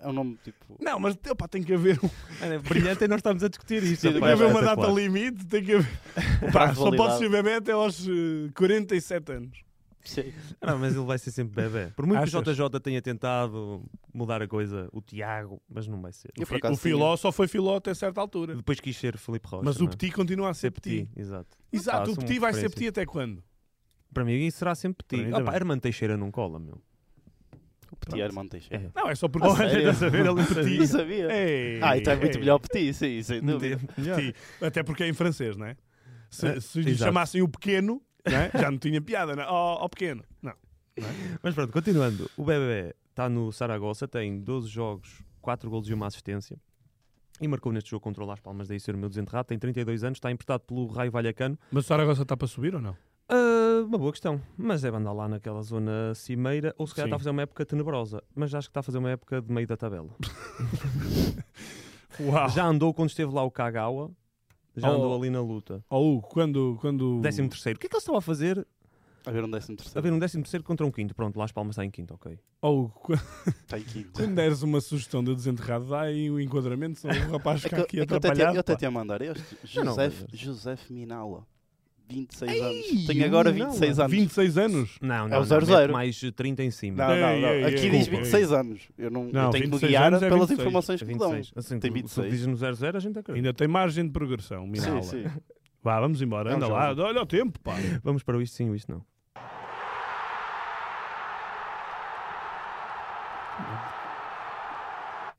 é 0.00 0.08
um 0.08 0.12
nome 0.12 0.36
tipo. 0.42 0.76
Não, 0.80 0.98
mas 0.98 1.16
opa, 1.30 1.46
tem 1.46 1.62
que 1.62 1.72
haver, 1.72 2.00
um- 2.04 2.10
É 2.44 2.58
brilhante 2.58 3.04
e 3.04 3.06
nós 3.06 3.18
estamos 3.18 3.44
a 3.44 3.48
discutir 3.48 3.80
isto. 3.84 4.00
Sim, 4.08 4.12
tem 4.14 4.20
que 4.20 4.26
haver 4.28 4.48
uma 4.48 4.60
data 4.60 4.72
espetacular. 4.80 4.92
limite. 5.00 5.46
Tem 5.46 5.62
que 5.62 5.72
haver... 5.74 5.88
Só 6.74 6.90
pode 6.96 7.18
ser 7.18 7.30
bebê 7.30 7.54
até 7.54 7.70
aos 7.70 8.08
eh, 8.08 8.50
47 8.56 9.32
anos. 9.32 9.58
Sim. 10.06 10.32
Não, 10.62 10.78
mas 10.78 10.94
ele 10.94 11.04
vai 11.04 11.18
ser 11.18 11.30
sempre 11.30 11.62
bebê. 11.62 11.92
Por 11.94 12.06
muito 12.06 12.18
que 12.28 12.36
o 12.36 12.40
Achas? 12.40 12.56
JJ 12.56 12.80
tenha 12.80 13.02
tentado 13.02 13.84
mudar 14.14 14.40
a 14.40 14.48
coisa, 14.48 14.88
o 14.92 15.00
Tiago, 15.00 15.60
mas 15.68 15.86
não 15.86 16.00
vai 16.00 16.12
ser. 16.12 16.28
Eu, 16.36 16.44
O, 16.44 16.46
por 16.46 16.54
fi- 16.54 16.56
acaso, 16.56 16.74
o 16.74 16.76
Filó 16.76 17.16
só 17.16 17.30
foi 17.32 17.48
Filó 17.48 17.76
até 17.76 17.92
certa 17.94 18.20
altura. 18.20 18.54
Depois 18.56 18.80
quis 18.80 18.96
ser 18.96 19.16
Felipe 19.18 19.46
Rocha. 19.48 19.64
Mas 19.64 19.76
não 19.78 19.86
o 19.86 19.88
é? 19.88 19.92
Petit 19.92 20.12
continua 20.12 20.50
a 20.50 20.54
ser 20.54 20.70
Petit. 20.70 21.04
Petit, 21.06 21.20
exato. 21.20 21.56
Exato, 21.72 22.12
o 22.12 22.16
Petit 22.16 22.38
vai 22.38 22.52
ser. 22.54 22.70
Petit 22.70 22.88
até 22.88 23.04
quando? 23.04 23.42
Para 24.14 24.24
mim 24.24 24.32
isso 24.46 24.58
será 24.58 24.74
sempre 24.74 25.04
Para 25.04 25.16
Petit. 25.18 25.26
mim 25.26 25.30
Ah, 25.30 25.38
pá, 25.38 25.44
também. 25.44 25.54
Hermano 25.56 25.80
Teixeira 25.80 26.16
não 26.16 26.30
cola, 26.30 26.58
meu. 26.58 26.80
O 27.92 27.96
Petit 27.96 28.20
Armando 28.22 28.50
Teixeira. 28.50 28.90
É. 28.94 29.00
Não, 29.00 29.08
é 29.08 29.14
só 29.14 29.28
porque... 29.28 29.46
Ah, 29.46 29.56
sério? 29.56 29.78
Estás 29.90 30.02
a 30.02 30.08
ver 30.08 30.26
ali 30.28 30.34
Não 30.42 30.44
Petit. 30.46 30.86
sabia. 30.88 31.32
Ei, 31.32 31.80
Ah, 31.82 31.96
então 31.96 32.12
é 32.12 32.16
muito 32.16 32.34
ei. 32.34 32.40
melhor 32.40 32.58
Petit, 32.58 32.92
sim, 32.94 33.22
sem 33.22 33.40
dúvida. 33.40 33.78
Petit. 33.94 34.34
Até 34.60 34.82
porque 34.82 35.04
é 35.04 35.08
em 35.08 35.12
francês, 35.12 35.56
não 35.56 35.66
é? 35.66 35.76
Se, 36.30 36.46
É, 36.46 36.60
se 36.60 36.80
lhe 36.80 36.90
exato. 36.90 37.04
chamassem 37.08 37.42
o 37.42 37.48
pequeno, 37.48 38.02
não 38.30 38.38
é? 38.38 38.50
já 38.54 38.70
não 38.70 38.78
tinha 38.78 39.00
piada, 39.00 39.34
não 39.34 39.42
é? 39.42 39.46
Ó 39.46 39.84
ó 39.84 39.88
pequeno. 39.88 40.22
Não. 40.42 40.52
Mas 41.42 41.54
pronto, 41.54 41.72
continuando. 41.72 42.30
O 42.36 42.44
bebê 42.44 42.94
está 43.10 43.28
no 43.28 43.52
Saragossa, 43.52 44.08
tem 44.08 44.40
12 44.40 44.68
jogos, 44.68 45.22
4 45.40 45.68
golos 45.68 45.88
e 45.88 45.94
uma 45.94 46.06
assistência. 46.06 46.58
E 47.40 47.46
marcou 47.46 47.70
neste 47.70 47.90
jogo 47.90 48.02
contra 48.02 48.24
o 48.24 48.26
Las 48.26 48.40
Palmas, 48.40 48.68
daí 48.68 48.80
ser 48.80 48.94
o 48.94 48.98
meu 48.98 49.08
desenterrado. 49.08 49.48
Tem 49.48 49.58
32 49.58 50.04
anos, 50.04 50.16
está 50.16 50.30
emprestado 50.30 50.60
pelo 50.62 50.86
Raio 50.86 51.10
Vallecano. 51.10 51.58
Mas 51.70 51.84
o 51.84 51.88
Saragossa 51.88 52.22
está 52.22 52.36
para 52.36 52.46
subir 52.46 52.74
ou 52.74 52.80
não? 52.80 52.96
Ah, 53.28 53.82
uma 53.84 53.98
boa 53.98 54.12
questão, 54.12 54.40
mas 54.56 54.82
deve 54.82 54.96
andar 54.96 55.12
lá 55.12 55.28
naquela 55.28 55.60
zona 55.62 56.14
cimeira, 56.14 56.74
ou 56.78 56.86
se 56.86 56.94
calhar 56.94 57.06
Sim. 57.06 57.08
está 57.08 57.16
a 57.16 57.18
fazer 57.18 57.30
uma 57.30 57.42
época 57.42 57.66
tenebrosa, 57.66 58.22
mas 58.34 58.54
acho 58.54 58.68
que 58.68 58.70
está 58.70 58.80
a 58.80 58.82
fazer 58.82 58.98
uma 58.98 59.10
época 59.10 59.42
de 59.42 59.52
meio 59.52 59.66
da 59.66 59.76
tabela. 59.76 60.14
Uau. 62.20 62.48
Já 62.48 62.64
andou 62.64 62.94
quando 62.94 63.10
esteve 63.10 63.32
lá 63.34 63.42
o 63.42 63.50
Kagawa, 63.50 64.10
já 64.76 64.90
Oh. 64.90 64.94
andou 64.96 65.16
ali 65.18 65.30
na 65.30 65.40
luta. 65.40 65.84
Hugo, 65.90 66.22
quando... 66.28 66.76
quando... 66.80 67.20
Décimo 67.20 67.48
terceiro. 67.48 67.76
O 67.76 67.80
que 67.80 67.86
é 67.86 67.88
que 67.90 67.94
eles 67.96 68.02
estavam 68.02 68.18
a 68.18 68.22
fazer? 68.22 68.66
A 69.24 69.30
ver 69.32 69.42
um 69.42 69.50
décimo 69.50 69.76
terceiro. 69.76 69.98
A 69.98 70.02
ver 70.02 70.12
um 70.12 70.18
décimo 70.20 70.42
terceiro 70.44 70.62
contra 70.62 70.86
um 70.86 70.90
quinto. 70.92 71.12
Pronto, 71.14 71.36
lá 71.36 71.44
as 71.46 71.50
palmas 71.52 71.72
está 71.74 71.84
em 71.84 71.90
quinto, 71.90 72.14
ok. 72.14 72.38
Hugo, 72.62 72.90
quando, 73.02 73.20
Está 73.46 73.76
em 73.78 73.82
quinto. 73.82 74.10
quando 74.12 74.34
deres 74.36 74.62
uma 74.62 74.80
sugestão 74.80 75.24
de 75.24 75.34
desenterrado, 75.34 75.86
dá 75.86 76.02
aí 76.02 76.30
o 76.30 76.38
enquadramento, 76.40 77.00
senão 77.00 77.14
o 77.28 77.32
rapaz 77.32 77.58
É 77.58 77.62
fica 77.68 77.76
que, 77.76 77.82
aqui 77.82 78.00
é 78.00 78.06
que 78.06 78.12
eu 78.12 78.16
até, 78.18 78.28
atrapalhado. 78.28 78.56
eu 78.56 78.60
até 78.60 78.72
pá. 78.74 78.78
tinha 78.78 78.88
a 78.88 78.92
mandar 78.92 79.20
este. 79.22 79.56
Não, 79.76 79.84
não, 79.84 79.92
José, 79.94 80.12
mas- 80.30 80.40
José 80.40 80.78
Minala. 80.88 81.44
26 82.08 82.52
Ei, 82.52 82.60
anos. 82.60 83.06
Tenho 83.06 83.24
agora 83.24 83.52
não, 83.52 83.66
26 83.70 83.98
anos. 83.98 84.12
26 84.12 84.58
anos? 84.58 84.98
Não, 85.00 85.14
É 85.14 85.18
não, 85.18 85.26
o 85.26 85.30
não, 85.30 85.42
0-0. 85.46 85.66
mete 85.80 85.92
mais 85.92 86.22
eh, 86.22 86.30
30 86.30 86.62
em 86.62 86.70
cima. 86.70 86.96
Não, 86.98 87.16
não, 87.16 87.40
não. 87.40 87.48
ei, 87.48 87.64
Aqui 87.64 87.84
ei, 87.86 87.90
diz 87.90 88.06
ei. 88.08 88.16
26 88.16 88.52
anos. 88.52 88.82
Eu, 88.96 89.10
não, 89.10 89.24
Não, 89.24 89.44
eu 89.46 89.50
tenho 89.50 89.64
que 89.64 89.70
me 89.70 89.78
26 89.78 89.90
guiar 89.90 90.12
é 90.12 90.18
pelas 90.18 90.32
26. 90.48 90.58
informações 90.60 91.02
É 91.02 91.04
que 91.04 91.12
me 91.12 91.18
dão. 91.18 91.30
26. 91.32 91.52
Assim, 91.56 91.78
Tem 91.80 91.90
tu- 91.90 91.94
26. 91.94 92.24
Se 92.26 92.30
dizes 92.30 92.46
no 92.46 92.56
00, 92.56 92.96
a 92.96 93.00
gente 93.00 93.18
acredita. 93.18 93.32
Ainda 93.34 93.52
tem 93.54 93.66
margem 93.68 94.04
de 94.06 94.12
progressão, 94.12 94.66
Minala. 94.66 95.02
Sim, 95.02 95.24
sim. 95.24 95.30
Vá, 95.82 96.00
vamos 96.00 96.20
embora. 96.22 96.50
É 96.50 96.54
Anda 96.54 96.66
lá, 96.68 96.94
olha 96.96 97.22
o 97.22 97.26
tempo, 97.26 97.58
pá. 97.60 97.74
Vamos 98.02 98.22
para 98.24 98.36
o 98.36 98.42
isto 98.42 98.56
sim, 98.56 98.68
o 98.70 98.74
isto 98.74 98.90
não. 98.90 99.02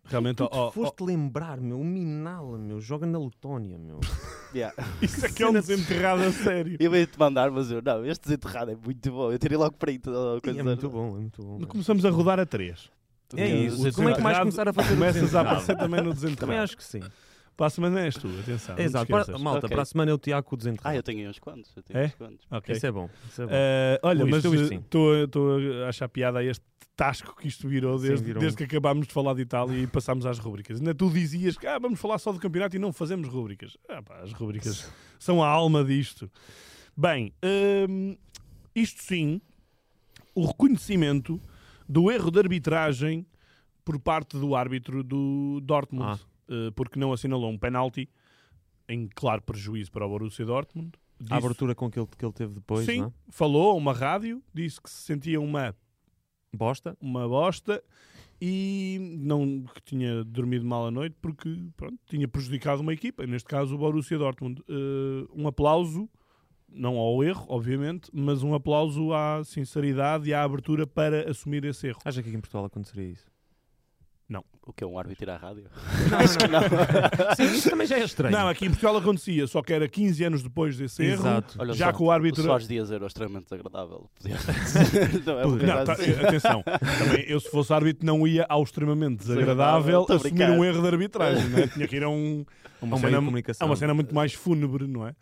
Realmente, 0.06 0.38
Tu 0.38 0.47
ó, 0.49 0.71
foste 0.71 1.03
lembrar, 1.03 1.60
meu, 1.60 1.80
o 1.80 1.84
Minala, 1.84 2.58
meu, 2.58 2.80
joga 2.80 3.06
na 3.06 3.19
Letónia, 3.19 3.77
meu. 3.77 3.99
Yeah. 4.57 4.75
isso 5.01 5.25
aqui 5.25 5.43
é 5.43 5.47
um 5.49 5.53
desenterrado 5.53 6.23
a 6.23 6.31
sério. 6.31 6.77
Eu 6.81 6.95
ia-te 6.95 7.17
mandar, 7.19 7.51
mas 7.51 7.69
eu 7.69 7.81
não. 7.81 8.05
Este 8.05 8.23
desenterrado 8.23 8.71
é 8.71 8.75
muito 8.75 9.11
bom. 9.11 9.31
Eu 9.31 9.37
tirei 9.37 9.57
logo 9.57 9.75
print. 9.77 10.09
ó, 10.09 10.37
E 10.37 10.41
coisa 10.41 10.59
é 10.59 10.63
muito 10.63 10.89
bom, 10.89 11.07
é 11.17 11.19
muito 11.21 11.43
bom. 11.43 11.59
Começamos 11.67 12.03
a 12.05 12.09
rodar 12.09 12.39
a 12.39 12.45
três. 12.45 12.89
É 13.35 13.47
isso. 13.47 13.91
Como 13.93 14.09
é 14.09 14.13
que 14.15 14.21
mais 14.21 14.39
começar 14.39 14.67
a 14.67 14.73
fazer 14.73 14.93
Começas 14.95 15.17
a 15.17 15.43
desenterrado? 15.43 15.47
aparecer 15.49 15.75
também 15.77 16.01
no 16.01 16.09
Também 16.13 16.13
desenterrado. 16.15 16.63
acho 16.63 16.77
que 16.77 16.83
sim. 16.83 17.01
Para 17.57 17.65
a 17.67 17.69
semana 17.71 18.01
és 18.01 18.15
tu, 18.15 18.27
atenção. 18.39 18.77
Exato. 18.77 19.07
Para, 19.07 19.37
malta, 19.39 19.65
Ok. 19.65 19.69
para 19.69 19.81
a 19.81 19.85
semana 19.85 20.11
é 20.11 20.13
o 20.13 20.17
Tiago 20.19 20.47
com 20.47 20.55
o 20.55 20.57
desenterrado. 20.57 20.93
Ah, 20.93 20.95
eu 20.95 21.01
tenho 21.03 21.27
uns 21.29 21.39
quantos. 21.39 21.71
Eu 21.75 21.81
tenho 21.83 21.99
É? 21.99 22.05
uns 22.05 22.13
quantos. 22.15 22.45
Ok. 22.51 22.75
Isso 22.75 22.85
é 22.85 22.91
bom. 22.91 23.09
Isso 23.29 23.41
é 23.41 23.45
bom. 23.45 23.51
Eh, 23.53 23.99
olha, 24.03 24.25
mas 24.27 24.43
sim. 24.43 24.75
estou 24.75 25.11
a 25.85 25.89
achar 25.89 26.07
piada 26.07 26.37
a 26.39 26.43
este 26.43 26.63
tasco 26.97 27.36
que 27.36 27.47
isto 27.47 27.67
virou 27.69 27.97
Sim, 27.99 28.07
desde, 28.07 28.25
virou 28.25 28.41
desde 28.41 28.57
que 28.57 28.63
acabámos 28.65 29.07
de 29.07 29.13
falar 29.13 29.33
de 29.36 29.41
Itália 29.43 29.77
e 29.83 29.88
passámos 29.88 30.25
às 30.25 30.39
rubricas. 30.39 30.79
Ainda 30.79 30.93
tu 30.95 31.10
dizias 31.10 31.55
que 31.57 31.65
ah, 31.67 31.77
vamos 31.79 31.99
falar 31.99 32.17
só 32.17 32.31
do 32.33 32.39
campeonato 32.39 32.75
e 32.75 32.79
não 32.79 32.91
fazemos 32.91 33.29
rubricas. 33.29 33.77
Ah, 33.88 34.01
pá, 34.01 34.17
as 34.21 34.33
rubricas 34.33 34.91
são 35.19 35.41
a 35.43 35.47
alma 35.47 35.83
disto. 35.86 36.29
Bem, 36.97 37.31
hum, 37.88 38.17
isto 38.75 39.01
sim, 39.03 39.39
o 40.36 40.45
reconhecimento 40.45 41.39
do 41.88 42.12
erro 42.12 42.31
de 42.31 42.39
arbitragem 42.39 43.25
por 43.86 43.99
parte 43.99 44.38
do 44.38 44.55
árbitro 44.55 45.03
do 45.03 45.62
Dortmund, 45.63 46.19
eh, 46.49 46.71
porque 46.75 46.99
não 46.99 47.13
assinalou 47.13 47.49
um 47.49 47.57
penalti 47.57 48.10
em 48.89 49.07
claro 49.15 49.41
prejuízo 49.41 49.91
para 49.91 50.05
o 50.05 50.10
Borussia 50.10 50.45
Dortmund. 50.45 50.91
a 51.19 51.23
Disse- 51.23 51.33
abertura 51.33 51.73
com 51.75 51.89
que 51.89 51.97
ele, 51.99 52.07
que 52.17 52.25
ele 52.25 52.33
teve 52.33 52.53
depois, 52.55 52.86
Sim, 52.86 53.01
não 53.01 53.07
é? 53.07 53.12
falou 53.31 53.71
a 53.71 53.73
uma 53.75 53.93
rádio, 53.93 54.43
disse 54.53 54.81
que 54.81 54.89
se 54.89 55.03
sentia 55.03 55.39
uma, 55.39 55.73
Bosta. 56.57 56.97
uma 56.99 57.27
bosta 57.27 57.81
e 58.41 59.17
não 59.19 59.63
que 59.73 59.81
tinha 59.81 60.23
dormido 60.23 60.65
mal 60.65 60.85
à 60.87 60.91
noite 60.91 61.15
porque 61.21 61.57
pronto, 61.75 61.97
tinha 62.05 62.27
prejudicado 62.27 62.81
uma 62.81 62.93
equipa, 62.93 63.25
neste 63.25 63.47
caso 63.47 63.75
o 63.75 63.77
Borussia 63.77 64.17
Dortmund. 64.17 64.61
Eh, 64.67 65.27
um 65.33 65.47
aplauso, 65.47 66.09
não 66.69 66.97
ao 66.97 67.23
erro, 67.23 67.45
obviamente, 67.49 68.09
mas 68.13 68.43
um 68.43 68.53
aplauso 68.53 69.13
à 69.13 69.43
sinceridade 69.43 70.29
e 70.29 70.33
à 70.33 70.43
abertura 70.43 70.85
para 70.85 71.29
assumir 71.29 71.63
esse 71.65 71.87
erro. 71.87 71.99
Acha 72.05 72.21
que 72.21 72.29
aqui 72.29 72.37
em 72.37 72.41
Portugal 72.41 72.65
aconteceria 72.65 73.11
isso? 73.11 73.37
O 74.65 74.73
que 74.73 74.83
é 74.83 74.87
um 74.87 74.99
árbitro 74.99 75.23
ir 75.23 75.29
à 75.29 75.37
rádio? 75.37 75.63
Acho 76.19 76.37
que 76.37 76.47
não. 76.49 76.59
Sim, 77.37 77.55
isso 77.55 77.69
também 77.69 77.87
já 77.87 77.97
é 77.97 78.03
estranho. 78.03 78.35
Não, 78.35 78.49
aqui 78.49 78.65
em 78.65 78.69
Portugal 78.69 78.97
acontecia, 78.97 79.47
só 79.47 79.61
que 79.61 79.71
era 79.71 79.87
15 79.87 80.23
anos 80.25 80.43
depois 80.43 80.75
desse 80.77 81.01
erro. 81.05 81.21
Exato. 81.21 81.55
Olha 81.57 81.73
Já 81.73 81.85
só, 81.85 81.93
que 81.93 82.03
o 82.03 82.11
árbitro- 82.11 82.41
O 82.43 82.45
Soares 82.45 82.67
Dias 82.67 82.91
era 82.91 83.07
extremamente 83.07 83.45
desagradável. 83.45 84.09
Não 85.25 85.39
é 85.39 85.45
uma 85.45 85.55
Não, 85.57 85.85
tá- 85.85 85.93
assim. 85.93 86.11
atenção, 86.11 86.63
também 86.63 87.23
eu 87.29 87.39
se 87.39 87.49
fosse 87.49 87.71
árbitro 87.71 88.05
não 88.05 88.27
ia 88.27 88.45
ao 88.49 88.61
extremamente 88.61 89.19
desagradável 89.19 90.05
assumir 90.09 90.49
um 90.49 90.65
erro 90.65 90.81
de 90.81 90.87
arbitragem, 90.89 91.47
não 91.49 91.59
é? 91.59 91.67
Tinha 91.67 91.87
que 91.87 91.95
ir 91.95 92.03
a 92.03 92.09
um, 92.09 92.45
a 92.81 92.85
uma, 92.85 92.97
cena, 92.97 93.17
a 93.59 93.65
uma 93.65 93.75
cena 93.77 93.93
muito 93.93 94.13
mais 94.13 94.33
fúnebre, 94.33 94.85
não 94.85 95.07
é? 95.07 95.15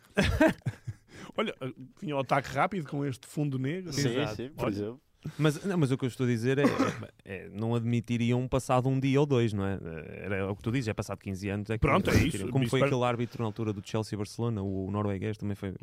Olha, 1.37 1.53
vinha 2.01 2.15
o 2.15 2.19
ataque 2.19 2.49
rápido 2.49 2.87
com 2.87 3.05
este 3.05 3.27
fundo 3.27 3.59
negro. 3.59 3.93
Sim, 3.93 4.07
Exato. 4.19 4.35
sim, 4.37 4.49
por 4.49 4.65
Olha, 4.65 4.73
exemplo. 4.73 5.01
Mas, 5.37 5.63
não, 5.65 5.77
mas 5.77 5.91
o 5.91 5.97
que 5.97 6.05
eu 6.05 6.07
estou 6.07 6.25
a 6.25 6.29
dizer 6.29 6.57
é, 6.57 6.63
é- 6.63 7.09
é, 7.25 7.49
não 7.49 7.75
admitiriam 7.75 8.47
passado 8.47 8.87
um 8.87 8.99
dia 8.99 9.19
ou 9.19 9.25
dois, 9.25 9.51
não 9.53 9.65
é? 9.65 9.79
Era 10.23 10.51
o 10.51 10.55
que 10.55 10.61
tu 10.63 10.71
dizes, 10.71 10.87
é 10.87 10.93
passado 10.93 11.19
15 11.19 11.49
anos. 11.49 11.69
É 11.69 11.73
que 11.77 11.79
Pronto, 11.81 12.09
é 12.09 12.15
isso. 12.15 12.47
Como 12.49 12.67
foi 12.69 12.81
aquele 12.81 13.03
árbitro 13.03 13.41
na 13.41 13.47
altura 13.47 13.73
do 13.73 13.81
Chelsea 13.85 14.17
Barcelona, 14.17 14.61
o, 14.61 14.89
norueguês 14.91 15.37
também 15.37 15.55
foi. 15.55 15.73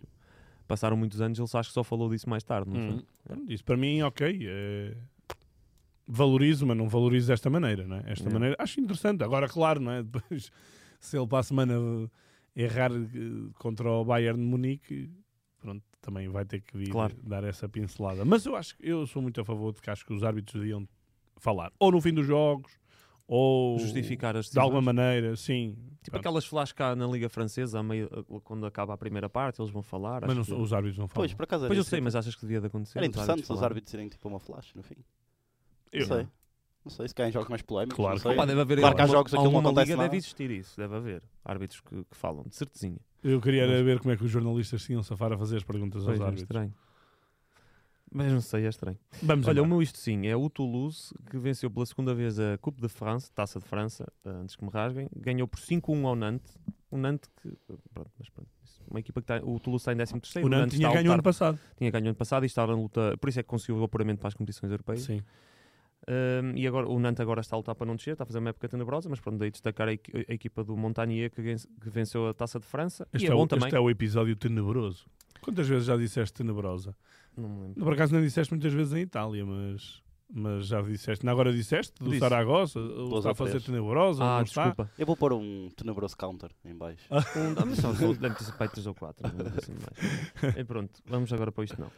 Passaram 0.66 0.96
muitos 0.96 1.20
anos, 1.20 1.38
ele 1.38 1.48
acho 1.52 1.68
que 1.68 1.74
só 1.74 1.84
falou 1.84 2.08
disso 2.08 2.28
mais 2.30 2.42
tarde, 2.44 2.70
não 2.70 2.78
Hum, 2.80 3.02
foi? 3.28 3.38
Isso 3.48 3.64
para 3.64 3.76
mim, 3.76 4.00
ok. 4.02 4.40
é- 4.48 4.96
Valorizo, 6.06 6.66
mas 6.66 6.76
não 6.76 6.88
valorizo 6.88 7.28
desta 7.28 7.48
maneira, 7.48 7.86
não 7.86 7.96
é? 7.96 8.02
Esta 8.06 8.28
maneira 8.28 8.56
acho 8.58 8.80
interessante. 8.80 9.22
Agora, 9.22 9.48
claro, 9.48 9.80
não 9.80 9.92
é? 9.92 10.02
Depois, 10.02 10.50
se 10.98 11.16
ele 11.16 11.26
para 11.26 11.38
a 11.38 11.42
semana 11.42 11.74
errar 12.56 12.90
eh, 12.92 13.50
contra 13.58 13.88
o 13.90 14.04
Bayern 14.04 14.38
de 14.38 14.44
Munique, 14.44 15.10
também 16.02 16.28
vai 16.28 16.44
ter 16.44 16.60
que 16.60 16.76
vir 16.76 16.90
Claro. 16.90 17.16
dar 17.22 17.42
essa 17.44 17.66
pincelada. 17.68 18.24
Mas 18.24 18.44
eu 18.44 18.54
acho 18.54 18.76
que 18.76 18.86
eu 18.86 19.06
sou 19.06 19.22
muito 19.22 19.40
a 19.40 19.44
favor 19.44 19.72
de 19.72 19.80
que 19.80 19.88
acho 19.88 20.04
que 20.04 20.12
os 20.12 20.22
árbitros 20.22 20.60
deviam 20.60 20.86
falar 21.38 21.72
ou 21.78 21.90
no 21.90 22.00
fim 22.00 22.12
dos 22.12 22.26
jogos 22.26 22.78
ou 23.26 23.78
Justificar 23.78 24.36
as 24.36 24.50
de 24.50 24.58
alguma 24.58 24.82
maneira, 24.82 25.34
sim. 25.36 25.70
Tipo 26.02 26.10
Pronto. 26.10 26.16
aquelas 26.20 26.44
flash 26.44 26.72
cá 26.72 26.94
na 26.96 27.06
Liga 27.06 27.28
Francesa, 27.28 27.78
a 27.78 27.82
meio, 27.82 28.08
quando 28.44 28.66
acaba 28.66 28.92
a 28.92 28.96
primeira 28.98 29.28
parte, 29.30 29.62
eles 29.62 29.70
vão 29.70 29.80
falar. 29.82 30.20
Mas 30.22 30.36
acho 30.36 30.50
não- 30.50 30.56
que- 30.58 30.62
os 30.64 30.72
árbitros 30.72 30.98
não 30.98 31.06
falam. 31.08 31.14
Pois, 31.22 31.32
por 31.32 31.44
acaso 31.44 31.66
Pois 31.66 31.78
eu 31.78 31.84
sei, 31.84 31.98
tipo, 31.98 32.04
mas 32.04 32.16
achas 32.16 32.34
que 32.34 32.40
devia 32.42 32.60
de 32.60 32.66
acontecer? 32.66 32.98
Era 32.98 33.04
os 33.06 33.08
interessante 33.08 33.36
se 33.38 33.42
os 33.42 33.48
falarem? 33.48 33.66
árbitros 33.68 33.94
irem 33.94 34.08
tipo 34.08 34.28
uma 34.28 34.40
flash 34.40 34.74
no 34.74 34.82
fim. 34.82 34.96
Eu- 35.92 36.00
Não 36.08 36.16
sei. 36.16 36.28
Não 36.84 36.90
sei 36.90 37.06
se 37.08 37.14
caem 37.14 37.30
jogos 37.30 37.48
mais 37.48 37.62
polémicos. 37.62 37.96
Claro 37.96 38.14
não 38.16 38.22
que 38.22 38.28
sei. 38.28 38.36
Pá, 38.36 38.44
deve 38.44 38.60
haver 38.60 38.78
Claro 38.80 38.96
que 38.96 39.02
há 39.02 39.06
jogos 39.06 39.30
que 39.32 39.36
não 39.38 39.58
acontece 39.58 39.80
liga 39.84 39.96
nada. 39.96 40.08
deve 40.08 40.16
existir 40.16 40.50
isso, 40.50 40.76
deve 40.76 40.96
haver 40.96 41.22
árbitros 41.44 41.80
que, 41.80 42.04
que 42.04 42.16
falam, 42.16 42.44
de 42.48 42.56
certezinha. 42.56 42.98
Eu 43.22 43.40
queria 43.40 43.62
era 43.62 43.72
Mas- 43.74 43.84
ver 43.84 44.00
como 44.00 44.12
é 44.12 44.16
que 44.16 44.24
os 44.24 44.30
jornalistas 44.30 44.82
tinham 44.84 45.02
safar 45.02 45.32
a 45.32 45.38
fazer 45.38 45.56
as 45.58 45.64
perguntas 45.64 46.02
Pois 46.02 46.14
aos 46.18 46.20
é 46.20 46.24
árbitros. 46.24 46.42
estranho. 46.42 46.74
Mas 48.14 48.30
não 48.30 48.40
sei, 48.42 48.66
é 48.66 48.68
estranho. 48.68 48.98
Vamos 49.22 49.48
Olha, 49.48 49.62
o 49.62 49.66
meu 49.66 49.80
isto 49.80 49.96
sim 49.98 50.26
é 50.26 50.36
o 50.36 50.50
Toulouse 50.50 51.14
que 51.30 51.38
venceu 51.38 51.70
pela 51.70 51.86
segunda 51.86 52.14
vez 52.14 52.38
a 52.38 52.58
Coupe 52.58 52.82
de 52.82 52.88
France, 52.88 53.32
Taça 53.32 53.58
de 53.58 53.64
França, 53.64 54.06
eh, 54.24 54.28
antes 54.28 54.54
que 54.54 54.62
me 54.62 54.70
rasguem, 54.70 55.08
ganhou 55.16 55.48
por 55.48 55.58
5-1 55.58 56.04
ao 56.06 56.14
Nantes. 56.14 56.58
O 56.90 56.98
Nantes 56.98 57.30
que. 57.40 57.48
Pronto, 57.94 58.10
mas 58.18 58.28
pronto. 58.28 58.50
Uma 58.90 59.00
equipa 59.00 59.22
que 59.22 59.32
está. 59.32 59.36
O 59.46 59.58
Toulouse 59.58 59.80
está 59.82 59.92
em 59.92 59.96
13 59.96 60.12
terceiro. 60.20 60.46
O 60.46 60.50
Nantes 60.50 60.76
tinha 60.76 60.88
está 60.88 60.98
a 60.98 61.02
ganho 61.02 61.12
ano 61.14 61.22
passado. 61.22 61.58
tinha 61.78 61.90
ganho 61.90 62.06
ano 62.08 62.14
passado 62.14 62.42
e 62.42 62.46
está 62.46 62.66
na 62.66 62.74
luta. 62.74 63.16
Por 63.18 63.30
isso 63.30 63.40
é 63.40 63.42
que 63.42 63.48
conseguiu 63.48 63.78
o 63.78 63.84
apuramento 63.84 64.18
para 64.18 64.28
as 64.28 64.34
competições 64.34 64.70
europeias. 64.70 65.04
Sim. 65.04 65.22
Um, 66.08 66.56
e 66.56 66.66
agora 66.66 66.88
o 66.88 66.98
Nantes 66.98 67.20
agora 67.20 67.40
está 67.40 67.54
a 67.54 67.58
lutar 67.58 67.74
para 67.76 67.86
não 67.86 67.94
descer, 67.94 68.12
está 68.12 68.24
a 68.24 68.26
fazer 68.26 68.38
uma 68.40 68.50
época 68.50 68.68
tenebrosa, 68.68 69.08
mas 69.08 69.20
pronto, 69.20 69.38
daí 69.38 69.50
destacar 69.52 69.88
a, 69.88 69.92
equi- 69.92 70.26
a 70.28 70.32
equipa 70.34 70.64
do 70.64 70.76
Montagnier 70.76 71.30
que, 71.30 71.40
que 71.42 71.90
venceu 71.90 72.26
a 72.28 72.34
Taça 72.34 72.58
de 72.58 72.66
França. 72.66 73.06
Este 73.12 73.26
e 73.26 73.28
é, 73.28 73.32
é 73.32 73.34
bom 73.36 73.44
o, 73.44 73.46
também. 73.46 73.66
este 73.68 73.76
é 73.76 73.80
o 73.80 73.88
episódio 73.88 74.34
tenebroso. 74.34 75.06
Quantas 75.40 75.66
vezes 75.68 75.84
já 75.86 75.96
disseste 75.96 76.34
tenebrosa? 76.34 76.94
Não 77.36 77.48
me 77.48 77.60
lembro. 77.68 77.84
Por 77.84 77.92
acaso 77.94 78.12
não 78.14 78.20
disseste 78.20 78.52
muitas 78.52 78.72
vezes 78.72 78.92
em 78.94 79.00
Itália, 79.00 79.44
mas, 79.46 80.02
mas 80.32 80.66
já 80.66 80.82
disseste. 80.82 81.24
Não, 81.24 81.32
agora 81.32 81.52
disseste 81.52 81.92
do 81.98 82.06
Disse. 82.10 82.18
Saragossa, 82.20 82.78
o 82.80 83.18
está 83.18 83.30
a 83.30 83.34
fazer 83.34 83.60
tenebrosa, 83.60 84.22
Ah, 84.24 84.36
não 84.38 84.42
está? 84.42 84.64
desculpa. 84.66 84.90
Eu 84.98 85.06
vou 85.06 85.16
pôr 85.16 85.32
um 85.32 85.68
tenebroso 85.76 86.16
counter 86.16 86.50
em 86.64 86.74
baixo. 86.74 87.04
Um, 87.10 87.16
ah, 87.58 87.64
mas 87.64 87.78
são, 87.78 87.94
são, 87.94 88.12
deve 88.14 88.34
ter 88.34 88.44
sido 88.44 88.54
para 88.56 88.66
aí 88.66 88.70
três 88.70 88.86
ou 88.86 88.94
quatro. 88.94 89.26
não 89.28 89.44
deve 89.44 89.60
ser 89.64 89.72
mais. 89.72 90.56
E 90.58 90.64
pronto, 90.64 91.00
vamos 91.06 91.32
agora 91.32 91.50
para 91.52 91.64
isto 91.64 91.80
não. 91.80 91.90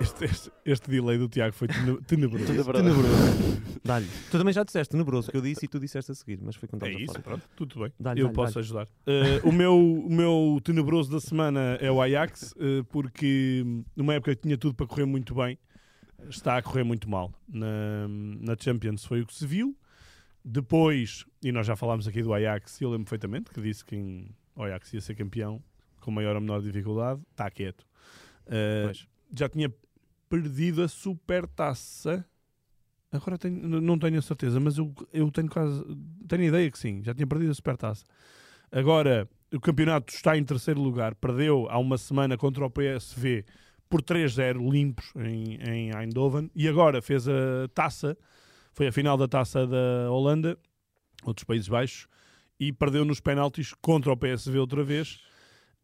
Este, 0.00 0.24
este, 0.24 0.50
este 0.64 0.90
delay 0.90 1.18
do 1.18 1.28
Tiago 1.28 1.54
foi 1.54 1.68
tene- 1.68 2.00
tenebroso. 2.02 2.46
Tenebroso. 2.46 3.60
Dá-lhe. 3.84 4.06
Tu 4.30 4.38
também 4.38 4.52
já 4.52 4.62
disseste 4.64 4.90
tenebroso 4.92 5.30
que 5.30 5.36
eu 5.36 5.40
disse 5.40 5.64
e 5.64 5.68
tu 5.68 5.78
disseste 5.78 6.10
a 6.12 6.14
seguir, 6.14 6.38
mas 6.42 6.56
foi 6.56 6.68
quando 6.68 6.84
É 6.84 6.92
isso, 6.92 7.20
pronto, 7.22 7.42
tudo 7.56 7.80
bem. 7.80 7.92
Dá-lhe, 7.98 8.20
Eu 8.20 8.26
dá-lhe, 8.26 8.34
posso 8.36 8.54
dá-lhe. 8.54 8.64
ajudar. 8.64 8.88
Eh, 9.06 9.40
o, 9.44 9.52
meu, 9.52 9.76
o 9.78 10.12
meu 10.12 10.60
tenebroso 10.62 11.10
da 11.10 11.20
semana 11.20 11.76
é 11.80 11.90
o 11.90 12.00
Ajax, 12.02 12.54
eh, 12.58 12.82
porque 12.90 13.64
numa 13.96 14.14
época 14.14 14.34
que 14.34 14.42
tinha 14.42 14.56
tudo 14.58 14.74
para 14.74 14.86
correr 14.86 15.04
muito 15.04 15.34
bem, 15.34 15.58
está 16.28 16.56
a 16.56 16.62
correr 16.62 16.82
muito 16.84 17.08
mal. 17.08 17.32
Na, 17.48 18.06
na 18.08 18.56
Champions 18.58 19.04
foi 19.04 19.20
o 19.22 19.26
que 19.26 19.34
se 19.34 19.46
viu. 19.46 19.76
Depois, 20.44 21.24
e 21.42 21.50
nós 21.52 21.66
já 21.66 21.74
falámos 21.76 22.06
aqui 22.06 22.22
do 22.22 22.34
Ajax, 22.34 22.80
eu 22.80 22.90
lembro 22.90 23.04
perfeitamente 23.04 23.50
que 23.50 23.60
disse 23.60 23.84
que 23.84 23.96
em- 23.96 24.28
o 24.56 24.62
Ajax 24.62 24.92
ia 24.92 25.00
ser 25.00 25.14
campeão 25.14 25.62
com 26.00 26.10
maior 26.10 26.34
ou 26.34 26.40
menor 26.40 26.60
dificuldade. 26.60 27.20
Está 27.30 27.50
quieto. 27.50 27.86
Pois. 28.84 29.06
já 29.36 29.48
tinha 29.48 29.72
perdido 30.34 30.82
a 30.82 30.88
supertaça. 30.88 32.24
Agora 33.12 33.38
tenho, 33.38 33.80
não 33.80 33.96
tenho 33.96 34.18
a 34.18 34.22
certeza, 34.22 34.58
mas 34.58 34.76
eu, 34.76 34.92
eu 35.12 35.30
tenho 35.30 35.48
quase 35.48 35.80
tenho 36.26 36.42
a 36.42 36.46
ideia 36.46 36.70
que 36.70 36.78
sim, 36.78 37.00
já 37.04 37.14
tinha 37.14 37.26
perdido 37.26 37.52
a 37.52 37.54
supertaça. 37.54 38.04
Agora 38.72 39.28
o 39.52 39.60
campeonato 39.60 40.12
está 40.12 40.36
em 40.36 40.42
terceiro 40.42 40.80
lugar, 40.80 41.14
perdeu 41.14 41.68
há 41.70 41.78
uma 41.78 41.96
semana 41.96 42.36
contra 42.36 42.66
o 42.66 42.70
PSV 42.70 43.44
por 43.88 44.02
3-0 44.02 44.68
limpos 44.68 45.12
em, 45.14 45.54
em 45.62 45.96
Eindhoven 45.96 46.50
e 46.56 46.66
agora 46.66 47.00
fez 47.00 47.28
a 47.28 47.68
taça, 47.72 48.18
foi 48.72 48.88
a 48.88 48.92
final 48.92 49.16
da 49.16 49.28
taça 49.28 49.64
da 49.64 50.10
Holanda, 50.10 50.58
outros 51.22 51.44
Países 51.44 51.68
Baixos, 51.68 52.08
e 52.58 52.72
perdeu 52.72 53.04
nos 53.04 53.20
penaltis 53.20 53.72
contra 53.80 54.12
o 54.12 54.16
PSV 54.16 54.58
outra 54.58 54.82
vez. 54.82 55.20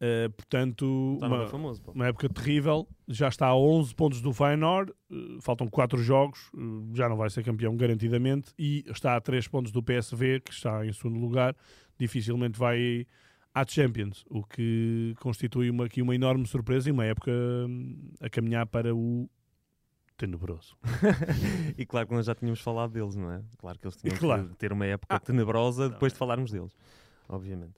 Eh, 0.02 0.30
portanto, 0.30 1.12
Está 1.16 1.26
uma- 1.26 1.46
famoso. 1.48 1.82
uma 1.94 2.06
época 2.06 2.26
terrível, 2.30 2.88
já 3.06 3.28
está 3.28 3.48
a 3.48 3.54
11 3.56 3.94
pontos 3.94 4.22
do 4.22 4.32
Feyenoord, 4.32 4.92
eh, 5.12 5.14
faltam 5.42 5.68
4 5.68 6.02
jogos, 6.02 6.50
eh, 6.56 6.58
já 6.94 7.06
não 7.06 7.16
vai 7.18 7.28
ser 7.28 7.44
campeão 7.44 7.76
garantidamente, 7.76 8.52
e 8.58 8.82
está 8.88 9.14
a 9.16 9.20
3 9.20 9.46
pontos 9.46 9.70
do 9.72 9.82
PSV, 9.82 10.40
que 10.40 10.52
está 10.52 10.86
em 10.86 10.92
segundo 10.94 11.20
lugar, 11.20 11.54
dificilmente 11.98 12.58
vai 12.58 13.06
à 13.54 13.62
Champions, 13.66 14.24
o 14.30 14.42
que 14.42 15.14
constitui 15.20 15.68
uma, 15.68 15.84
aqui 15.84 16.00
uma 16.00 16.14
enorme 16.14 16.46
surpresa 16.46 16.88
e 16.88 16.92
uma 16.92 17.04
época 17.04 17.30
hum, 17.68 18.10
a 18.22 18.30
caminhar 18.30 18.64
para 18.66 18.94
o 18.94 19.28
tenebroso. 20.16 20.76
e 21.76 21.84
claro 21.84 22.06
que 22.08 22.14
nós 22.14 22.24
já 22.24 22.34
tínhamos 22.34 22.60
falado 22.60 22.92
deles, 22.92 23.16
não 23.16 23.30
é? 23.32 23.42
Claro 23.58 23.78
que 23.78 23.86
eles 23.86 23.96
tinham 23.96 24.16
Claro. 24.16 24.48
que 24.48 24.56
ter 24.56 24.72
uma 24.72 24.86
época 24.86 25.18
tenebrosa 25.20 25.90
depois 25.90 26.12
de 26.12 26.18
falarmos 26.18 26.50
deles, 26.50 26.74
obviamente. 27.28 27.74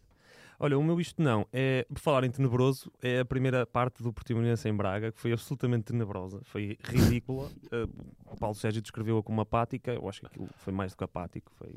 Olha, 0.65 0.79
o 0.79 0.83
meu 0.85 1.01
isto 1.01 1.21
não, 1.21 1.45
é, 1.53 1.85
por 1.93 1.99
falar 1.99 2.23
em 2.23 2.31
tenebroso, 2.31 2.89
é 3.03 3.19
a 3.19 3.25
primeira 3.25 3.67
parte 3.67 4.01
do 4.01 4.13
Portimonense 4.13 4.69
em 4.69 4.73
Braga, 4.73 5.11
que 5.11 5.19
foi 5.19 5.33
absolutamente 5.33 5.87
tenebrosa, 5.87 6.41
foi 6.45 6.79
ridícula. 6.85 7.51
O 8.31 8.37
Paulo 8.37 8.55
Sérgio 8.55 8.81
descreveu-a 8.81 9.23
como 9.23 9.41
apática, 9.41 9.93
eu 9.93 10.09
acho 10.09 10.21
que 10.21 10.27
aquilo 10.27 10.49
foi 10.57 10.73
mais 10.73 10.93
do 10.93 10.97
que 10.99 11.05
apático. 11.05 11.53
Foi... 11.57 11.75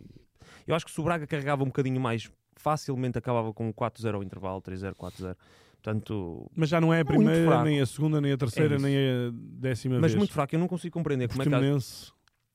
Eu 0.66 0.74
acho 0.74 0.86
que 0.86 0.92
se 0.92 1.02
o 1.02 1.04
Braga 1.04 1.26
carregava 1.26 1.64
um 1.64 1.68
bocadinho 1.68 2.00
mais, 2.00 2.32
facilmente 2.56 3.18
acabava 3.18 3.52
com 3.54 3.68
um 3.68 3.74
4-0 3.74 4.14
ao 4.14 4.24
intervalo, 4.24 4.62
3-0, 4.62 4.94
4-0. 4.94 5.36
Portanto, 5.82 6.50
Mas 6.56 6.70
já 6.70 6.80
não 6.80 6.94
é 6.94 7.02
a 7.02 7.06
primeira, 7.06 7.64
nem 7.64 7.82
a 7.82 7.86
segunda, 7.88 8.22
nem 8.22 8.34
a 8.34 8.38
terceira, 8.38 8.76
É 8.76 8.80
nem 8.80 8.96
a 8.96 9.32
décima 9.34 9.96
mas 9.96 10.12
vez. 10.12 10.16
muito 10.16 10.32
fraco, 10.32 10.56
eu 10.56 10.60
não 10.60 10.68
consigo 10.68 10.94
compreender 10.94 11.28
como 11.28 11.42
é 11.42 11.46
que 11.46 11.54
há, 11.54 11.62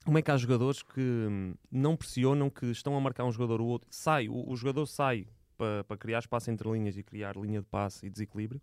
como 0.04 0.18
é 0.18 0.22
que 0.22 0.30
há 0.30 0.36
jogadores 0.36 0.82
que 0.82 1.00
hum, 1.00 1.54
não 1.70 1.96
pressionam, 1.96 2.48
que 2.48 2.66
estão 2.66 2.96
a 2.96 3.00
marcar 3.00 3.24
um 3.24 3.32
jogador 3.32 3.60
ou 3.60 3.66
outro, 3.66 3.88
sai, 3.90 4.28
o, 4.28 4.48
o 4.48 4.56
jogador 4.56 4.86
sai 4.86 5.26
para, 5.60 5.84
para 5.84 5.96
criar 5.98 6.20
espaço 6.20 6.50
entre 6.50 6.70
linhas 6.70 6.96
e 6.96 7.02
criar 7.02 7.36
linha 7.36 7.60
de 7.60 7.66
passe 7.66 8.06
e 8.06 8.10
desequilíbrio, 8.10 8.60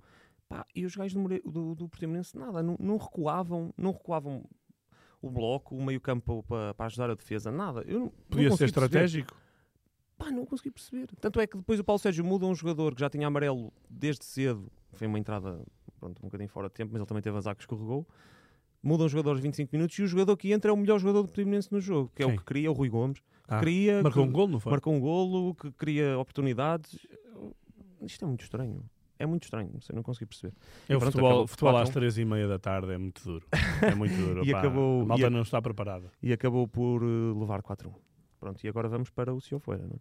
pá, 0.49 0.65
e 0.75 0.83
os 0.83 0.95
gajos 0.95 1.13
do, 1.13 1.19
More- 1.19 1.43
do, 1.45 1.75
do 1.75 1.87
Portimonense 1.87 2.35
nada, 2.35 2.63
não, 2.63 2.75
não 2.79 2.97
recuavam, 2.97 3.71
não 3.77 3.91
recuavam 3.91 4.43
o 5.21 5.29
bloco, 5.29 5.75
o 5.75 5.83
meio 5.85 6.01
campo 6.01 6.43
para, 6.47 6.73
para 6.73 6.85
ajudar 6.87 7.11
a 7.11 7.13
defesa, 7.15 7.51
nada. 7.51 7.83
Eu 7.85 7.99
não, 7.99 8.09
podia 8.29 8.49
não 8.49 8.57
ser 8.57 8.65
perceber. 8.71 8.85
estratégico. 8.87 9.37
Pá, 10.17 10.31
não 10.31 10.43
consegui 10.47 10.71
perceber. 10.71 11.07
Tanto 11.21 11.39
é 11.39 11.45
que 11.45 11.55
depois 11.55 11.79
o 11.79 11.83
Paulo 11.83 11.99
Sérgio 11.99 12.25
muda 12.25 12.47
um 12.47 12.55
jogador 12.55 12.95
que 12.95 13.01
já 13.01 13.09
tinha 13.09 13.27
amarelo 13.27 13.71
desde 13.87 14.25
cedo. 14.25 14.71
Foi 14.93 15.05
uma 15.05 15.19
entrada, 15.19 15.61
pronto, 15.99 16.19
um 16.23 16.25
bocadinho 16.25 16.49
fora 16.49 16.67
de 16.67 16.73
tempo, 16.73 16.91
mas 16.93 16.99
ele 16.99 17.07
também 17.07 17.21
teve 17.21 17.37
azar 17.37 17.55
que 17.55 17.61
escorregou. 17.61 18.07
Muda 18.81 19.03
um 19.03 19.09
jogador 19.09 19.31
aos 19.31 19.39
25 19.39 19.69
minutos 19.75 19.97
e 19.99 20.01
o 20.01 20.07
jogador 20.07 20.35
que 20.35 20.51
entra 20.51 20.71
é 20.71 20.73
o 20.73 20.77
melhor 20.77 20.97
jogador 20.97 21.21
do 21.21 21.27
Portimonense 21.27 21.71
no 21.71 21.79
jogo, 21.79 22.11
que 22.15 22.23
é 22.23 22.25
Quem? 22.25 22.33
o 22.35 22.37
que 22.39 22.43
cria, 22.45 22.71
o 22.71 22.73
Rui 22.73 22.89
Gomes. 22.89 23.21
Ah, 23.47 23.59
cria, 23.59 24.03
Marcou 24.03 24.23
que 24.23 24.29
um 24.29 24.31
gol, 24.31 24.47
não 24.47 24.59
foi? 24.59 24.71
marcou 24.71 24.93
um 24.93 24.99
golo, 24.99 25.55
que 25.55 25.71
cria 25.71 26.17
oportunidades. 26.19 26.97
Isto 28.01 28.25
é 28.25 28.27
muito 28.27 28.43
estranho. 28.43 28.83
É 29.19 29.25
muito 29.25 29.43
estranho, 29.45 29.71
não 29.73 29.81
sei, 29.81 29.95
não 29.95 30.03
consegui 30.03 30.27
perceber. 30.27 30.53
É 30.87 30.95
o 30.95 30.99
futebol, 30.99 31.29
acabou 31.29 31.47
futebol 31.47 31.77
às 31.77 31.89
4-1. 31.89 31.93
três 31.93 32.17
e 32.19 32.25
meia 32.25 32.47
da 32.47 32.59
tarde 32.59 32.91
é 32.91 32.97
muito 32.99 33.23
duro. 33.23 33.47
É 33.81 33.95
muito 33.95 34.13
duro. 34.15 34.45
E 34.45 34.51
pá. 34.51 34.59
acabou- 34.59 35.01
a 35.01 35.05
malta 35.05 35.25
a- 35.27 35.29
não 35.31 35.41
está 35.41 35.59
preparada. 35.61 36.11
E 36.21 36.31
acabou 36.31 36.67
por 36.67 37.01
eh, 37.01 37.39
levar 37.39 37.61
4-1. 37.63 37.93
Pronto, 38.39 38.63
e 38.63 38.67
agora 38.67 38.87
vamos 38.87 39.09
para 39.09 39.33
o 39.33 39.41
Senhor 39.41 39.59
Feira, 39.59 39.87
não 39.87 39.95
é? 39.95 39.99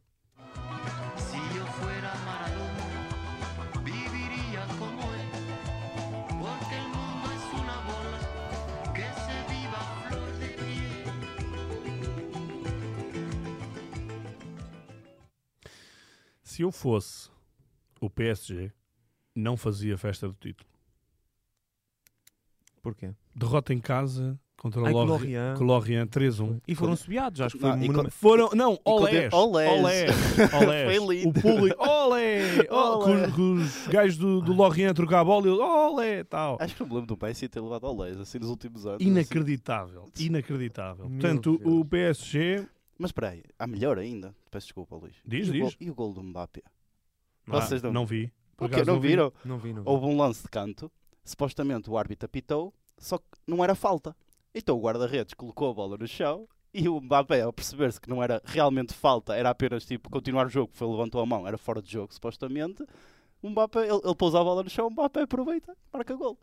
Se 16.57 16.63
eu 16.63 16.73
fosse 16.73 17.29
o 18.01 18.09
PSG, 18.09 18.73
não 19.35 19.59
fazia 19.59 19.99
festa 19.99 20.27
do 20.27 20.33
título. 20.33 20.67
Porquê? 22.81 23.13
Derrota 23.35 23.75
em 23.75 23.79
casa 23.79 24.41
contra 24.57 24.81
o 24.81 24.85
com 24.85 24.89
o 24.91 24.93
Lorient, 25.05 25.11
Lorient. 25.21 25.59
com 25.59 25.65
o 25.65 25.67
Lorient 25.67 26.09
3-1. 26.09 26.61
E 26.67 26.75
foram 26.75 26.97
subiados, 26.97 27.43
acho 27.43 27.57
que 27.57 27.61
foi 27.61 27.69
Não, 27.77 27.83
e 27.85 27.87
monuma- 27.89 28.11
Foram, 28.11 28.49
não, 28.55 28.75
com 28.75 28.91
olés, 28.91 29.31
olés. 29.35 29.71
olés, 29.71 30.11
olés. 30.55 30.97
Foi 30.97 31.15
lindo. 31.17 31.29
O 31.29 31.43
público, 31.43 31.85
olé, 31.87 32.41
oh, 32.73 32.99
com, 33.01 33.13
os- 33.27 33.35
com 33.35 33.53
os 33.53 33.87
gajos 33.89 34.17
do, 34.17 34.41
do 34.41 34.55
Lorient 34.55 34.93
a 34.93 34.95
trocar 34.95 35.21
a 35.21 35.25
bola, 35.25 35.47
e 35.47 35.51
olé, 35.51 36.25
tal. 36.25 36.57
Acho 36.59 36.75
que 36.75 36.83
me 36.85 36.89
lembro 36.95 37.15
do 37.15 37.19
Messi 37.23 37.51
ter 37.51 37.61
levado 37.61 37.85
ao 37.87 37.95
Les 38.01 38.17
assim 38.19 38.39
nos 38.39 38.49
últimos 38.49 38.87
anos. 38.87 39.03
Inacreditável, 39.03 40.09
inacreditável. 40.19 41.07
Meu 41.07 41.21
Portanto, 41.21 41.59
Deus. 41.59 41.71
o 41.71 41.85
PSG, 41.85 42.55
assim. 42.55 42.69
Mas 42.99 43.09
espera 43.11 43.31
aí, 43.31 43.43
há 43.59 43.67
melhor 43.67 43.99
ainda. 43.99 44.35
Peço 44.51 44.67
desculpa, 44.69 44.97
Luís. 44.97 45.15
Diz, 45.25 45.47
e, 45.49 45.51
o 45.51 45.53
diz. 45.53 45.63
gol, 45.63 45.73
e 45.81 45.91
o 45.91 45.95
gol 45.95 46.13
do 46.15 46.23
Mbappé? 46.23 46.63
ah, 46.65 47.53
Vocês 47.61 47.83
não- 47.83 47.93
não 47.93 48.07
vi. 48.07 48.33
Por 48.57 48.67
O 48.67 48.69
quê? 48.69 48.77
acaso 48.77 48.91
Não 48.93 49.01
vi. 49.01 49.09
viram? 49.09 49.33
Não 49.45 49.59
vi, 49.59 49.73
não 49.73 49.83
vi. 49.83 49.89
Houve 49.89 50.07
um 50.07 50.17
lance 50.17 50.43
de 50.43 50.49
canto, 50.49 50.91
supostamente 51.25 51.91
o 51.91 51.99
árbitro 51.99 52.25
apitou, 52.27 52.73
só 52.97 53.19
que 53.19 53.25
não 53.47 53.63
era 53.63 53.75
falta. 53.75 54.17
Então 54.55 54.79
o 54.79 54.81
guarda-redes 54.81 55.35
colocou 55.35 55.71
a 55.71 55.75
bola 55.75 55.99
no 55.99 56.07
chão 56.09 56.49
e 56.73 56.89
o 56.89 56.99
Mbappé, 57.01 57.43
ao 57.43 57.53
perceber-se 57.53 58.01
que 58.01 58.09
não 58.09 58.23
era 58.23 58.41
realmente 58.47 58.95
falta, 58.95 59.35
era 59.37 59.51
apenas 59.51 59.85
tipo 59.85 60.09
continuar 60.09 60.47
o 60.47 60.51
jogo, 60.51 60.73
foi 60.73 60.89
levantou 60.89 61.21
a 61.21 61.27
mão, 61.27 61.47
era 61.47 61.59
fora 61.59 61.83
de 61.83 61.93
jogo 61.93 62.15
supostamente. 62.15 62.83
O 63.43 63.51
Mbappé, 63.51 63.81
ele, 63.89 64.01
ele 64.03 64.15
pousa 64.15 64.41
a 64.41 64.45
bola 64.45 64.63
no 64.63 64.71
chão, 64.71 64.87
o 64.87 64.91
Mbappé 64.91 65.21
aproveita, 65.23 65.77
marca 65.93 66.15
gol. 66.15 66.39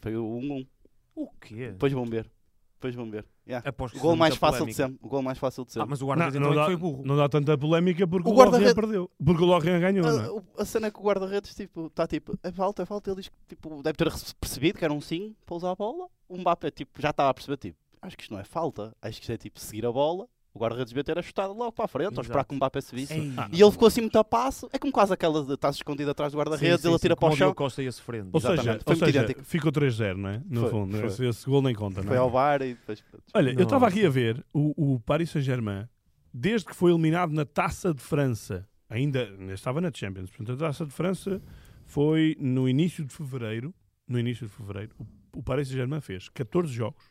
Foi 0.00 0.14
o 0.14 0.22
1-1. 0.38 0.66
O 1.14 1.30
quê? 1.40 1.70
Depois 1.72 1.92
vão 1.94 2.04
ver. 2.04 2.30
Depois 2.78 2.94
vamos 2.94 3.10
ver. 3.10 3.26
Yeah. 3.44 3.68
Aposto 3.68 3.94
que 3.94 3.98
O 3.98 4.02
gol 4.02 4.14
mais 4.14 4.36
fácil 4.36 4.64
de 4.64 4.72
sempre. 4.72 4.98
O 5.02 5.08
gol 5.08 5.20
mais 5.20 5.36
fácil 5.36 5.64
de 5.64 5.72
sempre. 5.72 5.82
Ah, 5.82 5.86
mas 5.90 6.00
o 6.00 6.04
Não, 6.04 6.08
guarda-redes 6.10 6.40
não, 6.40 6.50
então 6.52 6.62
é 6.62 6.66
que 6.66 6.70
foi 6.72 6.76
burro. 6.76 7.02
não 7.04 7.16
dá 7.16 7.28
tanta 7.28 7.58
polémica 7.58 8.06
porque 8.06 8.28
O 8.28 8.32
o, 8.32 8.36
guarda-redes- 8.36 8.72
perdeu. 8.74 9.10
Porque 9.24 9.42
o 9.42 9.46
Lorient 9.46 9.80
ganhou, 9.80 10.06
não 10.06 10.20
é? 10.20 10.26
A, 10.26 10.32
o- 10.32 10.44
a 10.58 10.64
cena 10.64 10.86
é 10.86 10.90
que 10.92 11.00
o 11.00 11.02
guarda-redes 11.02 11.54
tipo, 11.56 11.86
está 11.88 12.06
tipo, 12.06 12.38
é 12.40 12.52
falta, 12.52 12.84
é 12.84 12.86
falta. 12.86 13.10
Ele 13.10 13.16
diz 13.20 13.28
que 13.28 13.34
tipo, 13.48 13.82
deve 13.82 13.96
ter 13.96 14.12
percebido 14.40 14.78
que 14.78 14.84
era 14.84 14.94
um 14.94 15.00
sim 15.00 15.34
para 15.44 15.56
usar 15.56 15.72
a 15.72 15.74
bola. 15.74 16.06
O 16.28 16.38
Mbappé 16.38 16.70
tipo, 16.70 17.02
já 17.02 17.10
estava 17.10 17.30
a 17.30 17.34
perceber, 17.34 17.56
tipo, 17.56 17.76
acho 18.00 18.16
que 18.16 18.22
isto 18.22 18.32
não 18.32 18.40
é 18.40 18.44
falta. 18.44 18.94
Acho 19.02 19.16
que 19.18 19.24
isto 19.24 19.32
é 19.32 19.36
tipo 19.36 19.58
seguir 19.58 19.84
a 19.84 19.90
bola. 19.90 20.28
O 20.58 20.60
guarda-redes 20.60 20.92
devia 20.92 21.04
ter 21.04 21.16
ajustado 21.18 21.52
logo 21.54 21.70
para 21.72 21.84
a 21.84 21.88
frente, 21.88 22.14
ou 22.16 22.20
esperar 22.20 22.40
Exato. 22.40 22.48
que 22.48 22.54
o 22.54 22.56
Mbappé 22.56 22.80
se 22.80 22.94
visse. 22.94 23.14
Ei. 23.14 23.32
Ah, 23.36 23.48
E 23.52 23.62
ele 23.62 23.70
ficou 23.70 23.86
assim 23.88 24.00
muito 24.00 24.18
a 24.18 24.24
passo. 24.24 24.68
É 24.72 24.78
como 24.78 24.92
quase 24.92 25.12
aquela 25.12 25.44
de 25.44 25.52
estar 25.54 25.70
escondido 25.70 26.10
atrás 26.10 26.32
do 26.32 26.38
guarda-redes, 26.38 26.84
ele 26.84 26.94
atira 26.94 27.14
sim, 27.14 27.20
para 27.20 27.32
o 27.32 27.36
chão. 27.36 27.54
Costa 27.54 27.82
ia 27.82 27.92
sofrendo. 27.92 28.30
Ou 28.32 28.40
seja, 28.40 28.54
Exatamente, 28.54 28.84
foi 28.84 28.92
ou 28.94 28.98
muito 28.98 29.06
seja 29.06 29.24
idêntico. 29.24 29.44
ficou 29.44 29.70
3-0, 29.72 30.16
não 30.16 30.28
é? 30.30 30.42
No 30.46 30.60
Foi, 30.62 30.70
fundo, 30.70 30.96
foi. 30.98 31.06
Esse, 31.06 31.24
esse 31.26 31.46
gol 31.48 31.62
nem 31.62 31.74
conta, 31.74 32.00
não 32.00 32.08
Foi 32.08 32.16
é? 32.16 32.20
ao 32.20 32.30
bar 32.30 32.60
e 32.62 32.74
depois. 32.74 33.02
Olha, 33.32 33.50
eu 33.56 33.62
estava 33.62 33.86
aqui 33.86 34.04
a 34.04 34.10
ver 34.10 34.44
o, 34.52 34.94
o 34.94 35.00
Paris 35.00 35.30
Saint-Germain, 35.30 35.86
desde 36.34 36.66
que 36.66 36.74
foi 36.74 36.90
eliminado 36.90 37.30
na 37.32 37.44
Taça 37.44 37.94
de 37.94 38.02
França, 38.02 38.68
ainda, 38.90 39.22
ainda 39.38 39.52
estava 39.54 39.80
na 39.80 39.90
Champions, 39.94 40.28
portanto 40.30 40.62
a 40.64 40.66
Taça 40.66 40.84
de 40.84 40.92
França 40.92 41.40
foi 41.86 42.36
no 42.40 42.68
início 42.68 43.04
de 43.04 43.14
fevereiro, 43.14 43.72
no 44.08 44.18
início 44.18 44.46
de 44.46 44.52
fevereiro, 44.52 44.90
o, 44.98 45.06
o 45.38 45.42
Paris 45.42 45.68
Saint-Germain 45.68 46.00
fez 46.00 46.28
14 46.28 46.72
jogos, 46.72 47.04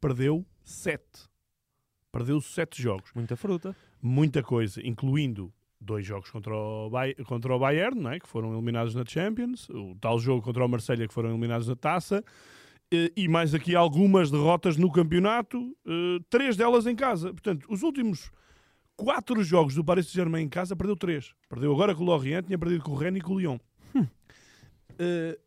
perdeu 0.00 0.44
7. 0.64 1.02
Perdeu 2.16 2.40
7 2.40 2.80
jogos. 2.80 3.10
Muita 3.14 3.36
fruta. 3.36 3.76
Muita 4.00 4.42
coisa, 4.42 4.80
incluindo 4.86 5.52
dois 5.80 6.04
jogos 6.06 6.30
contra 6.30 6.54
o, 6.54 6.90
contra 7.26 7.54
o 7.54 7.58
Bayern, 7.58 8.00
não 8.00 8.10
é? 8.10 8.18
que 8.18 8.28
foram 8.28 8.52
eliminados 8.52 8.94
na 8.94 9.04
Champions, 9.04 9.68
o 9.68 9.94
tal 10.00 10.18
jogo 10.18 10.42
contra 10.42 10.64
o 10.64 10.68
Marselha 10.68 11.06
que 11.06 11.12
foram 11.12 11.30
eliminados 11.30 11.68
na 11.68 11.76
Taça, 11.76 12.24
eh, 12.90 13.12
e 13.14 13.28
mais 13.28 13.54
aqui 13.54 13.74
algumas 13.74 14.30
derrotas 14.30 14.76
no 14.76 14.90
campeonato, 14.90 15.76
eh, 15.86 16.22
três 16.30 16.56
delas 16.56 16.86
em 16.86 16.96
casa. 16.96 17.32
Portanto, 17.32 17.66
os 17.68 17.82
últimos 17.82 18.30
quatro 18.96 19.42
jogos 19.44 19.74
do 19.74 19.84
Paris 19.84 20.06
Saint-Germain 20.06 20.44
em 20.44 20.48
casa 20.48 20.74
perdeu 20.74 20.96
três. 20.96 21.34
Perdeu 21.48 21.72
agora 21.72 21.94
com 21.94 22.02
o 22.02 22.06
Lorient, 22.06 22.46
tinha 22.46 22.58
perdido 22.58 22.82
com 22.82 22.92
o 22.92 22.96
Rennes 22.96 23.20
e 23.20 23.24
com 23.24 23.34
o 23.34 23.38
Lyon. 23.38 23.58
Eh, 24.98 25.38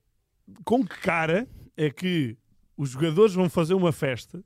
com 0.63 0.86
que 0.86 0.99
cara 0.99 1.47
é 1.76 1.89
que 1.89 2.38
os 2.78 2.91
jogadores 2.91 3.34
vão 3.34 3.49
fazer 3.49 3.74
uma 3.74 3.91
festa 3.91 4.43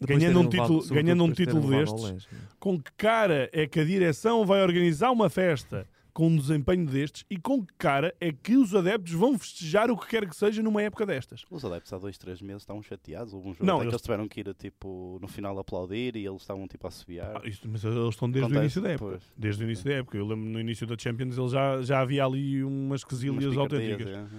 Ganhando 0.00 0.40
um 0.40 0.48
título- 0.48 0.80
levado- 0.80 0.94
ganhando 0.94 1.24
um 1.24 1.32
título 1.32 1.70
destes, 1.70 2.02
Leste, 2.02 2.28
não 2.32 2.38
é? 2.38 2.42
com 2.60 2.78
que 2.82 2.92
cara 2.96 3.48
é 3.52 3.66
que 3.66 3.80
a 3.80 3.84
direção 3.84 4.44
vai 4.44 4.62
organizar 4.62 5.10
uma 5.10 5.30
festa 5.30 5.86
com 6.12 6.28
um 6.28 6.36
desempenho 6.38 6.86
destes 6.86 7.24
e 7.30 7.36
com 7.38 7.62
que 7.64 7.74
cara 7.76 8.14
é 8.18 8.32
que 8.32 8.56
os 8.56 8.74
adeptos 8.74 9.12
vão 9.12 9.38
festejar 9.38 9.90
o 9.90 9.96
que 9.98 10.06
quer 10.06 10.26
que 10.26 10.34
seja 10.34 10.62
numa 10.62 10.80
época 10.82 11.04
destas. 11.04 11.44
Os 11.50 11.62
adeptos 11.62 11.92
há 11.92 11.98
dois, 11.98 12.16
três 12.16 12.40
meses 12.40 12.62
estavam 12.62 12.82
chateados. 12.82 13.34
Houve 13.34 13.48
um 13.48 13.52
jogo 13.52 13.66
Não, 13.66 13.74
até 13.76 13.80
que 13.82 13.84
eles- 13.88 13.94
eles 13.94 14.02
tiveram 14.02 14.26
que 14.28 14.40
ir 14.40 14.54
tipo, 14.54 15.18
no 15.20 15.28
final 15.28 15.58
aplaudir 15.58 16.16
e 16.16 16.26
eles 16.26 16.40
estavam 16.40 16.66
tipo 16.66 16.86
a 16.86 16.88
assobiar. 16.88 17.36
Ah, 17.42 17.46
isto- 17.48 17.68
mas 17.68 17.84
eles 17.84 17.96
estão 18.08 18.30
desde 18.30 18.50
o 18.52 18.56
início 18.58 18.80
da 18.80 18.90
época. 18.92 19.10
pois. 19.10 19.22
Desde 19.36 19.62
o 19.62 19.66
início 19.66 19.84
da 19.84 19.92
época. 19.92 20.16
Eu 20.16 20.26
lembro 20.26 20.48
no 20.48 20.58
início 20.58 20.86
da 20.86 20.96
Champions 20.98 21.36
ele 21.36 21.48
já, 21.48 21.82
já 21.82 22.00
havia 22.00 22.24
ali 22.24 22.64
umas 22.64 23.04
quesilhas 23.04 23.44
Umas 23.44 23.56
autênticas. 23.58 24.06
picardias, 24.06 24.32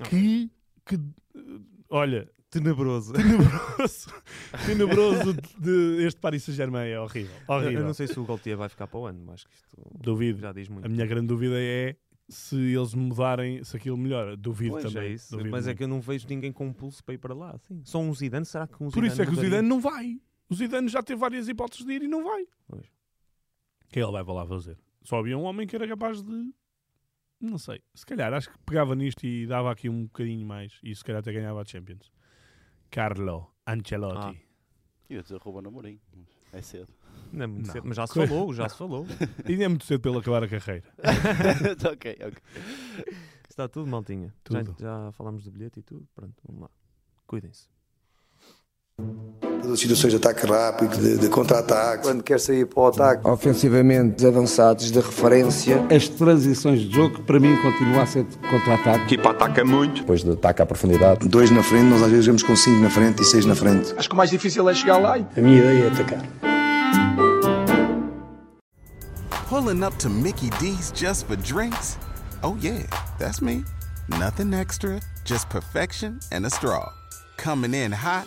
é. 0.00 0.04
Que, 0.08 0.50
que, 0.86 0.98
olha, 1.90 2.28
Tenebroso. 2.50 3.12
tenebroso, 3.12 4.10
tenebroso 4.66 5.32
de, 5.58 6.04
este 6.04 6.20
Paris 6.20 6.42
Saint-Germain 6.42 6.88
é 6.88 6.98
horrível. 7.00 7.34
Eu 7.48 7.54
horrível. 7.54 7.84
não 7.84 7.94
sei 7.94 8.08
se 8.08 8.18
o 8.18 8.24
Gaultier 8.24 8.56
vai 8.56 8.68
ficar 8.68 8.88
para 8.88 8.98
o 8.98 9.06
ano, 9.06 9.22
mas 9.24 9.44
que 9.44 9.54
isto 9.54 9.76
Duvido. 10.00 10.40
já 10.40 10.52
diz 10.52 10.68
muito. 10.68 10.84
A 10.84 10.88
minha 10.88 11.06
grande 11.06 11.28
dúvida 11.28 11.54
é 11.56 11.94
se 12.28 12.56
eles 12.56 12.92
mudarem, 12.94 13.62
se 13.62 13.76
aquilo 13.76 13.96
melhora. 13.96 14.36
Duvido 14.36 14.72
Pois, 14.72 14.84
também. 14.84 15.10
é 15.10 15.12
isso. 15.12 15.30
duvido 15.30 15.50
Mas 15.50 15.66
é 15.66 15.68
muito. 15.70 15.78
que 15.78 15.84
eu 15.84 15.88
não 15.88 16.00
vejo 16.00 16.26
ninguém 16.28 16.52
com 16.52 16.66
um 16.66 16.72
pulso 16.72 17.04
para 17.04 17.14
ir 17.14 17.18
para 17.18 17.34
lá. 17.34 17.52
Assim. 17.52 17.80
Só 17.84 18.00
um 18.00 18.12
Zidane, 18.12 18.44
será 18.46 18.66
que 18.66 18.82
um 18.82 18.90
Por 18.90 19.04
isso 19.04 19.22
é 19.22 19.26
que 19.26 19.32
o? 19.32 19.36
Zidane 19.36 19.68
não 19.68 19.80
vai. 19.80 20.20
O 20.48 20.54
Zidane 20.54 20.88
já 20.88 21.02
teve 21.02 21.20
várias 21.20 21.46
hipóteses 21.48 21.84
de 21.86 21.92
ir 21.92 22.02
e 22.02 22.08
não 22.08 22.24
vai. 22.24 22.44
Pois. 22.66 22.84
O 22.86 23.88
que 23.92 24.00
ele 24.00 24.10
vai 24.10 24.24
lá 24.24 24.44
fazer? 24.46 24.76
Só 25.02 25.18
havia 25.18 25.38
um 25.38 25.42
homem 25.42 25.66
que 25.68 25.74
era 25.76 25.86
capaz 25.86 26.20
de. 26.22 26.52
Não 27.40 27.58
sei. 27.58 27.80
Se 27.94 28.04
calhar, 28.04 28.32
acho 28.34 28.50
que 28.50 28.58
pegava 28.66 28.94
nisto 28.94 29.24
e 29.24 29.46
dava 29.46 29.70
aqui 29.70 29.88
um 29.88 30.04
bocadinho 30.04 30.44
mais. 30.46 30.78
E 30.82 30.94
se 30.94 31.02
calhar 31.04 31.20
até 31.20 31.32
ganhava 31.32 31.60
a 31.62 31.64
Champions. 31.64 32.10
Carlo 32.90 33.54
Ancelotti. 33.66 34.42
Ia 35.08 35.22
dizer 35.22 35.38
Ruben 35.38 35.66
Amorim, 35.68 36.00
mas 36.14 36.28
é 36.52 36.62
cedo. 36.62 36.88
Não 37.32 37.44
é 37.44 37.46
muito 37.46 37.66
Não. 37.66 37.72
cedo, 37.72 37.86
mas 37.86 37.96
já 37.96 38.06
se 38.06 38.14
falou, 38.14 38.52
já 38.54 38.68
se 38.68 38.76
falou. 38.76 39.06
Ainda 39.46 39.64
é 39.64 39.68
muito 39.68 39.84
cedo 39.84 40.00
para 40.00 40.10
ele 40.10 40.20
acabar 40.20 40.44
a 40.44 40.48
carreira. 40.48 40.84
ok, 41.92 42.18
ok. 42.26 42.42
Está 43.48 43.68
tudo, 43.68 43.86
maltinha. 43.88 44.32
Tudo. 44.44 44.74
Já, 44.78 45.06
já 45.06 45.12
falámos 45.12 45.44
do 45.44 45.50
bilhete 45.50 45.80
e 45.80 45.82
tudo. 45.82 46.08
Pronto, 46.14 46.34
vamos 46.46 46.62
lá. 46.62 46.70
Cuidem-se. 47.26 47.68
Todas 49.60 49.74
as 49.74 49.80
situações 49.80 50.10
de 50.10 50.16
ataque 50.16 50.46
rápido, 50.46 50.96
de, 50.96 51.18
de 51.18 51.28
contra-ataque. 51.28 52.04
Quando 52.04 52.22
quer 52.22 52.40
sair 52.40 52.66
para 52.66 52.80
o 52.80 52.86
ataque, 52.86 53.28
ofensivamente 53.28 54.26
avançados 54.26 54.90
de 54.90 54.98
referência. 54.98 55.84
As 55.94 56.08
transições 56.08 56.80
de 56.80 56.90
jogo, 56.90 57.22
para 57.22 57.38
mim, 57.38 57.54
continua 57.60 58.02
a 58.02 58.06
ser 58.06 58.24
de 58.24 58.36
contra-ataque. 58.38 58.88
A 59.00 59.04
equipa 59.04 59.30
ataca 59.30 59.64
muito. 59.64 60.00
Depois 60.00 60.22
do 60.22 60.32
ataque 60.32 60.62
à 60.62 60.66
profundidade. 60.66 61.28
Dois 61.28 61.50
na 61.50 61.62
frente, 61.62 61.84
nós 61.84 62.02
às 62.02 62.08
vezes 62.10 62.24
jogamos 62.24 62.42
com 62.42 62.56
cinco 62.56 62.80
na 62.80 62.88
frente 62.88 63.20
e 63.20 63.24
seis 63.24 63.44
na 63.44 63.54
frente. 63.54 63.94
Acho 63.98 64.08
que 64.08 64.14
o 64.14 64.16
mais 64.16 64.30
difícil 64.30 64.68
é 64.68 64.74
chegar 64.74 64.96
lá 64.96 65.16
A 65.36 65.40
minha 65.40 65.58
ideia 65.58 65.84
é 65.84 65.88
atacar. 65.88 66.22
Pulling 69.48 69.82
up 69.84 69.96
to 69.98 70.08
Mickey 70.08 70.48
D's 70.58 70.90
just 70.94 71.26
for 71.26 71.36
drinks? 71.36 71.98
Oh, 72.42 72.56
yeah, 72.62 72.86
that's 73.18 73.42
me. 73.42 73.64
Nothing 74.08 74.54
extra, 74.54 75.00
just 75.24 75.48
perfection 75.50 76.18
and 76.32 76.46
a 76.46 76.50
straw. 76.50 76.88
Coming 77.36 77.74
in 77.74 77.92
hot 77.92 78.26